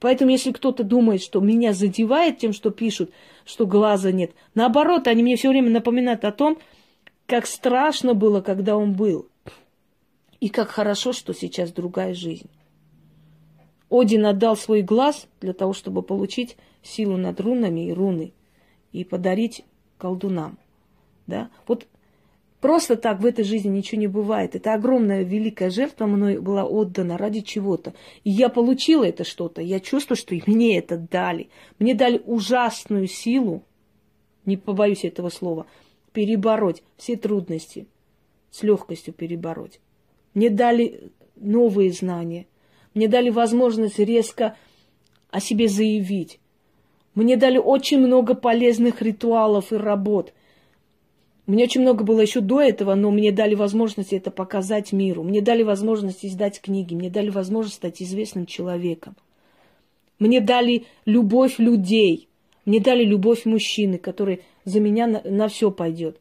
Поэтому, 0.00 0.30
если 0.30 0.52
кто-то 0.52 0.84
думает, 0.84 1.22
что 1.22 1.40
меня 1.40 1.72
задевает 1.72 2.38
тем, 2.38 2.52
что 2.52 2.70
пишут, 2.70 3.10
что 3.44 3.66
глаза 3.66 4.12
нет, 4.12 4.32
наоборот, 4.54 5.08
они 5.08 5.22
мне 5.22 5.36
все 5.36 5.48
время 5.48 5.70
напоминают 5.70 6.24
о 6.24 6.32
том, 6.32 6.58
как 7.26 7.46
страшно 7.46 8.14
было, 8.14 8.40
когда 8.40 8.76
он 8.76 8.94
был. 8.94 9.28
И 10.40 10.48
как 10.48 10.68
хорошо, 10.68 11.12
что 11.12 11.34
сейчас 11.34 11.72
другая 11.72 12.14
жизнь. 12.14 12.48
Один 13.90 14.26
отдал 14.26 14.56
свой 14.56 14.82
глаз 14.82 15.26
для 15.40 15.52
того, 15.52 15.72
чтобы 15.72 16.02
получить 16.02 16.56
силу 16.82 17.16
над 17.16 17.40
рунами 17.40 17.88
и 17.88 17.92
руны 17.92 18.32
и 18.92 19.02
подарить 19.02 19.64
колдунам. 19.96 20.58
Да? 21.26 21.50
Вот 21.66 21.86
Просто 22.60 22.96
так 22.96 23.20
в 23.20 23.26
этой 23.26 23.44
жизни 23.44 23.68
ничего 23.68 24.00
не 24.00 24.08
бывает. 24.08 24.56
Это 24.56 24.74
огромная 24.74 25.22
великая 25.22 25.70
жертва 25.70 26.06
мной 26.06 26.38
была 26.38 26.64
отдана 26.64 27.16
ради 27.16 27.40
чего-то. 27.40 27.94
И 28.24 28.30
я 28.30 28.48
получила 28.48 29.04
это 29.04 29.22
что-то. 29.22 29.62
Я 29.62 29.78
чувствую, 29.78 30.16
что 30.16 30.34
и 30.34 30.42
мне 30.46 30.78
это 30.78 30.96
дали. 30.96 31.50
Мне 31.78 31.94
дали 31.94 32.20
ужасную 32.24 33.06
силу, 33.06 33.62
не 34.44 34.56
побоюсь 34.56 35.04
этого 35.04 35.28
слова, 35.28 35.66
перебороть 36.12 36.82
все 36.96 37.16
трудности, 37.16 37.86
с 38.50 38.64
легкостью 38.64 39.14
перебороть. 39.14 39.78
Мне 40.34 40.50
дали 40.50 41.12
новые 41.36 41.92
знания. 41.92 42.46
Мне 42.92 43.06
дали 43.06 43.30
возможность 43.30 44.00
резко 44.00 44.56
о 45.30 45.38
себе 45.38 45.68
заявить. 45.68 46.40
Мне 47.14 47.36
дали 47.36 47.58
очень 47.58 47.98
много 47.98 48.34
полезных 48.34 49.00
ритуалов 49.00 49.72
и 49.72 49.76
работ– 49.76 50.32
мне 51.48 51.64
очень 51.64 51.80
много 51.80 52.04
было 52.04 52.20
еще 52.20 52.42
до 52.42 52.60
этого, 52.60 52.94
но 52.94 53.10
мне 53.10 53.32
дали 53.32 53.54
возможность 53.54 54.12
это 54.12 54.30
показать 54.30 54.92
миру. 54.92 55.22
Мне 55.22 55.40
дали 55.40 55.62
возможность 55.62 56.22
издать 56.22 56.60
книги, 56.60 56.94
мне 56.94 57.08
дали 57.08 57.30
возможность 57.30 57.76
стать 57.76 58.02
известным 58.02 58.44
человеком. 58.44 59.16
Мне 60.18 60.42
дали 60.42 60.84
любовь 61.06 61.58
людей, 61.58 62.28
мне 62.66 62.80
дали 62.80 63.02
любовь 63.02 63.46
мужчины, 63.46 63.96
который 63.96 64.42
за 64.66 64.78
меня 64.78 65.06
на, 65.06 65.22
на 65.24 65.48
все 65.48 65.70
пойдет. 65.70 66.20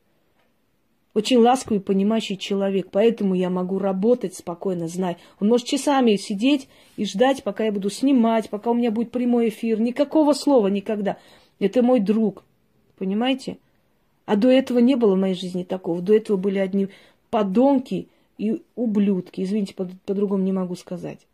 Очень 1.14 1.40
ласковый, 1.40 1.82
понимающий 1.82 2.38
человек, 2.38 2.88
поэтому 2.90 3.36
я 3.36 3.50
могу 3.50 3.80
работать 3.80 4.34
спокойно, 4.34 4.88
зная. 4.88 5.18
Он 5.42 5.50
может 5.50 5.68
часами 5.68 6.16
сидеть 6.16 6.70
и 6.96 7.04
ждать, 7.04 7.44
пока 7.44 7.66
я 7.66 7.74
буду 7.74 7.90
снимать, 7.90 8.50
пока 8.50 8.72
у 8.72 8.76
меня 8.76 8.92
будет 8.92 9.12
прямой 9.12 9.50
эфир. 9.50 9.82
Никакого 9.82 10.32
слова 10.32 10.68
никогда. 10.68 11.18
Это 11.60 11.82
мой 11.82 12.00
друг, 12.00 12.46
понимаете? 12.98 13.58
А 14.28 14.36
до 14.36 14.50
этого 14.50 14.80
не 14.80 14.96
было 14.96 15.16
в 15.16 15.20
моей 15.20 15.36
жизни 15.36 15.64
такого. 15.64 16.02
До 16.02 16.14
этого 16.14 16.36
были 16.36 16.60
одни 16.60 16.90
подонки 17.30 18.10
и 18.38 18.62
ублюдки. 18.76 19.42
Извините, 19.42 19.74
по- 19.74 19.90
по-другому 20.06 20.44
не 20.44 20.52
могу 20.52 20.76
сказать. 20.76 21.26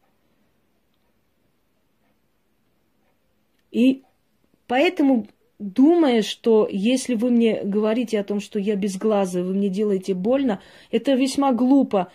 И 3.72 4.04
поэтому, 4.68 5.26
думая, 5.58 6.22
что 6.22 6.68
если 6.72 7.16
вы 7.16 7.32
мне 7.32 7.64
говорите 7.64 8.20
о 8.20 8.24
том, 8.24 8.40
что 8.40 8.60
я 8.60 8.76
безглазая, 8.76 9.44
вы 9.44 9.56
мне 9.56 9.70
делаете 9.70 10.14
больно, 10.14 10.62
это 10.92 11.14
весьма 11.14 11.52
глупо. 11.52 12.12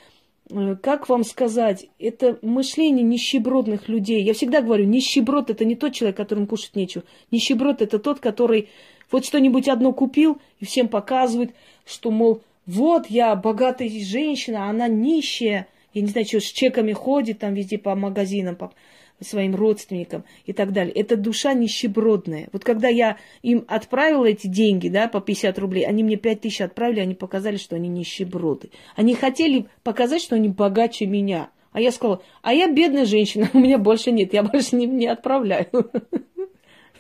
Э, 0.48 0.76
как 0.80 1.08
вам 1.08 1.24
сказать, 1.24 1.88
это 1.98 2.38
мышление 2.40 3.02
нищебродных 3.02 3.88
людей. 3.88 4.22
Я 4.22 4.32
всегда 4.32 4.62
говорю, 4.62 4.84
нищеброд 4.84 5.50
это 5.50 5.64
не 5.64 5.74
тот 5.74 5.92
человек, 5.92 6.16
которому 6.16 6.46
кушать 6.46 6.76
нечего. 6.76 7.02
Нищеброд 7.32 7.82
это 7.82 7.98
тот, 7.98 8.20
который 8.20 8.68
вот 9.10 9.24
что-нибудь 9.24 9.68
одно 9.68 9.92
купил 9.92 10.38
и 10.60 10.64
всем 10.64 10.88
показывает, 10.88 11.54
что, 11.86 12.10
мол, 12.10 12.42
вот 12.66 13.06
я 13.08 13.34
богатая 13.34 13.88
женщина, 13.88 14.68
она 14.68 14.88
нищая, 14.88 15.66
я 15.94 16.02
не 16.02 16.08
знаю, 16.08 16.26
что 16.26 16.40
с 16.40 16.44
чеками 16.44 16.92
ходит 16.92 17.38
там 17.38 17.54
везде 17.54 17.78
по 17.78 17.94
магазинам, 17.94 18.56
по, 18.56 18.72
своим 19.20 19.54
родственникам 19.54 20.24
и 20.46 20.52
так 20.52 20.72
далее. 20.72 20.94
Это 20.94 21.16
душа 21.16 21.54
нищебродная. 21.54 22.48
Вот 22.52 22.64
когда 22.64 22.88
я 22.88 23.16
им 23.42 23.64
отправила 23.68 24.26
эти 24.26 24.46
деньги, 24.46 24.88
да, 24.88 25.08
по 25.08 25.20
50 25.20 25.58
рублей, 25.58 25.86
они 25.86 26.02
мне 26.04 26.16
5 26.16 26.40
тысяч 26.42 26.60
отправили, 26.60 27.00
они 27.00 27.14
показали, 27.14 27.56
что 27.56 27.76
они 27.76 27.88
нищеброды. 27.88 28.70
Они 28.96 29.14
хотели 29.14 29.66
показать, 29.82 30.22
что 30.22 30.36
они 30.36 30.48
богаче 30.48 31.06
меня. 31.06 31.50
А 31.72 31.80
я 31.80 31.90
сказала, 31.92 32.22
а 32.42 32.52
я 32.52 32.70
бедная 32.70 33.06
женщина, 33.06 33.50
у 33.54 33.58
меня 33.58 33.78
больше 33.78 34.12
нет, 34.12 34.32
я 34.32 34.42
больше 34.42 34.76
не, 34.76 34.86
не 34.86 35.06
отправляю. 35.06 35.68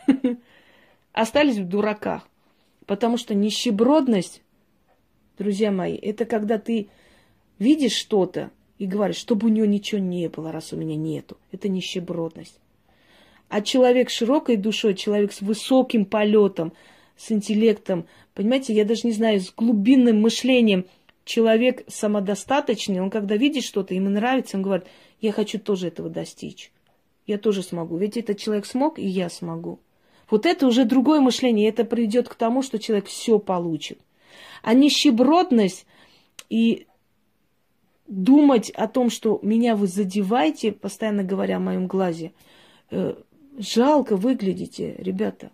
Остались 1.18 1.56
в 1.56 1.66
дураках. 1.66 2.28
Потому 2.86 3.16
что 3.16 3.34
нищебродность, 3.34 4.40
друзья 5.36 5.72
мои, 5.72 5.96
это 5.96 6.24
когда 6.24 6.58
ты 6.58 6.90
видишь 7.58 7.96
что-то, 7.96 8.52
и 8.78 8.86
говорит, 8.86 9.16
чтобы 9.16 9.48
у 9.48 9.50
него 9.50 9.66
ничего 9.66 10.00
не 10.00 10.28
было, 10.28 10.52
раз 10.52 10.72
у 10.72 10.76
меня 10.76 10.94
нету. 10.94 11.36
Это 11.50 11.68
нищебродность. 11.68 12.60
А 13.48 13.62
человек 13.62 14.10
с 14.10 14.12
широкой 14.12 14.54
душой, 14.54 14.94
человек 14.94 15.32
с 15.32 15.40
высоким 15.40 16.04
полетом, 16.04 16.72
с 17.16 17.32
интеллектом, 17.32 18.06
понимаете, 18.34 18.72
я 18.72 18.84
даже 18.84 19.00
не 19.02 19.12
знаю, 19.12 19.40
с 19.40 19.52
глубинным 19.52 20.22
мышлением, 20.22 20.86
человек 21.24 21.82
самодостаточный, 21.88 23.00
он 23.00 23.10
когда 23.10 23.36
видит 23.36 23.64
что-то, 23.64 23.92
ему 23.92 24.08
нравится, 24.08 24.56
он 24.56 24.62
говорит, 24.62 24.86
я 25.20 25.32
хочу 25.32 25.58
тоже 25.58 25.88
этого 25.88 26.10
достичь. 26.10 26.70
Я 27.26 27.38
тоже 27.38 27.64
смогу. 27.64 27.96
Ведь 27.96 28.16
этот 28.16 28.38
человек 28.38 28.66
смог, 28.66 29.00
и 29.00 29.04
я 29.04 29.28
смогу. 29.28 29.80
Вот 30.30 30.46
это 30.46 30.66
уже 30.66 30.84
другое 30.84 31.20
мышление. 31.20 31.68
Это 31.68 31.84
приведет 31.84 32.28
к 32.28 32.34
тому, 32.34 32.62
что 32.62 32.78
человек 32.78 33.06
все 33.06 33.38
получит. 33.38 33.98
А 34.62 34.74
нищебродность 34.74 35.86
и 36.48 36.86
думать 38.06 38.70
о 38.70 38.88
том, 38.88 39.10
что 39.10 39.38
меня 39.42 39.76
вы 39.76 39.86
задеваете, 39.86 40.72
постоянно 40.72 41.22
говоря 41.22 41.56
о 41.56 41.60
моем 41.60 41.86
глазе, 41.86 42.32
э, 42.90 43.14
жалко 43.58 44.16
выглядите, 44.16 44.94
ребята. 44.98 45.50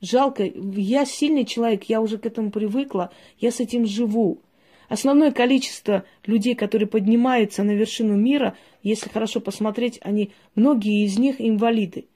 Жалко. 0.00 0.44
Я 0.44 1.04
сильный 1.04 1.44
человек, 1.44 1.84
я 1.84 2.00
уже 2.00 2.18
к 2.18 2.26
этому 2.26 2.50
привыкла, 2.50 3.12
я 3.38 3.52
с 3.52 3.60
этим 3.60 3.86
живу. 3.86 4.40
Основное 4.88 5.30
количество 5.30 6.04
людей, 6.26 6.54
которые 6.54 6.88
поднимаются 6.88 7.62
на 7.62 7.70
вершину 7.70 8.14
мира, 8.14 8.56
если 8.82 9.08
хорошо 9.08 9.40
посмотреть, 9.40 9.98
они, 10.02 10.32
многие 10.54 11.04
из 11.04 11.18
них 11.18 11.36
инвалиды, 11.38 12.06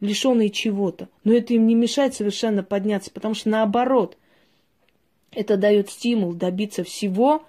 лишенные 0.00 0.50
чего-то. 0.50 1.08
Но 1.24 1.32
это 1.32 1.54
им 1.54 1.66
не 1.66 1.74
мешает 1.74 2.14
совершенно 2.14 2.62
подняться, 2.62 3.10
потому 3.10 3.34
что 3.34 3.48
наоборот, 3.50 4.16
это 5.30 5.56
дает 5.56 5.90
стимул 5.90 6.32
добиться 6.34 6.84
всего, 6.84 7.44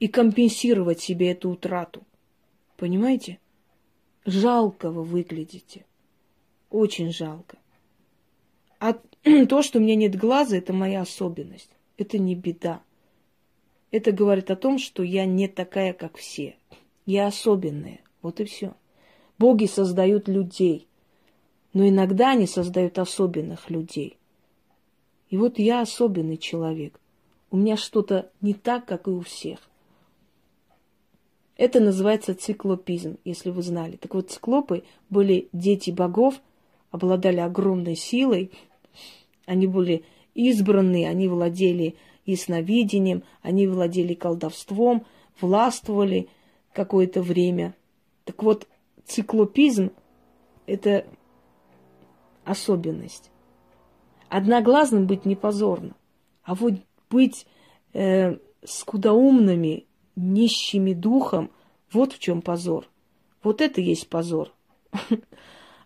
и 0.00 0.08
компенсировать 0.08 1.00
себе 1.00 1.30
эту 1.32 1.50
утрату. 1.50 2.02
Понимаете? 2.76 3.38
Жалко 4.24 4.90
вы 4.90 5.04
выглядите. 5.04 5.84
Очень 6.70 7.12
жалко. 7.12 7.58
А 8.80 8.94
то, 9.48 9.62
что 9.62 9.78
у 9.78 9.82
меня 9.82 9.94
нет 9.94 10.16
глаза, 10.16 10.56
это 10.56 10.72
моя 10.72 11.02
особенность. 11.02 11.70
Это 11.98 12.18
не 12.18 12.34
беда. 12.34 12.80
Это 13.90 14.10
говорит 14.12 14.50
о 14.50 14.56
том, 14.56 14.78
что 14.78 15.02
я 15.02 15.26
не 15.26 15.48
такая, 15.48 15.92
как 15.92 16.16
все. 16.16 16.56
Я 17.04 17.26
особенная. 17.26 18.00
Вот 18.22 18.40
и 18.40 18.44
все. 18.44 18.74
Боги 19.40 19.64
создают 19.64 20.28
людей. 20.28 20.86
Но 21.72 21.88
иногда 21.88 22.32
они 22.32 22.46
создают 22.46 22.98
особенных 22.98 23.70
людей. 23.70 24.18
И 25.30 25.38
вот 25.38 25.58
я 25.58 25.80
особенный 25.80 26.36
человек. 26.36 27.00
У 27.50 27.56
меня 27.56 27.78
что-то 27.78 28.30
не 28.42 28.52
так, 28.52 28.84
как 28.84 29.08
и 29.08 29.10
у 29.10 29.22
всех. 29.22 29.60
Это 31.56 31.80
называется 31.80 32.34
циклопизм, 32.34 33.16
если 33.24 33.48
вы 33.48 33.62
знали. 33.62 33.96
Так 33.96 34.14
вот, 34.14 34.30
циклопы 34.30 34.84
были 35.08 35.48
дети 35.54 35.90
богов, 35.90 36.34
обладали 36.90 37.38
огромной 37.38 37.96
силой, 37.96 38.50
они 39.46 39.66
были 39.66 40.04
избранные, 40.34 41.08
они 41.08 41.28
владели 41.28 41.96
ясновидением, 42.26 43.22
они 43.40 43.66
владели 43.66 44.12
колдовством, 44.12 45.06
властвовали 45.40 46.28
какое-то 46.74 47.22
время. 47.22 47.74
Так 48.24 48.42
вот, 48.42 48.66
циклопизм– 49.10 49.90
это 50.66 51.06
особенность. 52.44 53.30
Одноглазным 54.28 55.06
быть 55.06 55.24
не 55.24 55.34
позорно, 55.34 55.96
а 56.44 56.54
вот 56.54 56.74
быть 57.10 57.46
э, 57.92 58.38
скудоумными, 58.64 59.86
нищими 60.14 60.92
духом, 60.92 61.50
вот 61.92 62.12
в 62.12 62.20
чем 62.20 62.40
позор. 62.40 62.88
Вот 63.42 63.60
это 63.60 63.80
есть 63.80 64.08
позор. 64.08 64.52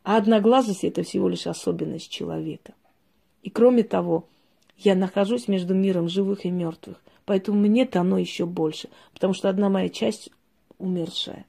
А 0.07 0.19
одноглазость– 0.19 0.85
это 0.85 1.03
всего 1.03 1.31
лишь 1.31 1.47
особенность 1.47 2.11
человека. 2.11 2.75
И 3.41 3.49
кроме 3.49 3.85
того, 3.85 4.29
я 4.77 4.95
нахожусь 4.95 5.49
между 5.49 5.75
миром 5.75 6.11
живых 6.11 6.45
и 6.45 6.51
мертвых. 6.51 7.03
Поэтому 7.25 7.59
мне 7.59 7.87
дано 7.87 8.19
еще 8.19 8.45
больше. 8.45 8.91
Потому 9.15 9.33
что 9.33 9.49
одна 9.49 9.71
моя 9.71 9.89
часть 9.89 10.29
умершая. 10.77 11.47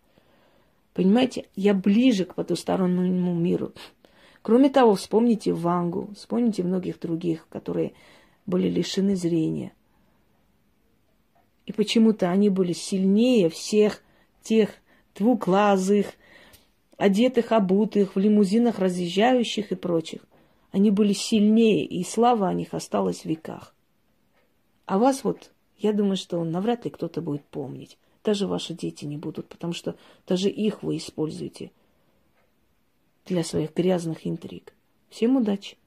Понимаете, 0.96 1.46
я 1.56 1.76
ближе 1.76 2.26
к 2.26 2.34
потустороннему 2.34 3.36
миру. 3.36 3.74
Кроме 4.42 4.70
того, 4.70 4.96
вспомните 4.96 5.54
Вангу, 5.54 6.10
вспомните 6.16 6.64
многих 6.64 7.00
других, 7.00 7.48
которые 7.50 7.94
были 8.48 8.68
лишены 8.68 9.16
зрения– 9.16 9.74
и 11.66 11.72
почему-то 11.72 12.30
они 12.30 12.50
были 12.50 12.74
сильнее 12.74 13.50
всех 13.50 14.04
тех 14.42 14.70
двуглазых, 15.16 16.08
одетых, 16.98 17.52
обутых, 17.52 18.16
в 18.16 18.20
лимузинах 18.20 18.80
разъезжающих 18.80 19.72
и 19.72 19.76
прочих. 19.76 20.22
Они 20.72 20.92
были 20.92 21.14
сильнее, 21.14 21.86
и 21.86 22.04
слава 22.04 22.48
о 22.48 22.54
них 22.54 22.74
осталась 22.74 23.22
в 23.22 23.26
веках. 23.26 23.74
А 24.86 25.00
вас 25.00 25.24
вот, 25.24 25.52
я 25.78 25.94
думаю, 25.94 26.18
что 26.18 26.44
навряд 26.44 26.86
ли 26.86 26.92
кто-то 26.92 27.22
будет 27.22 27.44
помнить. 27.46 27.98
Даже 28.26 28.48
ваши 28.48 28.74
дети 28.74 29.06
не 29.06 29.18
будут, 29.18 29.48
потому 29.48 29.74
что 29.74 29.96
даже 30.28 30.50
их 30.50 30.82
вы 30.82 30.98
используете 30.98 31.72
для 33.28 33.44
своих 33.44 33.76
грязных 33.76 34.26
интриг. 34.26 34.74
Всем 35.10 35.38
удачи! 35.38 35.78